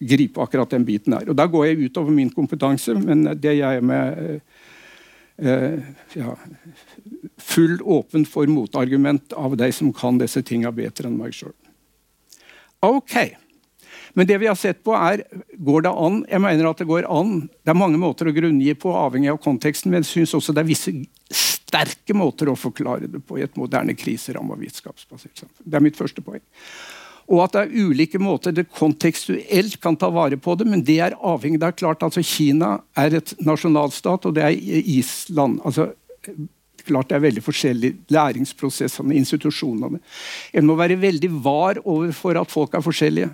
gripe 0.00 0.42
akkurat 0.42 0.70
den 0.70 0.84
biten 0.84 1.16
her. 1.16 1.28
Og 1.30 1.36
Da 1.36 1.46
går 1.46 1.66
jeg 1.66 1.90
utover 1.90 2.14
min 2.14 2.30
kompetanse, 2.30 2.94
men 2.98 3.24
det 3.40 3.58
jeg 3.58 3.80
er 3.80 3.84
med 3.84 4.18
eh, 4.24 4.40
eh, 5.38 5.78
ja, 6.14 6.34
full 7.38 7.78
åpen 7.82 8.26
for 8.26 8.50
motargument 8.50 9.32
av 9.32 9.56
de 9.56 9.70
som 9.72 9.92
kan 9.92 10.18
disse 10.18 10.42
tinga 10.42 10.72
bedre 10.74 11.08
enn 11.08 11.18
meg 11.18 11.34
sjøl. 11.36 11.54
Ok. 12.84 13.16
Men 14.14 14.26
det 14.26 14.38
vi 14.38 14.46
har 14.46 14.58
sett 14.58 14.84
på 14.86 14.94
er, 14.94 15.24
går 15.58 15.86
det 15.86 15.90
an? 15.90 16.20
Jeg 16.30 16.42
mener 16.42 16.68
at 16.70 16.78
Det 16.78 16.86
går 16.86 17.08
an. 17.10 17.48
Det 17.64 17.72
er 17.72 17.78
mange 17.78 17.98
måter 17.98 18.28
å 18.30 18.34
grunngi 18.34 18.74
på, 18.78 18.92
avhengig 18.94 19.32
av 19.32 19.40
konteksten, 19.42 19.90
men 19.90 20.04
jeg 20.04 20.12
synes 20.12 20.34
også 20.38 20.54
det 20.54 20.62
er 20.62 20.68
visse 20.70 20.92
sterke 21.34 22.14
måter 22.14 22.50
å 22.50 22.58
forklare 22.58 23.08
det 23.10 23.24
på 23.26 23.40
i 23.40 23.42
et 23.46 23.56
moderne 23.58 23.96
kriseramma 23.98 24.54
vitenskapsbasert 24.60 25.42
samfunn. 25.42 25.64
Det 25.66 25.80
er 25.80 25.82
mitt 25.82 25.98
første 25.98 26.22
poeng. 26.22 26.44
Og 27.30 27.40
at 27.44 27.54
det 27.54 27.62
er 27.62 27.86
ulike 27.88 28.20
måter 28.20 28.52
det 28.52 28.66
kontekstuelt 28.74 29.78
kan 29.80 29.96
ta 29.96 30.10
vare 30.12 30.36
på 30.36 30.56
det, 30.60 30.66
men 30.68 30.82
det 30.84 30.98
er 31.00 31.16
avhengig. 31.16 31.60
Det 31.60 31.70
er 31.70 31.78
klart 31.78 32.04
altså 32.04 32.22
Kina 32.24 32.76
er 33.00 33.16
et 33.20 33.32
nasjonalstat, 33.40 34.26
og 34.28 34.34
det 34.36 34.44
er 34.44 34.82
Island. 34.98 35.60
altså 35.64 35.92
klart 36.84 37.08
Det 37.08 37.16
er 37.16 37.24
veldig 37.24 37.42
forskjellige 37.42 37.96
læringsprosessene, 38.12 39.16
institusjonene. 39.16 40.00
En 40.52 40.66
må 40.66 40.76
være 40.76 41.00
veldig 41.00 41.30
var 41.44 41.80
overfor 41.84 42.40
at 42.40 42.50
folk 42.50 42.74
er 42.74 42.84
forskjellige. 42.84 43.30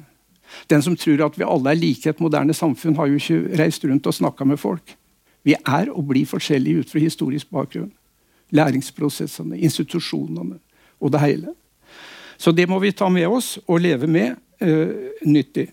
Den 0.70 0.82
som 0.82 0.97
tror 0.97 1.24
at 1.26 1.38
vi 1.38 1.47
alle 1.47 1.70
er 1.70 1.78
like 1.78 2.11
et 2.11 2.20
moderne 2.20 2.55
samfunn, 2.55 2.97
har 2.97 3.07
jo 3.07 3.18
ikke 3.18 3.59
reist 3.59 3.84
rundt 3.84 4.07
og 4.07 4.14
snakka 4.14 4.45
med 4.45 4.59
folk. 4.59 4.97
Vi 5.45 5.55
er 5.55 5.91
og 5.91 6.07
blir 6.09 6.26
forskjellige 6.26 6.84
ut 6.84 6.91
fra 6.91 7.01
historisk 7.01 7.51
bakgrunn. 7.51 7.93
Læringsprosessene, 8.51 9.59
institusjonene 9.59 10.59
og 11.01 11.12
det 11.12 11.20
hele. 11.20 11.55
Så 12.41 12.55
det 12.57 12.64
må 12.70 12.78
vi 12.80 12.95
ta 12.97 13.09
med 13.12 13.28
oss 13.28 13.59
og 13.66 13.82
leve 13.84 14.09
med 14.09 14.38
uh, 14.64 15.12
nyttig. 15.28 15.68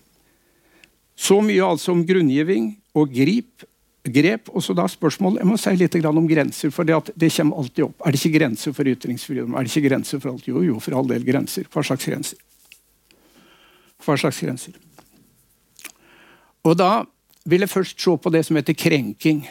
Så 1.18 1.40
mye 1.42 1.64
altså 1.64 1.94
om 1.94 2.04
grunngiving 2.06 2.74
og 2.98 3.14
grip, 3.14 3.64
grep. 4.04 4.50
Og 4.52 4.62
så 4.62 4.76
da 4.76 4.84
spørsmål, 4.88 5.40
Jeg 5.40 5.48
må 5.48 5.56
si 5.56 5.72
litt 5.76 5.96
om 6.04 6.28
grenser, 6.28 6.70
for 6.70 6.84
det, 6.84 7.12
det, 7.16 7.32
kommer 7.34 7.56
alltid 7.56 7.84
opp. 7.84 8.02
Er 8.04 8.12
det 8.12 8.20
ikke 8.20 8.38
grenser 8.38 8.72
for 8.76 8.84
ytringsfrihet? 8.84 9.48
Er 9.48 9.64
det 9.64 9.72
ikke 9.76 9.88
grenser 9.88 10.20
for 10.20 10.32
alt? 10.32 10.46
Jo, 10.48 10.62
jo, 10.62 10.78
for 10.78 10.94
all 10.94 11.08
del 11.08 11.24
grenser. 11.24 11.64
Hva 11.72 11.82
slags 11.82 12.04
grenser? 12.04 12.38
Hva 14.04 14.16
slags 14.20 14.40
grenser? 14.40 14.76
Og 16.64 16.76
da 16.78 17.04
vil 17.48 17.64
jeg 17.64 17.72
først 17.72 18.00
se 18.00 18.16
på 18.16 18.30
det 18.30 18.44
som 18.46 18.60
heter 18.60 18.76
krenking. 18.76 19.42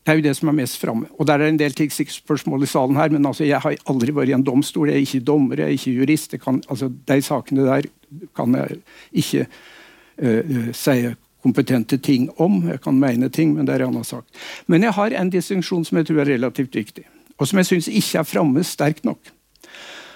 Det 0.00 0.14
er 0.14 0.16
jo 0.16 0.24
det 0.24 0.32
som 0.38 0.48
er 0.48 0.56
mest 0.56 0.78
framme. 0.80 1.08
Og 1.20 1.26
der 1.28 1.42
er 1.42 1.50
en 1.50 1.58
del 1.60 1.74
tidsspørsmål 1.76 2.64
i 2.64 2.68
salen 2.70 2.96
her, 2.96 3.10
men 3.12 3.26
altså, 3.28 3.44
jeg 3.44 3.60
har 3.60 3.76
aldri 3.92 4.14
vært 4.16 4.32
i 4.32 4.36
en 4.38 4.44
domstol. 4.44 4.88
Jeg 4.88 4.96
er 4.96 5.04
ikke 5.04 5.26
dommer, 5.28 5.60
jeg 5.60 5.68
er 5.68 5.76
ikke 5.76 5.96
jurist. 5.98 6.36
Kan, 6.40 6.62
altså, 6.72 6.88
de 6.88 7.18
sakene 7.22 7.66
der 7.66 7.88
kan 8.36 8.56
jeg 8.56 8.78
ikke 9.22 9.44
uh, 10.24 10.70
si 10.72 10.96
kompetente 11.44 11.98
ting 12.00 12.30
om. 12.40 12.62
Jeg 12.72 12.80
kan 12.80 12.96
mene 12.96 13.28
ting, 13.28 13.52
men 13.54 13.68
det 13.68 13.76
er 13.76 13.84
en 13.84 13.92
annen 13.92 14.08
sak. 14.08 14.24
Men 14.72 14.88
jeg 14.88 14.96
har 14.96 15.16
en 15.20 15.32
distinksjon 15.32 15.84
som 15.84 16.00
jeg 16.00 16.08
tror 16.08 16.24
er 16.24 16.32
relativt 16.32 16.80
viktig, 16.80 17.04
og 17.36 17.48
som 17.48 17.60
jeg 17.60 17.68
syns 17.68 17.92
ikke 17.92 18.22
er 18.22 18.30
framme 18.32 18.64
sterkt 18.64 19.04
nok. 19.04 19.20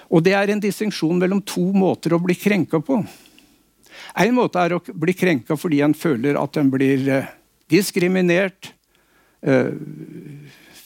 Og 0.09 0.23
Det 0.23 0.33
er 0.37 0.49
en 0.49 0.61
distinksjon 0.61 1.17
mellom 1.17 1.41
to 1.45 1.63
måter 1.73 2.13
å 2.13 2.21
bli 2.21 2.35
krenka 2.37 2.81
på. 2.81 2.99
En 4.17 4.35
måte 4.37 4.61
er 4.61 4.75
å 4.75 4.81
bli 4.81 5.13
krenka 5.17 5.57
fordi 5.57 5.81
en 5.81 5.93
føler 5.97 6.37
at 6.41 6.57
en 6.57 6.69
blir 6.73 7.05
uh, 7.09 7.29
diskriminert, 7.69 8.74
Eh, 8.74 8.74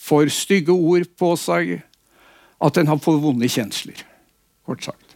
får 0.10 0.32
stygge 0.34 0.74
ord 0.74 1.05
på 1.20 1.36
seg, 1.39 1.78
at 2.60 2.80
en 2.80 2.89
har 2.91 2.99
fått 3.03 3.22
vonde 3.24 3.47
kjensler. 3.51 4.01
Kort 4.68 4.84
sagt. 4.84 5.10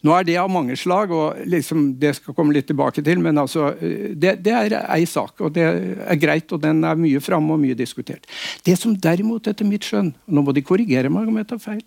Nå 0.00 0.14
er 0.16 0.24
det 0.24 0.36
av 0.40 0.48
mange 0.48 0.72
slag, 0.80 1.10
og 1.12 1.40
liksom, 1.50 1.82
det 2.00 2.14
skal 2.16 2.34
komme 2.36 2.54
litt 2.56 2.70
tilbake 2.70 3.02
til. 3.04 3.20
Men 3.20 3.36
altså, 3.42 3.74
eh, 3.76 4.14
det, 4.16 4.38
det 4.46 4.54
er 4.56 4.76
ei 4.86 5.04
sak, 5.08 5.34
og 5.44 5.52
det 5.56 5.66
er 5.66 6.20
greit, 6.20 6.48
og 6.56 6.62
den 6.62 6.80
er 6.88 7.00
mye 7.00 7.20
framme 7.20 7.52
og 7.52 7.60
mye 7.60 7.76
diskutert. 7.76 8.24
Det 8.64 8.78
som 8.80 8.96
derimot, 8.96 9.50
etter 9.50 9.68
mitt 9.68 9.84
skjønn 9.84 10.14
Nå 10.30 10.44
må 10.46 10.54
de 10.56 10.64
korrigere 10.64 11.10
meg 11.12 11.28
om 11.28 11.36
jeg 11.36 11.50
tar 11.50 11.60
feil. 11.60 11.84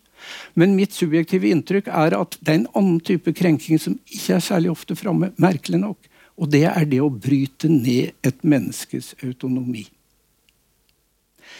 Men 0.60 0.76
mitt 0.78 0.94
subjektive 0.94 1.50
inntrykk 1.50 1.90
er 1.90 2.16
at 2.20 2.38
det 2.40 2.54
er 2.54 2.60
en 2.62 2.70
annen 2.78 3.02
type 3.04 3.34
krenking 3.36 3.82
som 3.82 3.98
ikke 4.06 4.38
er 4.38 4.46
særlig 4.46 4.72
ofte 4.76 4.98
framme, 5.00 5.32
merkelig 5.42 5.82
nok. 5.82 6.12
Og 6.38 6.54
det 6.54 6.68
er 6.70 6.86
det 6.90 7.02
å 7.02 7.12
bryte 7.12 7.70
ned 7.72 8.14
et 8.26 8.46
menneskes 8.46 9.14
autonomi 9.26 9.88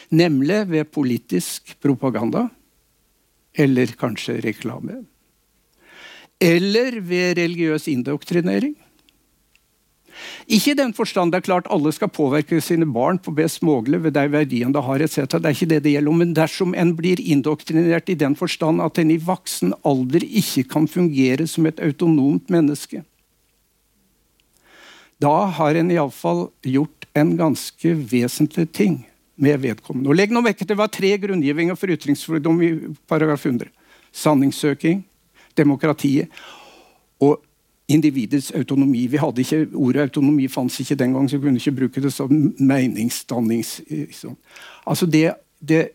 nemlig 0.10 0.64
ved 0.70 0.92
politisk 0.92 1.76
propaganda. 1.82 2.48
Eller 3.54 3.92
kanskje 4.00 4.40
reklame. 4.42 5.04
Eller 6.42 7.00
ved 7.02 7.38
religiøs 7.38 7.88
indoktrinering. 7.88 8.74
Ikke 10.48 10.74
i 10.74 10.78
den 10.78 10.94
forstand 10.94 11.32
det 11.34 11.42
er 11.42 11.48
klart 11.48 11.70
alle 11.74 11.92
skal 11.96 12.12
påvirke 12.14 12.60
sine 12.62 12.86
barn 12.86 13.18
på 13.22 13.34
best 13.36 13.64
mulig 13.66 14.02
ved 14.04 14.14
de 14.16 14.26
verdiene 14.32 14.74
de 14.76 14.82
har, 14.84 15.02
etc. 15.02 15.26
Det 15.32 15.46
er 15.46 15.56
ikke 15.56 15.70
det 15.72 15.80
det 15.86 15.96
gjelder. 15.96 16.18
Men 16.20 16.36
dersom 16.38 16.76
en 16.78 16.94
blir 16.98 17.22
indoktrinert 17.22 18.12
i 18.12 18.18
den 18.20 18.36
forstand 18.36 18.84
at 18.84 19.00
en 19.00 19.14
i 19.14 19.22
voksen 19.22 19.74
alder 19.86 20.26
ikke 20.26 20.68
kan 20.76 20.88
fungere 20.88 21.48
som 21.48 21.66
et 21.70 21.82
autonomt 21.84 22.52
menneske, 22.54 23.04
da 25.22 25.46
har 25.56 25.78
en 25.80 25.92
iallfall 25.94 26.48
gjort 26.68 27.08
en 27.16 27.38
ganske 27.40 27.94
vesentlig 28.12 28.66
ting 28.76 28.96
med 29.36 29.62
vedkommende. 29.64 30.10
Og 30.12 30.18
Legg 30.18 30.34
nå 30.34 30.44
vekk 30.46 30.66
det 30.70 30.78
var 30.78 30.92
tre 30.94 31.14
grunngivninger 31.22 31.78
for 31.80 31.94
ytringsfordom 31.94 32.62
i 32.62 32.74
paragraf 33.10 33.46
100. 33.46 33.72
Sanningssøking, 34.14 35.02
demokratiet 35.58 36.30
og 37.24 37.42
individets 37.92 38.52
autonomi. 38.56 39.08
Vi 39.08 39.20
hadde 39.20 39.44
ikke, 39.44 39.66
Ordet 39.76 40.08
autonomi 40.08 40.48
fantes 40.48 40.80
ikke 40.84 41.00
den 41.02 41.16
gang, 41.16 41.30
så 41.30 41.38
vi 41.38 41.48
kunne 41.48 41.62
ikke 41.62 41.78
bruke 41.82 42.04
det 42.04 42.14
som 42.14 42.32
meningsdannings... 42.60 43.80
Sånn. 44.16 44.38
Altså 44.88 45.08
det, 45.10 45.26
det 45.60 45.88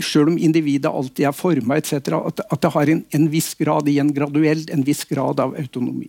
Selv 0.00 0.32
om 0.32 0.38
individet 0.40 0.88
alltid 0.88 1.26
er 1.28 1.36
forma, 1.36 1.76
at, 1.76 1.98
at 2.08 2.62
det 2.62 2.72
har 2.72 2.88
en, 2.88 3.04
en, 3.12 3.28
viss 3.30 3.52
grad 3.54 3.88
igjen 3.88 4.14
graduelt, 4.16 4.70
en 4.72 4.86
viss 4.86 5.04
grad 5.04 5.40
av 5.40 5.52
autonomi. 5.60 6.08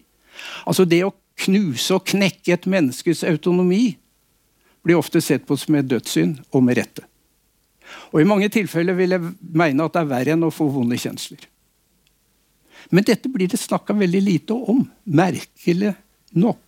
Altså 0.66 0.86
Det 0.88 1.04
å 1.04 1.14
knuse 1.44 1.98
og 1.98 2.06
knekke 2.08 2.56
et 2.56 2.68
menneskes 2.70 3.26
autonomi 3.28 3.98
blir 4.84 5.00
ofte 5.00 5.22
sett 5.24 5.46
på 5.48 5.58
som 5.60 5.76
et 5.80 5.88
dødssynd, 5.88 6.42
og 6.52 6.64
med 6.64 6.78
rette. 6.78 7.06
Og 8.12 8.22
I 8.22 8.28
mange 8.28 8.50
tilfeller 8.52 8.96
vil 8.98 9.16
jeg 9.16 9.34
mene 9.40 9.86
at 9.86 9.96
det 9.96 10.04
er 10.04 10.12
verre 10.12 10.36
enn 10.36 10.46
å 10.48 10.54
få 10.54 10.68
vonde 10.72 10.98
kjensler. 11.00 11.48
Men 12.92 13.06
dette 13.08 13.32
blir 13.32 13.48
det 13.50 13.62
snakka 13.62 13.96
veldig 13.96 14.22
lite 14.24 14.56
om, 14.56 14.84
merkelig 15.06 15.94
nok. 16.36 16.60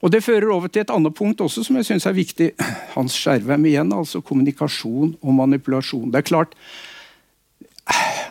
Og 0.00 0.10
Det 0.10 0.22
fører 0.24 0.48
over 0.48 0.68
til 0.68 0.80
et 0.80 0.90
annet 0.90 1.12
punkt 1.12 1.42
også 1.44 1.64
som 1.64 1.76
jeg 1.76 1.84
synes 1.90 2.06
er 2.08 2.16
viktig. 2.16 2.50
Hans 2.94 3.16
Skjervem 3.20 3.66
igjen, 3.68 3.92
altså 3.92 4.22
kommunikasjon 4.24 5.18
og 5.20 5.34
manipulasjon. 5.36 6.08
Det 6.12 6.22
er 6.22 6.30
klart, 6.30 6.56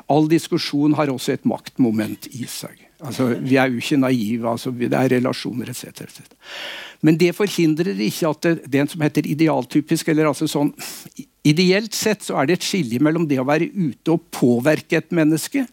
All 0.10 0.26
diskusjon 0.30 0.96
har 0.98 1.12
også 1.14 1.36
et 1.36 1.46
maktmoment 1.46 2.26
i 2.34 2.48
seg. 2.50 2.89
Altså, 3.00 3.30
vi 3.40 3.56
er 3.56 3.72
jo 3.72 3.80
ikke 3.80 4.00
naive. 4.02 4.50
Altså, 4.50 4.74
det 4.76 4.92
er 4.92 5.14
relasjoner 5.16 5.72
etc. 5.72 6.04
Et 6.04 6.34
Men 7.02 7.18
det 7.18 7.32
forhindrer 7.36 7.96
ikke 7.96 8.30
at 8.30 8.42
det, 8.44 8.72
det 8.72 8.86
som 8.92 9.02
heter 9.02 9.28
idealtypisk 9.28 10.10
eller 10.12 10.32
altså 10.32 10.50
sånn, 10.50 10.74
Ideelt 11.48 11.96
sett 11.96 12.26
så 12.26 12.36
er 12.36 12.50
det 12.50 12.58
et 12.58 12.66
skilje 12.68 13.00
mellom 13.00 13.24
det 13.26 13.38
å 13.40 13.46
være 13.48 13.70
ute 13.72 14.12
og 14.12 14.26
påvirke 14.36 14.98
et 15.00 15.14
menneske 15.16 15.64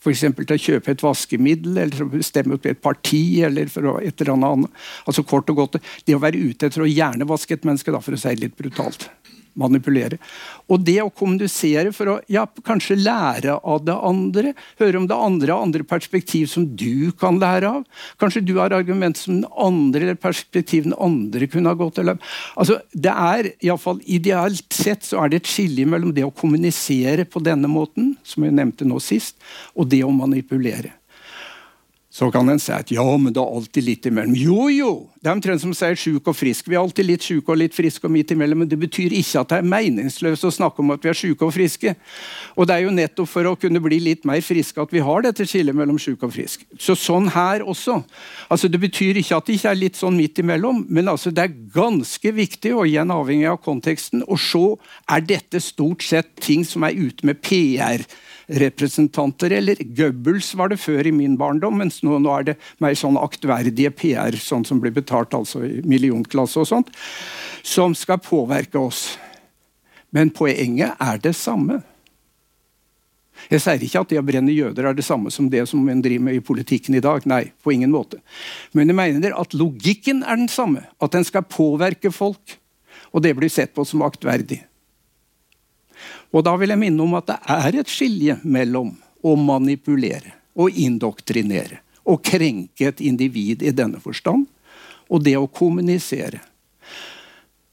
F.eks. 0.00 0.22
til 0.32 0.54
å 0.54 0.60
kjøpe 0.60 0.94
et 0.94 1.02
vaskemiddel, 1.04 1.74
eller 1.76 1.92
til 1.92 2.06
å 2.08 2.22
stemme 2.24 2.56
opp 2.56 2.68
et 2.68 2.80
parti. 2.80 3.42
eller 3.44 3.68
for 3.68 4.00
et 4.00 4.20
eller 4.20 4.32
annet. 4.32 4.70
Altså 5.04 5.24
kort 5.24 5.50
og 5.52 5.56
godt, 5.56 5.76
Det 6.06 6.16
å 6.16 6.22
være 6.22 6.40
ute 6.40 6.66
etter 6.66 6.82
å 6.84 6.88
hjernevaske 6.88 7.52
et 7.54 7.64
menneske, 7.64 7.92
da, 7.92 8.00
for 8.00 8.16
å 8.16 8.20
si 8.20 8.28
det 8.28 8.40
litt 8.40 8.56
brutalt 8.56 9.10
manipulere. 9.58 10.18
Og 10.70 10.82
det 10.86 10.98
å 11.02 11.10
kommunisere 11.10 11.92
for 11.96 12.12
å 12.12 12.16
ja, 12.30 12.46
kanskje 12.66 12.98
lære 13.00 13.56
av 13.58 13.84
det 13.86 13.96
andre, 13.96 14.54
høre 14.80 15.00
om 15.00 15.08
det 15.10 15.16
andre 15.16 15.56
andre 15.56 15.86
perspektiv 15.86 16.48
som 16.52 16.68
du 16.76 17.10
kan 17.20 17.40
lære 17.40 17.72
av. 17.80 18.06
Kanskje 18.20 18.44
du 18.46 18.56
har 18.60 18.74
argument 18.76 19.18
som 19.18 19.40
den 19.40 19.48
andre 19.58 20.14
perspektiv 20.20 20.86
den 20.88 20.96
andre 20.98 21.48
kunne 21.50 21.72
ha 21.72 21.78
gått 21.78 22.00
eller 22.00 22.20
altså, 22.54 22.80
det 22.92 23.12
er 23.12 23.52
i 23.58 23.70
alle 23.70 23.80
fall 23.80 24.00
Ideelt 24.10 24.74
sett 24.74 25.04
så 25.06 25.20
er 25.22 25.30
det 25.30 25.42
et 25.42 25.50
skilje 25.50 25.86
mellom 25.88 26.14
det 26.14 26.24
å 26.26 26.32
kommunisere 26.34 27.26
på 27.28 27.42
denne 27.44 27.68
måten, 27.70 28.14
som 28.26 28.44
jeg 28.46 28.56
nevnte 28.56 28.88
nå 28.88 28.98
sist, 29.02 29.36
og 29.74 29.90
det 29.92 30.02
å 30.04 30.14
manipulere. 30.14 30.99
Så 32.10 32.26
kan 32.34 32.48
en 32.50 32.58
si 32.58 32.72
at 32.74 32.88
ja, 32.90 33.04
men 33.22 33.30
det 33.30 33.38
er 33.38 33.52
alltid 33.54 33.84
litt 33.86 34.06
imellom. 34.10 34.34
Jo, 34.34 34.64
jo! 34.74 34.90
Det 35.22 35.28
er 35.28 35.36
omtrent 35.36 35.62
som 35.62 35.70
å 35.70 35.76
si 35.78 35.90
sjuk 35.94 36.26
og 36.32 36.34
frisk. 36.34 36.66
Vi 36.66 36.74
er 36.74 36.80
alltid 36.80 37.06
litt 37.06 37.22
sjuke 37.22 37.52
og 37.52 37.60
litt 37.60 37.76
friske 37.76 38.08
og 38.08 38.10
midt 38.10 38.32
imellom. 38.34 38.64
Men 38.64 38.70
det 38.70 38.80
betyr 38.82 39.14
ikke 39.14 39.44
at 39.44 39.52
det 39.52 39.58
er 39.60 39.68
meningsløst 39.70 40.48
å 40.48 40.50
snakke 40.50 40.82
om 40.82 40.90
at 40.90 41.06
vi 41.06 41.12
er 41.12 41.18
sjuke 41.20 41.46
og 41.46 41.52
friske. 41.54 41.92
Og 42.56 42.66
det 42.66 42.74
er 42.74 42.82
jo 42.82 42.94
nettopp 42.96 43.30
for 43.30 43.46
å 43.46 43.52
kunne 43.60 43.82
bli 43.84 44.00
litt 44.02 44.26
mer 44.26 44.42
friske 44.42 44.82
at 44.82 44.90
vi 44.90 45.04
har 45.06 45.22
dette 45.22 45.46
skillet 45.46 45.76
mellom 45.76 46.00
sjuk 46.02 46.24
og 46.26 46.34
frisk. 46.34 46.64
Så 46.82 46.96
sånn 46.98 47.30
her 47.30 47.62
også. 47.62 48.00
Altså 48.50 48.72
Det 48.72 48.82
betyr 48.82 49.20
ikke 49.22 49.38
at 49.38 49.46
det 49.46 49.60
ikke 49.60 49.70
er 49.70 49.78
litt 49.78 50.00
sånn 50.00 50.18
midt 50.18 50.42
imellom, 50.42 50.82
men 50.90 51.12
altså 51.12 51.30
det 51.30 51.46
er 51.46 51.54
ganske 51.76 52.34
viktig, 52.34 52.74
og 52.74 52.88
igjen 52.90 53.14
avhengig 53.14 53.52
av 53.52 53.62
konteksten, 53.62 54.26
å 54.26 54.34
se 54.40 54.64
er 55.06 55.22
dette 55.22 55.62
stort 55.62 56.02
sett 56.02 56.34
ting 56.42 56.66
som 56.66 56.82
er 56.86 56.98
ute 56.98 57.26
med 57.28 57.38
PR 57.44 58.02
representanter, 58.50 59.52
eller 59.54 59.78
Goebbels 59.80 60.54
var 60.58 60.72
det 60.72 60.80
før 60.82 61.06
i 61.06 61.14
min 61.14 61.36
barndom, 61.38 61.78
mens 61.78 62.00
nå, 62.02 62.18
nå 62.18 62.32
er 62.34 62.48
det 62.50 62.56
mer 62.82 62.96
sånn 62.98 63.18
aktverdige 63.20 63.92
PR, 63.94 64.36
sånn 64.40 64.66
som 64.66 64.80
blir 64.82 64.94
betalt 64.96 65.34
altså 65.36 65.62
i 65.66 65.80
millionklasse 65.86 66.62
og 66.62 66.68
sånt, 66.70 66.90
som 67.62 67.94
skal 67.94 68.22
påvirke 68.24 68.80
oss. 68.80 69.14
Men 70.10 70.32
poenget 70.34 70.98
er 70.98 71.20
det 71.22 71.36
samme. 71.38 71.80
Jeg 73.48 73.62
sier 73.64 73.84
ikke 73.86 74.02
at 74.02 74.10
det 74.10 74.18
å 74.20 74.26
brenne 74.26 74.52
jøder 74.52 74.90
er 74.90 74.96
det 74.96 75.06
samme 75.06 75.30
som 75.32 75.48
det 75.50 75.62
som 75.70 75.86
en 75.88 76.02
driver 76.04 76.26
med 76.26 76.40
i 76.40 76.44
politikken 76.44 76.98
i 76.98 77.04
dag. 77.04 77.24
Nei, 77.30 77.44
på 77.62 77.72
ingen 77.72 77.92
måte. 77.94 78.20
Men 78.76 78.90
jeg 78.90 78.98
mener 78.98 79.36
at 79.38 79.54
logikken 79.56 80.24
er 80.26 80.36
den 80.42 80.50
samme. 80.52 80.84
At 81.00 81.14
den 81.14 81.24
skal 81.26 81.46
påvirke 81.48 82.12
folk. 82.12 82.58
Og 83.14 83.24
det 83.24 83.32
blir 83.38 83.50
sett 83.50 83.72
på 83.74 83.86
som 83.88 84.04
aktverdig. 84.06 84.60
Og 86.30 86.44
da 86.46 86.54
vil 86.58 86.70
jeg 86.72 86.80
minne 86.80 87.02
om 87.02 87.16
at 87.18 87.30
det 87.30 87.38
er 87.50 87.80
et 87.80 87.90
skilje 87.90 88.36
mellom 88.42 88.92
å 89.26 89.34
manipulere 89.36 90.36
og 90.60 90.76
indoktrinere 90.78 91.80
og 92.10 92.22
krenke 92.24 92.88
et 92.88 93.02
individ 93.04 93.62
i 93.62 93.74
denne 93.76 94.00
forstand, 94.02 94.46
og 95.10 95.22
det 95.26 95.36
å 95.38 95.50
kommunisere. 95.50 96.40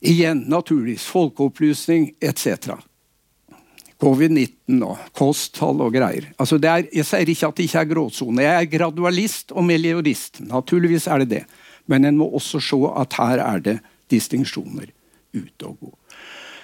Igjen 0.01 0.43
naturligvis 0.49 1.05
folkeopplysning 1.09 2.11
etc. 2.21 2.75
Covid-19 4.01 4.81
og 4.85 5.07
kosthold 5.17 5.81
og 5.85 5.95
greier. 5.95 6.29
Altså 6.37 6.59
er, 6.61 6.85
jeg 6.93 7.05
sier 7.07 7.31
ikke 7.33 7.49
at 7.49 7.57
det 7.57 7.65
ikke 7.69 7.81
er 7.81 7.91
gråsone. 7.93 8.45
Jeg 8.45 8.59
er 8.59 8.71
gradualist 8.73 9.53
og 9.55 9.65
meliorist. 9.65 10.41
Naturligvis 10.45 11.07
er 11.09 11.23
det 11.23 11.29
det. 11.31 11.43
Men 11.89 12.05
en 12.05 12.19
må 12.19 12.29
også 12.37 12.61
se 12.61 12.77
at 12.93 13.17
her 13.17 13.41
er 13.41 13.63
det 13.63 13.77
distinksjoner 14.11 14.91
ute 15.33 15.65
og 15.65 15.79
gå. 15.81 15.91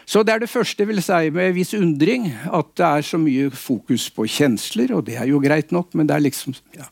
Så 0.05 0.23
Det 0.23 0.33
er 0.33 0.39
det 0.43 0.51
første 0.51 0.83
jeg 0.83 0.87
vil 0.87 1.01
si 1.03 1.29
med 1.31 1.53
viss 1.55 1.73
undring, 1.73 2.27
at 2.29 2.73
det 2.75 2.85
er 2.85 3.01
så 3.01 3.17
mye 3.17 3.49
fokus 3.51 4.09
på 4.11 4.27
kjensler. 4.27 4.93
Og 4.95 5.05
det 5.07 5.15
er 5.15 5.29
jo 5.31 5.39
greit 5.39 5.71
nok, 5.71 5.93
men 5.93 6.07
det 6.07 6.15
er 6.15 6.25
liksom 6.25 6.55
ja, 6.75 6.89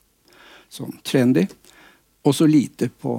sånn 0.71 0.95
trendy. 1.03 1.47
Og 2.23 2.35
så 2.35 2.47
lite 2.47 2.89
på 2.89 3.17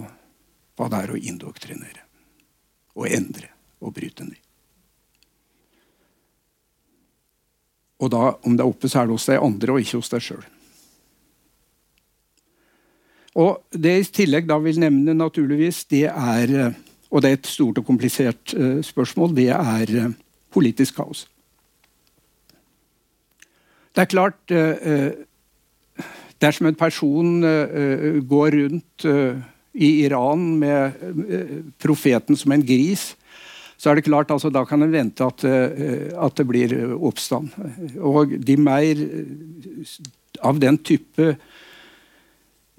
hva 0.79 0.89
det 0.89 1.03
er 1.03 1.13
å 1.13 1.21
indoktrinere. 1.21 2.07
Og 2.97 3.09
endre 3.09 3.51
og 3.83 3.93
bryte 3.97 4.25
ned. 4.25 4.41
Og 8.03 8.11
da, 8.11 8.33
om 8.43 8.57
det 8.57 8.65
er 8.65 8.71
oppe, 8.71 8.89
så 8.91 9.03
er 9.03 9.07
det 9.07 9.15
hos 9.15 9.29
de 9.31 9.39
andre, 9.39 9.73
og 9.73 9.85
ikke 9.85 10.01
hos 10.01 10.11
deg 10.11 10.25
sjøl. 10.25 10.47
Og 13.39 13.63
det 13.71 13.93
i 13.97 14.09
tillegg 14.21 14.49
da 14.51 14.59
vil 14.61 14.81
nevne, 14.83 15.15
naturligvis, 15.17 15.85
det 15.93 16.09
er 16.11 16.57
eh, 16.67 16.81
og 17.13 17.21
det 17.21 17.29
er 17.29 17.39
et 17.39 17.51
stort 17.51 17.81
og 17.81 17.87
komplisert 17.87 18.55
uh, 18.57 18.81
spørsmål, 18.85 19.35
det 19.37 19.51
er 19.53 19.93
uh, 20.01 20.15
politisk 20.53 20.97
kaos. 20.97 21.27
Det 23.93 24.07
er 24.07 24.15
klart 24.15 24.57
uh, 24.57 25.13
Dersom 26.43 26.67
en 26.67 26.75
person 26.75 27.45
går 28.27 28.55
rundt 28.57 29.05
i 29.79 29.91
Iran 30.03 30.41
med 30.59 30.97
profeten 31.79 32.35
som 32.35 32.51
en 32.51 32.65
gris, 32.67 33.13
så 33.79 33.93
er 33.93 34.01
det 34.01 34.09
klart 34.09 34.33
altså, 34.35 34.51
da 34.51 34.65
kan 34.67 34.83
en 34.83 34.91
vente 34.91 35.23
at, 35.23 35.45
at 35.47 36.35
det 36.35 36.47
blir 36.49 36.75
oppstand. 36.99 37.55
Og 38.03 38.35
de 38.43 38.57
mer 38.59 39.05
av 40.43 40.59
den 40.59 40.81
type 40.83 41.37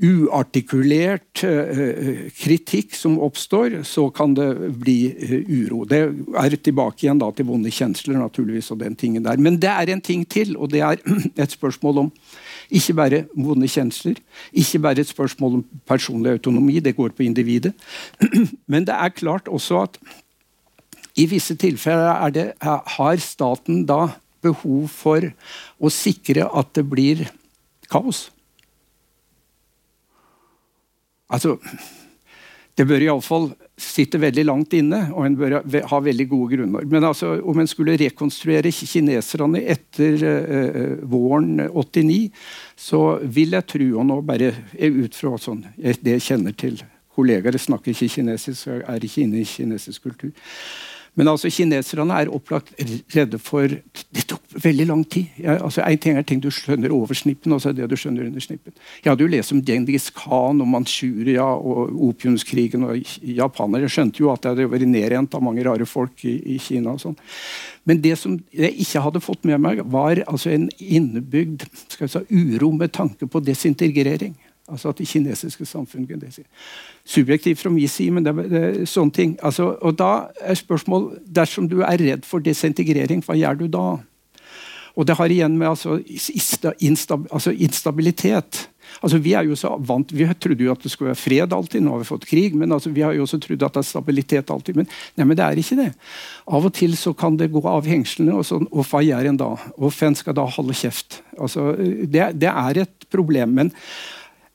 uartikulert 0.01 1.43
uh, 1.45 2.29
kritikk 2.33 2.95
som 2.97 3.19
oppstår, 3.21 3.81
så 3.85 4.07
kan 4.15 4.33
det 4.37 4.47
bli 4.81 4.97
uh, 5.13 5.35
uro. 5.45 5.83
Det 5.85 5.99
er 6.39 6.55
tilbake 6.57 7.05
igjen 7.05 7.21
da, 7.21 7.29
til 7.31 7.47
vonde 7.47 7.71
kjensler 7.73 8.17
naturligvis, 8.17 8.71
og 8.73 8.81
den 8.81 8.97
tingen 8.99 9.23
der. 9.25 9.37
Men 9.37 9.59
det 9.61 9.69
er 9.69 9.93
en 9.93 10.01
ting 10.01 10.25
til, 10.25 10.55
og 10.57 10.73
det 10.73 10.81
er 10.81 10.99
et 11.45 11.53
spørsmål 11.53 12.05
om 12.05 12.11
ikke 12.73 12.97
bare 12.97 13.21
vonde 13.37 13.69
kjensler, 13.69 14.17
ikke 14.49 14.81
bare 14.81 15.05
et 15.05 15.13
spørsmål 15.13 15.59
om 15.59 15.63
personlig 15.87 16.39
autonomi, 16.39 16.79
det 16.81 16.95
går 16.97 17.13
på 17.13 17.27
individet. 17.27 17.75
Men 18.71 18.89
det 18.89 18.97
er 18.97 19.13
klart 19.13 19.47
også 19.51 19.85
at 19.85 20.01
i 21.13 21.27
visse 21.29 21.53
tilfeller 21.59 22.33
det, 22.33 22.47
har 22.63 23.17
staten 23.21 23.83
da 23.85 24.07
behov 24.43 24.89
for 24.91 25.29
å 25.77 25.91
sikre 25.93 26.49
at 26.49 26.73
det 26.73 26.87
blir 26.89 27.27
kaos. 27.93 28.32
Altså, 31.33 31.57
det 32.77 32.85
bør 32.89 33.05
iallfall 33.05 33.51
sitte 33.77 34.19
veldig 34.21 34.45
langt 34.47 34.73
inne, 34.77 34.99
og 35.13 35.25
en 35.25 35.35
bør 35.37 35.55
ha 35.89 35.99
veldig 36.05 36.25
gode 36.29 36.55
grunner. 36.55 36.85
Men 36.89 37.05
altså, 37.09 37.35
om 37.41 37.59
en 37.61 37.69
skulle 37.69 37.97
rekonstruere 37.99 38.71
kineserne 38.73 39.61
etter 39.73 40.23
uh, 40.23 40.95
våren 41.09 41.67
89, 41.69 42.31
så 42.77 43.03
vil 43.23 43.57
jeg 43.57 43.69
tro, 43.69 43.89
og 44.01 44.09
nå 44.09 44.19
bare 44.25 44.53
ut 44.81 45.17
fra 45.17 45.35
sånn, 45.41 45.65
det 45.77 46.17
jeg 46.17 46.27
kjenner 46.29 46.57
til 46.57 46.81
kollegaer, 47.13 47.59
snakker 47.61 47.93
ikke 47.93 48.09
kinesisk, 48.15 48.69
er 48.73 49.05
ikke 49.05 49.25
inne 49.25 49.41
i 49.43 49.47
kinesisk 49.49 50.09
kultur 50.09 50.33
men 51.13 51.29
altså, 51.29 51.49
kineserne 51.53 52.15
er 52.23 52.31
opplagt 52.33 52.71
redde 53.13 53.37
for 53.41 53.69
Det 53.69 54.23
tok 54.29 54.55
veldig 54.63 54.85
lang 54.89 55.03
tid. 55.05 55.29
Jeg, 55.37 55.59
altså, 55.61 55.83
en 55.85 55.99
ting 56.01 56.17
er 56.17 56.25
ting 56.25 56.41
du 56.41 56.49
skjønner 56.53 56.93
over 56.93 57.17
snippen, 57.17 57.53
og 57.53 57.61
så 57.61 57.69
er 57.69 57.77
det 57.77 57.89
du 57.91 57.95
skjønner 57.99 58.25
under 58.29 58.41
snippen. 58.41 58.73
Jeg 59.03 59.11
hadde 59.11 59.25
jo 59.25 59.29
lest 59.29 59.53
om 59.53 59.61
Djengis 59.61 60.09
Khan 60.15 60.61
og 60.63 60.69
Manchuria 60.69 61.45
og 61.45 61.93
opiumskrigen 62.09 62.85
og 62.87 63.13
japanere. 63.21 63.91
Skjønte 63.91 64.23
jo 64.23 64.31
at 64.33 64.41
det 64.41 64.53
hadde 64.53 64.69
vært 64.71 64.89
nedrent 64.89 65.37
av 65.37 65.45
mange 65.45 65.65
rare 65.65 65.87
folk 65.89 66.25
i, 66.25 66.39
i 66.55 66.57
Kina. 66.61 66.95
og 66.95 67.03
sånn. 67.03 67.17
Men 67.89 68.01
det 68.01 68.15
som 68.21 68.39
jeg 68.55 68.73
ikke 68.85 69.03
hadde 69.05 69.23
fått 69.23 69.45
med 69.49 69.61
meg, 69.61 69.83
var 69.93 70.23
altså 70.25 70.53
en 70.53 70.69
innebygd 70.79 71.67
si, 71.93 72.25
uro 72.31 72.71
med 72.73 72.93
tanke 72.95 73.29
på 73.29 73.43
desintegrering. 73.43 74.33
Altså 74.71 74.93
at 74.93 74.97
det 74.97 75.07
kinesiske 75.07 75.65
samfunnet 75.67 76.21
det 76.21 76.45
Subjektivt 77.05 77.59
fra 77.59 77.69
min 77.69 77.87
side, 77.87 78.11
men 78.11 78.25
det, 78.25 78.33
er 78.53 78.85
sånne 78.85 79.11
ting. 79.11 79.37
Altså, 79.43 79.75
og 79.81 79.97
da 79.99 80.29
er 80.39 80.55
spørsmål 80.55 81.19
Dersom 81.25 81.67
du 81.69 81.81
er 81.81 81.99
redd 81.99 82.25
for 82.25 82.39
desintegrering, 82.39 83.23
hva 83.25 83.35
gjør 83.35 83.59
du 83.59 83.67
da? 83.67 83.87
Og 84.95 85.07
det 85.07 85.17
har 85.17 85.31
igjen 85.31 85.57
med 85.57 85.67
altså, 85.67 85.99
instab, 86.79 87.27
altså 87.31 87.51
instabilitet 87.51 88.69
Altså, 89.01 89.17
vi 89.17 89.33
er 89.35 89.47
jo 89.47 89.55
så 89.57 89.73
vant, 89.81 90.11
vi 90.13 90.27
trodde 90.39 90.65
jo 90.65 90.71
at 90.73 90.83
det 90.83 90.91
skulle 90.91 91.11
være 91.11 91.21
fred 91.21 91.53
alltid, 91.55 91.81
nå 91.83 91.95
har 91.95 92.01
vi 92.03 92.07
fått 92.07 92.27
krig. 92.29 92.55
Men 92.59 92.75
altså, 92.75 92.91
vi 92.93 93.03
har 93.05 93.15
jo 93.15 93.25
også 93.25 93.39
trodd 93.41 93.65
at 93.65 93.77
det 93.77 93.81
er 93.81 93.89
stabilitet 93.89 94.51
alltid. 94.53 94.79
Men, 94.79 94.89
nei, 95.17 95.27
men 95.27 95.39
det 95.39 95.45
er 95.45 95.61
ikke 95.61 95.79
det. 95.79 95.89
Av 96.47 96.67
og 96.67 96.73
til 96.77 96.97
så 96.99 97.15
kan 97.17 97.37
det 97.39 97.51
gå 97.53 97.63
av 97.69 97.87
hengslene, 97.89 98.35
og, 98.37 98.45
sånn, 98.47 98.67
hva 98.71 99.03
gjør 99.03 99.31
en 99.31 99.39
da? 99.41 99.51
Og 99.77 99.95
skal 100.19 100.37
da 100.37 100.45
holde 100.57 100.77
kjeft? 100.77 101.21
Altså, 101.39 101.71
det, 101.79 102.33
det 102.39 102.51
er 102.51 102.83
et 102.85 103.09
problem. 103.13 103.57
men 103.59 103.73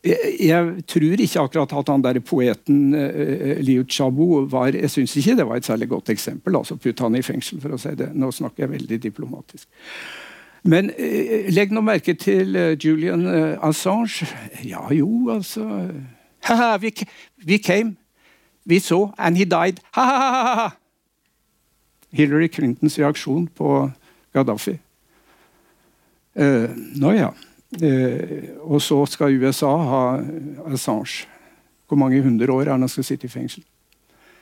jeg, 0.05 0.85
tror 0.87 1.21
ikke 1.21 1.41
akkurat 1.43 1.73
at 1.75 1.89
han 1.91 2.03
der 2.03 2.21
poeten 2.23 2.95
uh, 2.95 3.59
Liu 3.61 3.85
Chabu 3.85 4.47
var 4.47 4.71
Jeg 4.71 4.91
syns 4.91 5.17
ikke 5.17 5.35
det 5.37 5.47
var 5.47 5.57
et 5.57 5.65
særlig 5.65 5.89
godt 5.89 6.09
eksempel. 6.09 6.57
altså 6.57 6.77
Putte 6.77 7.03
han 7.03 7.17
i 7.17 7.23
fengsel, 7.23 7.61
for 7.61 7.75
å 7.75 7.79
si 7.79 7.95
det. 7.99 8.13
Nå 8.15 8.31
snakker 8.31 8.65
jeg 8.65 8.71
veldig 8.71 9.03
diplomatisk. 9.03 9.67
Men 10.63 10.93
uh, 10.95 11.49
legg 11.51 11.75
nå 11.75 11.83
merke 11.83 12.15
til 12.15 12.57
uh, 12.57 12.77
Julian 12.85 13.27
Assange. 13.63 14.29
Ja 14.65 14.87
jo, 14.95 15.31
altså 15.35 15.91
Ha-ha, 16.47 16.77
we, 16.79 16.93
we, 17.45 17.59
came. 17.59 17.97
We 18.65 18.79
saw, 18.79 19.11
and 19.19 19.37
he 19.37 19.45
died. 19.45 19.81
Ha-ha-ha! 19.93 20.77
Hillary 22.13 22.49
Clintons 22.49 22.99
reaksjon 22.99 23.49
på 23.49 23.91
Gaddafi. 24.33 24.79
Nå 26.39 27.13
ja. 27.13 27.33
Eh, 27.77 28.55
og 28.65 28.81
så 28.81 29.03
skal 29.07 29.37
USA 29.37 29.73
ha 29.91 30.05
Assange. 30.73 31.27
Hvor 31.89 32.01
mange 32.01 32.21
hundre 32.25 32.49
år 32.53 32.69
er 32.69 32.77
han 32.77 32.89
skal 32.89 33.05
sitte 33.05 33.29
i 33.29 33.33
fengsel? 33.33 33.65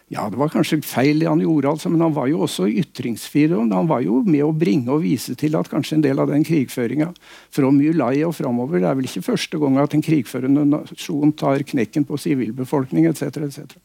Ja, 0.09 0.29
Det 0.31 0.39
var 0.39 0.49
kanskje 0.49 0.85
feil 0.87 1.25
han 1.27 1.41
gjorde, 1.43 1.69
altså, 1.69 1.91
men 1.91 2.01
han 2.01 2.15
var 2.15 2.29
jo 2.31 2.45
også 2.47 2.69
ytringsfrihet. 2.71 3.73
Han 3.75 3.89
var 3.91 4.05
jo 4.05 4.21
med 4.23 4.45
å 4.45 4.53
bringe 4.55 4.93
og 4.95 5.03
vise 5.03 5.35
til 5.35 5.57
at 5.59 5.67
kanskje 5.67 5.97
en 5.97 6.05
del 6.05 6.21
av 6.23 6.31
den 6.31 6.45
krigføringa 6.47 7.09
fra 7.51 7.71
Mulai 7.71 8.23
og 8.23 8.37
framover 8.39 8.79
Det 8.79 8.87
er 8.87 8.95
vel 8.95 9.09
ikke 9.11 9.27
første 9.27 9.59
gang 9.59 9.79
at 9.83 9.95
en 9.95 10.03
krigførende 10.07 10.63
nasjon 10.71 11.33
tar 11.33 11.59
knekken 11.67 12.07
på 12.07 12.19
sivilbefolkning 12.23 13.07
etc. 13.11 13.23
Et 13.43 13.77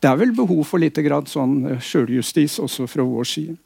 Det 0.00 0.08
er 0.08 0.16
vel 0.16 0.32
behov 0.32 0.64
for 0.64 0.78
litt 0.78 0.96
sånn 0.96 1.66
eh, 1.66 1.78
sjøljustis 1.78 2.58
også 2.58 2.88
fra 2.88 3.04
vår 3.04 3.24
side. 3.24 3.56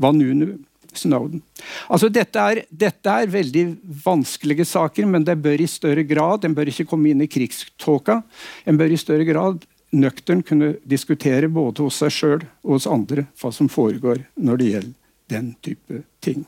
Hva 0.00 0.10
nu 0.12 0.32
nu? 0.32 0.58
Snowden. 1.00 1.42
Altså, 1.88 2.08
dette 2.12 2.40
er, 2.40 2.62
dette 2.70 3.10
er, 3.10 3.30
veldig 3.30 3.64
vanskelige 4.04 4.66
saker, 4.68 5.06
men 5.10 5.24
det 5.26 5.36
bør 5.42 5.62
i 5.64 5.68
større 5.70 6.04
grad 6.06 6.44
En 6.44 6.54
bør 6.54 6.70
ikke 6.70 6.86
komme 6.88 7.10
inn 7.10 7.22
i 7.24 7.30
krigståka. 7.30 8.20
En 8.68 8.80
bør 8.80 8.92
i 8.92 9.00
større 9.00 9.26
grad 9.28 9.64
nøktern 9.94 10.42
kunne 10.42 10.74
diskutere 10.84 11.48
både 11.48 11.84
hos 11.86 12.00
seg 12.02 12.12
sjøl 12.12 12.40
og 12.64 12.76
hos 12.76 12.88
andre 12.90 13.28
hva 13.40 13.52
som 13.54 13.70
foregår 13.70 14.24
når 14.34 14.60
det 14.60 14.70
gjelder 14.72 14.94
den 15.34 15.52
type 15.64 16.00
ting. 16.24 16.44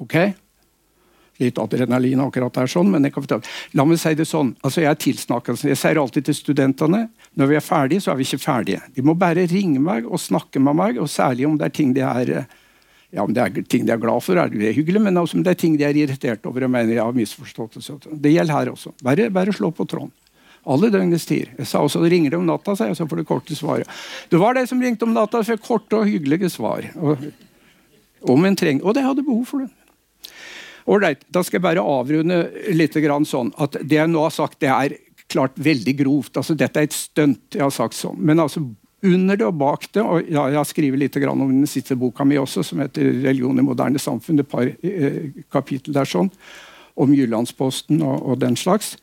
Ok? 0.00 0.16
Litt 1.40 1.58
adrenalin 1.58 2.20
akkurat 2.20 2.52
der, 2.58 2.68
sånn, 2.68 2.90
men 2.92 3.06
jeg 3.06 3.14
kan 3.14 3.24
fortelle. 3.24 3.52
La 3.78 3.86
meg 3.88 4.00
si 4.00 4.12
det 4.16 4.26
sånn. 4.28 4.52
Altså, 4.60 4.82
Jeg 4.82 4.90
er 4.90 4.98
tilsnakkende. 5.00 5.70
Jeg 5.70 5.80
sier 5.80 6.00
alltid 6.00 6.26
til 6.28 6.36
studentene 6.36 7.06
når 7.38 7.52
vi 7.52 7.56
er 7.56 7.64
ferdige, 7.64 8.04
så 8.04 8.12
er 8.12 8.20
vi 8.20 8.26
ikke 8.28 8.42
ferdige. 8.42 8.82
De 8.94 9.04
må 9.06 9.14
bare 9.16 9.46
ringe 9.48 9.80
meg 9.80 10.08
og 10.08 10.20
snakke 10.20 10.60
med 10.60 10.76
meg, 10.76 11.00
og 11.00 11.08
særlig 11.08 11.46
om 11.48 11.56
det 11.56 11.70
er 11.70 11.76
ting 11.78 11.94
de 11.96 12.04
er 12.04 12.44
ja, 13.10 13.24
men 13.26 13.34
det 13.34 13.42
er 13.42 13.62
ting 13.66 13.86
de 13.86 13.94
er 13.94 14.00
glad 14.00 14.22
for, 14.22 14.38
er 14.38 14.52
det 14.52 14.74
hyggelig, 14.76 15.02
men 15.02 15.18
også 15.18 15.40
det 15.42 15.54
er 15.54 15.58
ting 15.58 15.76
de 15.78 15.86
er 15.86 15.96
irritert 15.98 16.44
over 16.46 16.66
og 16.66 16.70
mener 16.70 16.94
jeg 16.94 17.02
har 17.02 17.16
misforstått. 17.16 17.80
Det 18.12 18.30
gjelder 18.30 18.54
her 18.54 18.72
også. 18.74 18.94
Bare, 19.02 19.26
bare 19.34 19.54
slå 19.56 19.72
på 19.74 19.86
tråden. 19.90 20.12
Alle 20.70 20.90
døgnets 20.92 21.24
tider. 21.26 21.54
Jeg 21.58 21.66
sa 21.70 21.80
også 21.82 22.02
ringer 22.04 22.34
det 22.34 22.38
om 22.38 22.46
natta, 22.46 22.76
sa 22.76 22.90
jeg, 22.90 22.98
så 22.98 23.08
får 23.08 23.22
du 23.22 23.26
korte 23.26 23.56
svaret. 23.56 23.88
Det 24.30 24.38
var 24.38 24.54
de 24.54 24.66
som 24.68 24.82
ringte 24.82 25.08
om 25.08 25.14
natta, 25.16 25.40
fikk 25.46 25.64
korte 25.64 25.98
og 25.98 26.08
hyggelige 26.10 26.52
svar. 26.52 26.84
Og, 27.00 27.24
om 28.28 28.44
en 28.44 28.58
treng, 28.60 28.82
og 28.84 28.94
det 28.94 29.06
hadde 29.06 29.24
behov 29.24 29.46
for 29.48 29.64
det. 29.64 29.70
Ålreit, 30.90 31.22
da 31.32 31.42
skal 31.44 31.58
jeg 31.58 31.64
bare 31.64 31.84
avrunde 31.84 32.42
litt 32.76 32.96
sånn 33.28 33.52
at 33.56 33.78
det 33.80 33.96
jeg 33.96 34.10
nå 34.10 34.22
har 34.26 34.34
sagt, 34.34 34.60
det 34.60 34.68
er 34.68 34.96
klart 35.30 35.58
veldig 35.60 35.94
grovt. 36.00 36.36
altså 36.36 36.56
Dette 36.58 36.80
er 36.80 36.88
et 36.88 36.96
stunt. 36.96 37.54
jeg 37.54 37.62
har 37.62 37.70
sagt 37.70 37.94
sånn, 37.94 38.18
Men 38.18 38.40
altså, 38.40 38.60
under 39.02 39.36
det 39.36 39.46
og 39.46 39.58
bak 39.58 39.86
det. 39.92 40.02
og 40.02 40.28
ja, 40.28 40.46
Jeg 40.48 40.58
har 40.58 40.68
skrevet 40.68 40.98
litt 40.98 41.16
om 41.16 41.48
den 41.48 41.66
siste 41.66 41.96
boka 41.96 42.24
mi 42.24 42.36
også, 42.36 42.62
som 42.64 42.80
heter 42.80 43.02
'Religion 43.02 43.58
i 43.58 43.62
moderne 43.62 43.98
samfunn'. 43.98 44.40
Et 44.40 44.48
par 44.48 44.62
eh, 44.62 45.30
kapittel 45.50 45.94
der 45.94 46.04
sånn, 46.04 46.30
om 46.96 47.12
Jyllandsposten 47.12 48.02
og, 48.02 48.26
og 48.26 48.40
den 48.40 48.56
slags. 48.56 48.96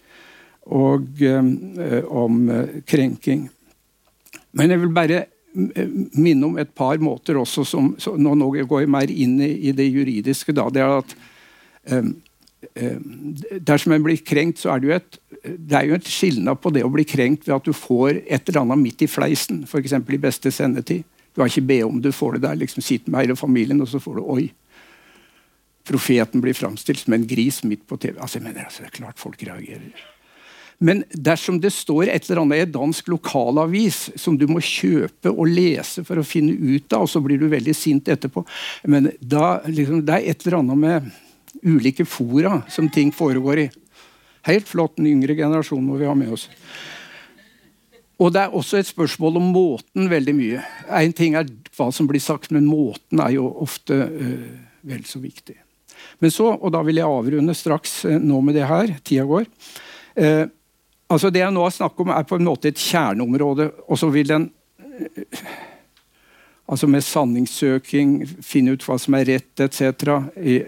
Og 0.66 1.22
eh, 1.22 2.04
om 2.10 2.50
eh, 2.50 2.82
krenking. 2.86 3.50
Men 4.54 4.70
jeg 4.70 4.80
vil 4.80 4.94
bare 4.94 5.26
eh, 5.76 5.88
minne 6.14 6.46
om 6.46 6.58
et 6.58 6.74
par 6.76 6.98
måter 6.98 7.36
også 7.36 7.66
som 7.66 7.96
Nå, 8.18 8.36
nå 8.36 8.66
går 8.68 8.82
jeg 8.82 8.90
mer 8.90 9.10
inn 9.10 9.42
i, 9.42 9.70
i 9.70 9.72
det 9.72 9.92
juridiske. 9.92 10.54
da, 10.54 10.70
det 10.70 10.82
er 10.82 10.98
at 10.98 11.16
Eh, 11.88 12.04
dersom 13.62 13.94
en 13.94 14.06
blir 14.06 14.18
krenkt, 14.26 14.62
så 14.62 14.74
er 14.74 14.82
det 14.82 14.90
jo 14.90 14.96
et 14.98 15.20
det 15.48 15.78
er 15.78 15.86
jo 15.88 15.98
et 15.98 16.10
skilnad 16.10 16.60
på 16.60 16.72
det 16.76 16.84
å 16.84 16.92
bli 16.92 17.06
krenkt 17.08 17.46
ved 17.48 17.56
at 17.56 17.68
du 17.68 17.76
får 17.76 18.22
et 18.26 18.50
eller 18.50 18.64
annet 18.64 18.82
midt 18.82 19.04
i 19.06 19.10
fleisen, 19.10 19.62
f.eks. 19.68 19.94
i 19.94 20.20
beste 20.22 20.52
sendetid. 20.52 21.06
Du 21.34 21.44
har 21.44 21.52
ikke 21.52 21.68
be 21.70 21.78
om 21.86 22.00
du 22.02 22.10
får 22.12 22.38
det 22.38 22.48
der. 22.48 22.58
liksom 22.58 22.84
Sitt 22.84 23.08
med 23.08 23.22
hele 23.22 23.38
familien, 23.38 23.82
og 23.82 23.90
så 23.92 24.02
får 24.02 24.18
du 24.18 24.24
oi. 24.26 24.48
Profeten 25.88 26.42
blir 26.44 26.58
framstilt 26.58 27.06
som 27.06 27.16
en 27.16 27.28
gris 27.30 27.62
midt 27.64 27.86
på 27.88 28.00
TV. 28.02 28.18
Altså, 28.20 28.40
jeg 28.40 28.48
mener, 28.48 28.66
altså, 28.66 28.84
det 28.84 28.90
er 28.92 28.98
klart 28.98 29.22
folk 29.22 29.44
reagerer. 29.46 30.08
Men 30.78 31.04
dersom 31.10 31.62
det 31.62 31.72
står 31.74 32.10
et 32.12 32.26
eller 32.28 32.44
annet 32.44 32.60
i 32.60 32.66
en 32.68 32.74
dansk 32.74 33.08
lokalavis 33.10 34.02
som 34.20 34.36
du 34.38 34.46
må 34.50 34.60
kjøpe 34.62 35.32
og 35.32 35.50
lese 35.50 36.04
for 36.06 36.22
å 36.22 36.26
finne 36.26 36.54
ut 36.54 36.92
av, 36.94 37.06
og 37.06 37.10
så 37.10 37.22
blir 37.24 37.40
du 37.42 37.48
veldig 37.50 37.74
sint 37.74 38.10
etterpå 38.14 38.44
men 38.86 39.10
da, 39.18 39.58
liksom, 39.66 40.04
Det 40.06 40.14
er 40.14 40.30
et 40.30 40.46
eller 40.46 40.60
annet 40.60 40.84
med 40.84 41.10
ulike 41.64 42.06
fora 42.06 42.62
som 42.70 42.90
ting 42.90 43.12
foregår 43.16 43.60
i. 43.66 43.70
Helt 44.48 44.68
flott. 44.68 44.96
Den 44.98 45.10
yngre 45.12 45.36
generasjonen 45.36 45.88
må 45.88 45.98
vi 46.00 46.08
ha 46.08 46.16
med 46.16 46.32
oss. 46.38 46.48
Og 48.18 48.34
det 48.34 48.42
er 48.42 48.56
også 48.56 48.80
et 48.80 48.90
spørsmål 48.90 49.38
om 49.38 49.52
måten 49.54 50.10
veldig 50.10 50.34
mye. 50.34 50.64
En 51.00 51.14
ting 51.14 51.36
er 51.38 51.50
hva 51.78 51.92
som 51.94 52.08
blir 52.10 52.24
sagt, 52.24 52.50
men 52.56 52.66
måten 52.66 53.22
er 53.22 53.36
jo 53.36 53.46
ofte 53.62 53.98
uh, 54.10 54.48
vel 54.88 55.04
så 55.06 55.22
viktig. 55.22 55.54
Men 56.24 56.34
så, 56.34 56.50
og 56.56 56.74
da 56.74 56.82
vil 56.86 56.98
jeg 56.98 57.06
avrunde 57.06 57.54
straks 57.58 58.00
uh, 58.10 58.18
nå 58.18 58.42
med 58.46 58.58
det 58.58 58.66
her, 58.70 58.96
tida 59.06 59.28
går. 59.30 59.46
Uh, 60.18 60.50
altså 61.14 61.30
Det 61.30 61.44
jeg 61.44 61.54
nå 61.54 61.68
har 61.68 61.76
snakket 61.76 62.08
om, 62.08 62.14
er 62.16 62.26
på 62.26 62.40
en 62.40 62.50
måte 62.50 62.72
et 62.72 62.82
kjerneområde. 62.82 63.70
Og 63.86 64.02
så 64.02 64.10
vil 64.14 64.34
den 64.34 64.50
altså 66.68 66.88
med 66.92 67.06
sanningssøking, 67.06 68.14
finne 68.44 68.76
ut 68.76 68.84
hva 68.84 68.98
som 69.00 69.16
er 69.18 69.28
rett 69.30 69.64
etc. 69.64 70.10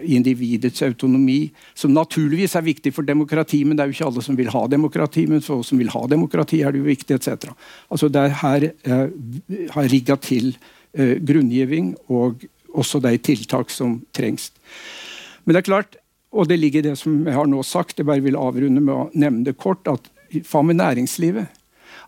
Individets 0.08 0.82
autonomi, 0.86 1.50
som 1.76 1.92
naturligvis 1.92 2.56
er 2.56 2.64
viktig 2.66 2.94
for 2.96 3.06
demokrati, 3.06 3.62
men 3.64 3.76
det 3.76 3.84
er 3.84 3.90
jo 3.90 3.98
ikke 3.98 4.08
alle 4.08 4.24
som 4.24 4.38
vil 4.38 4.52
ha 4.54 4.64
demokrati. 4.72 5.26
Men 5.28 5.44
for 5.44 5.60
oss 5.60 5.72
som 5.72 5.80
vil 5.80 5.92
ha 5.92 6.04
demokrati, 6.08 6.62
er 6.64 6.72
det 6.72 6.80
jo 6.80 6.88
viktig 6.88 7.18
etc. 7.18 7.52
Altså 7.92 8.08
det 8.12 8.24
er 8.24 8.38
her 8.40 8.68
eh, 8.70 9.06
har 9.76 9.92
rigga 9.92 10.16
til 10.24 10.54
eh, 10.96 11.18
grunngiving 11.20 11.92
og 12.08 12.46
også 12.70 13.02
de 13.04 13.16
tiltak 13.20 13.72
som 13.74 13.98
trengs. 14.16 14.50
Men 15.44 15.54
det 15.56 15.62
er 15.62 15.68
klart, 15.68 16.00
og 16.30 16.48
det 16.48 16.60
ligger 16.62 16.80
i 16.80 16.90
det 16.90 16.98
som 16.98 17.24
jeg 17.26 17.36
har 17.36 17.48
nå 17.50 17.60
sagt, 17.66 17.98
jeg 17.98 18.08
bare 18.08 18.24
vil 18.24 18.38
avrunde 18.38 18.80
med 18.80 18.94
å 18.94 19.08
nevne 19.12 19.44
det 19.50 19.58
kort, 19.60 19.88
at 19.90 20.08
hva 20.46 20.62
med 20.62 20.78
næringslivet? 20.78 21.59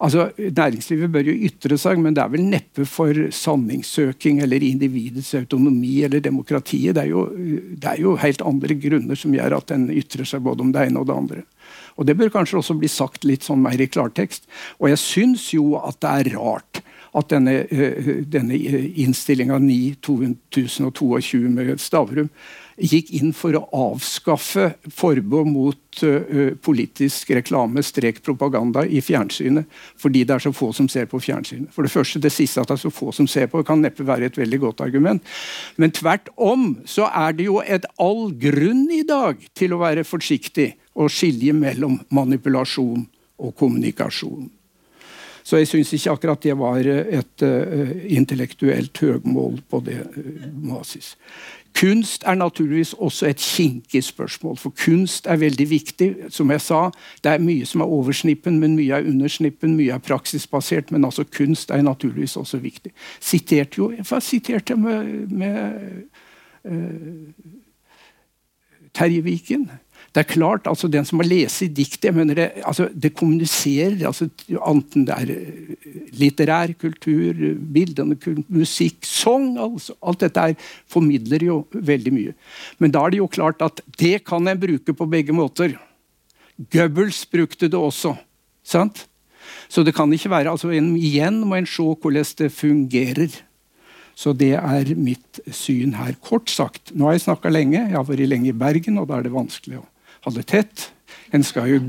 Altså, 0.02 0.30
Næringslivet 0.36 1.12
bør 1.14 1.28
jo 1.30 1.34
ytre 1.46 1.76
seg, 1.78 2.00
men 2.02 2.16
det 2.16 2.24
er 2.24 2.30
vel 2.32 2.42
neppe 2.42 2.86
for 2.90 3.14
sanningssøking 3.30 4.40
eller 4.42 4.64
individets 4.66 5.30
autonomi 5.38 6.00
eller 6.02 6.24
demokratiet. 6.24 6.96
Det 6.96 7.04
er, 7.04 7.12
jo, 7.12 7.28
det 7.30 7.86
er 7.86 8.00
jo 8.02 8.16
helt 8.18 8.42
andre 8.42 8.74
grunner 8.82 9.18
som 9.18 9.36
gjør 9.36 9.60
at 9.60 9.70
den 9.70 9.86
ytrer 9.94 10.26
seg 10.26 10.42
både 10.42 10.66
om 10.66 10.72
det 10.74 10.88
ene 10.88 11.02
og 11.02 11.06
det 11.06 11.18
andre. 11.18 11.44
Og 12.00 12.08
Det 12.08 12.16
bør 12.18 12.32
kanskje 12.34 12.58
også 12.58 12.78
bli 12.80 12.90
sagt 12.90 13.26
litt 13.28 13.46
sånn 13.46 13.62
mer 13.62 13.78
i 13.78 13.86
klartekst. 13.86 14.48
Og 14.80 14.90
jeg 14.90 14.98
syns 14.98 15.52
jo 15.54 15.76
at 15.78 16.00
det 16.02 16.10
er 16.10 16.34
rart 16.40 16.82
at 17.12 17.28
denne, 17.28 17.66
eh, 17.70 18.24
denne 18.24 18.56
innstillinga 18.56 19.58
9.2022 19.60 21.48
med 21.52 21.78
Stavrum 21.80 22.30
gikk 22.80 23.10
inn 23.18 23.32
for 23.36 23.56
å 23.56 23.64
avskaffe 23.92 24.72
forbud 24.92 25.50
mot 25.50 26.02
uh, 26.06 26.52
politisk 26.64 27.32
reklame, 27.36 27.84
strek 27.84 28.22
propaganda, 28.24 28.84
i 28.86 29.02
fjernsynet. 29.04 29.68
Fordi 30.00 30.24
det 30.28 30.36
er 30.36 30.44
så 30.46 30.54
få 30.56 30.70
som 30.76 30.88
ser 30.92 31.08
på 31.10 31.20
fjernsynet. 31.22 31.72
For 31.74 31.86
det 31.86 31.92
første, 31.92 32.22
det 32.22 32.32
siste 32.34 32.62
at 32.62 32.70
det 32.70 32.78
er 32.78 32.84
så 32.84 32.92
få 32.94 33.12
som 33.16 33.28
ser 33.30 33.50
på, 33.52 33.64
kan 33.66 33.82
neppe 33.84 34.06
være 34.06 34.30
et 34.30 34.40
veldig 34.40 34.62
godt 34.62 34.84
argument. 34.84 35.34
Men 35.76 35.94
tvert 35.94 36.32
om 36.36 36.72
så 36.88 37.10
er 37.10 37.36
det 37.36 37.50
jo 37.50 37.60
et 37.62 37.86
all 38.00 38.30
grunn 38.40 38.86
i 38.92 39.02
dag 39.08 39.42
til 39.58 39.76
å 39.76 39.82
være 39.82 40.06
forsiktig 40.08 40.72
og 40.98 41.12
skilje 41.12 41.54
mellom 41.56 42.00
manipulasjon 42.12 43.06
og 43.42 43.54
kommunikasjon. 43.58 44.50
Så 45.42 45.58
jeg 45.58 45.70
syns 45.72 45.90
ikke 45.96 46.12
akkurat 46.14 46.44
det 46.44 46.54
var 46.58 46.86
et 46.86 47.42
uh, 47.42 47.94
intellektuelt 48.14 48.98
høgmål 49.02 49.58
på 49.70 49.80
det 49.88 49.98
uh, 50.14 50.44
basis. 50.68 51.16
Kunst 51.80 52.24
er 52.26 52.34
naturligvis 52.34 52.92
også 52.92 53.26
et 53.26 53.36
kinkig 53.36 54.04
spørsmål, 54.04 54.56
for 54.56 54.74
kunst 54.84 55.26
er 55.26 55.36
veldig 55.36 55.70
viktig. 55.70 56.16
Som 56.28 56.50
jeg 56.50 56.60
sa, 56.60 56.90
Det 57.24 57.32
er 57.32 57.38
mye 57.38 57.66
som 57.66 57.80
er 57.80 57.84
over 57.84 58.12
snippen, 58.12 58.60
men 58.60 58.76
mye 58.76 58.92
er 58.92 59.08
under 59.08 59.28
snippen. 59.28 59.76
Mye 59.76 59.90
er 59.92 59.98
praksisbasert, 59.98 60.92
men 60.92 61.04
altså 61.04 61.24
kunst 61.24 61.70
er 61.70 61.82
naturligvis 61.82 62.36
også 62.36 62.56
viktig. 62.56 62.92
Siterte 63.20 63.78
jo, 63.78 63.90
Jeg 63.90 64.22
siterte 64.22 64.76
med, 64.76 65.04
med 65.28 65.72
uh, 66.64 66.72
Terje 68.94 69.24
Viken. 69.24 69.70
Det 70.12 70.20
er 70.20 70.28
klart, 70.28 70.66
altså 70.68 70.88
Den 70.92 71.06
som 71.08 71.22
har 71.22 71.28
lest 71.28 71.62
dikt 71.72 72.04
jeg 72.04 72.12
mener 72.12 72.36
det, 72.36 72.48
altså, 72.68 72.88
det 72.92 73.14
kommuniserer. 73.16 73.96
altså 74.06 74.28
Enten 74.60 75.06
det 75.08 75.14
er 75.14 75.30
eh, 75.32 75.86
litterær 76.20 76.74
kultur, 76.76 77.32
bildende 77.72 78.18
musikk, 78.52 79.06
sang 79.08 79.56
altså, 79.56 79.96
Alt 80.02 80.20
dette 80.20 80.48
er, 80.52 80.58
formidler 80.86 81.46
jo 81.46 81.62
veldig 81.72 82.12
mye. 82.12 82.34
Men 82.78 82.92
da 82.92 83.06
er 83.06 83.14
det 83.14 83.22
jo 83.22 83.30
klart 83.32 83.64
at 83.64 83.80
det 83.98 84.24
kan 84.28 84.48
en 84.48 84.60
bruke 84.60 84.92
på 84.92 85.08
begge 85.08 85.32
måter. 85.32 85.78
Goebbels 86.72 87.24
brukte 87.32 87.70
det 87.72 87.78
også. 87.78 88.12
sant? 88.62 89.06
Så 89.68 89.82
det 89.82 89.94
kan 89.96 90.12
ikke 90.12 90.30
være 90.30 90.52
altså 90.52 90.68
en, 90.70 90.92
Igjen 90.96 91.40
må 91.40 91.56
en 91.56 91.66
se 91.66 91.82
hvordan 91.82 92.36
det 92.38 92.52
fungerer. 92.52 93.40
Så 94.14 94.34
det 94.36 94.52
er 94.60 94.92
mitt 94.94 95.40
syn 95.48 95.96
her. 95.96 96.12
Kort 96.20 96.52
sagt, 96.52 96.92
nå 96.92 97.08
har 97.08 97.16
jeg 97.16 97.24
snakka 97.24 97.48
lenge. 97.48 97.80
Jeg 97.80 97.96
har 97.96 98.04
vært 98.04 98.28
lenge 98.28 98.52
i 98.52 98.52
Bergen, 98.52 99.00
og 99.00 99.08
da 99.08 99.16
er 99.16 99.24
det 99.24 99.32
vanskelig 99.32 99.80
å 99.80 99.86
holde 100.26 100.44
tett. 100.46 100.90
En 101.32 101.44
skal 101.46 101.70
jo 101.70 101.80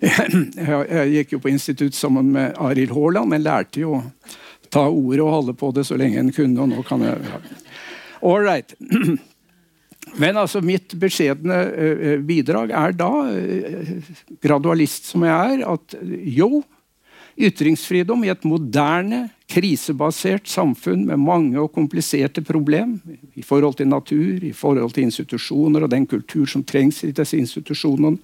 Jeg 0.00 1.08
gikk 1.12 1.34
jo 1.34 1.40
på 1.44 1.50
institutt 1.52 1.92
sammen 1.92 2.30
med 2.32 2.54
Arild 2.56 2.94
Haaland, 2.96 3.28
men 3.34 3.42
lærte 3.44 3.82
jo 3.82 3.98
å 3.98 4.04
ta 4.72 4.86
ordet 4.88 5.20
og 5.20 5.34
holde 5.34 5.54
på 5.60 5.68
det 5.76 5.84
så 5.84 5.98
lenge 6.00 6.22
en 6.22 6.30
kunne, 6.32 6.62
og 6.62 6.70
nå 6.70 6.84
kan 6.88 7.04
jeg. 7.04 7.40
All 8.24 8.40
right. 8.40 8.72
Men 10.20 10.38
altså, 10.40 10.62
mitt 10.64 10.94
beskjedne 10.98 11.58
uh, 11.68 12.14
bidrag 12.26 12.72
er 12.74 12.96
da, 12.96 13.10
uh, 13.28 14.14
gradualist 14.42 15.10
som 15.12 15.26
jeg 15.26 15.56
er, 15.56 15.66
at 15.68 15.96
jo, 16.38 16.62
ytringsfridom 17.40 18.24
i 18.24 18.30
et 18.32 18.44
moderne, 18.48 19.28
krisebasert 19.50 20.46
samfunn 20.46 21.06
med 21.08 21.18
mange 21.18 21.58
og 21.58 21.72
kompliserte 21.74 22.42
problem 22.46 22.98
i 23.34 23.42
forhold 23.42 23.80
til 23.80 23.88
natur, 23.90 24.44
i 24.46 24.52
forhold 24.54 24.94
til 24.94 25.08
institusjoner 25.08 25.84
og 25.84 25.90
den 25.90 26.06
kultur 26.06 26.46
som 26.46 26.62
trengs 26.62 27.02
i 27.04 27.10
disse 27.16 27.38
institusjonene, 27.40 28.20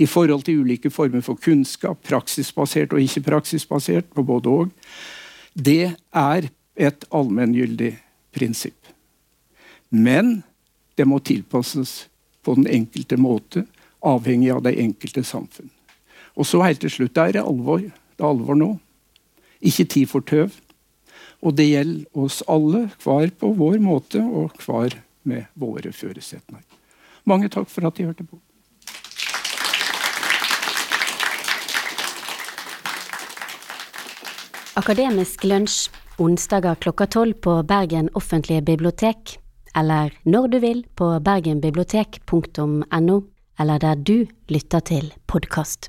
i 0.00 0.08
forhold 0.08 0.46
til 0.46 0.62
ulike 0.62 0.90
former 0.90 1.20
for 1.20 1.36
kunnskap, 1.36 2.00
praksisbasert 2.08 2.94
og 2.96 3.02
ikke 3.04 3.26
praksisbasert, 3.28 4.08
på 4.14 4.24
både 4.24 4.48
og, 4.48 4.72
det 5.52 5.92
er 6.16 6.48
et 6.80 7.04
allmenngyldig 7.12 7.92
prinsipp. 8.32 8.78
Men 9.90 10.40
det 10.96 11.04
må 11.04 11.20
tilpasses 11.20 12.06
på 12.42 12.56
den 12.56 12.66
enkelte 12.66 13.18
måte, 13.20 13.66
avhengig 14.00 14.50
av 14.54 14.64
det 14.64 14.78
enkelte 14.80 15.22
samfunn. 15.24 15.68
Og 16.32 16.48
så 16.48 16.62
helt 16.64 16.80
til 16.80 16.90
slutt, 16.90 17.14
det 17.14 17.36
er 17.36 17.44
alvor. 17.44 17.84
Alvor 18.22 18.58
nå. 18.58 18.70
Ikke 19.62 19.86
tid 19.86 20.10
for 20.10 20.24
tøv. 20.26 20.54
Og 21.42 21.56
det 21.58 21.66
gjelder 21.68 22.22
oss 22.24 22.42
alle, 22.50 22.86
hver 23.02 23.34
på 23.38 23.50
vår 23.58 23.82
måte 23.82 24.22
og 24.22 24.54
hver 24.62 25.00
med 25.26 25.50
våre 25.58 25.92
føresetninger. 25.94 26.64
Mange 27.26 27.50
takk 27.50 27.68
for 27.70 27.86
at 27.86 27.98
de 27.98 28.06
hørte 28.08 28.26
på. 28.26 28.38
Akademisk 34.78 35.44
lunsj 35.44 35.90
onsdager 36.22 36.78
klokka 36.80 37.06
tolv 37.06 37.36
på 37.44 37.58
Bergen 37.68 38.08
offentlige 38.18 38.64
bibliotek 38.64 39.36
eller 39.76 40.12
når 40.24 40.46
du 40.48 40.58
vil 40.58 40.84
på 40.96 41.18
bergenbibliotek.no, 41.24 43.20
eller 43.60 43.78
der 43.78 43.94
du 43.94 44.26
lytter 44.48 44.80
til 44.80 45.12
podkast. 45.26 45.88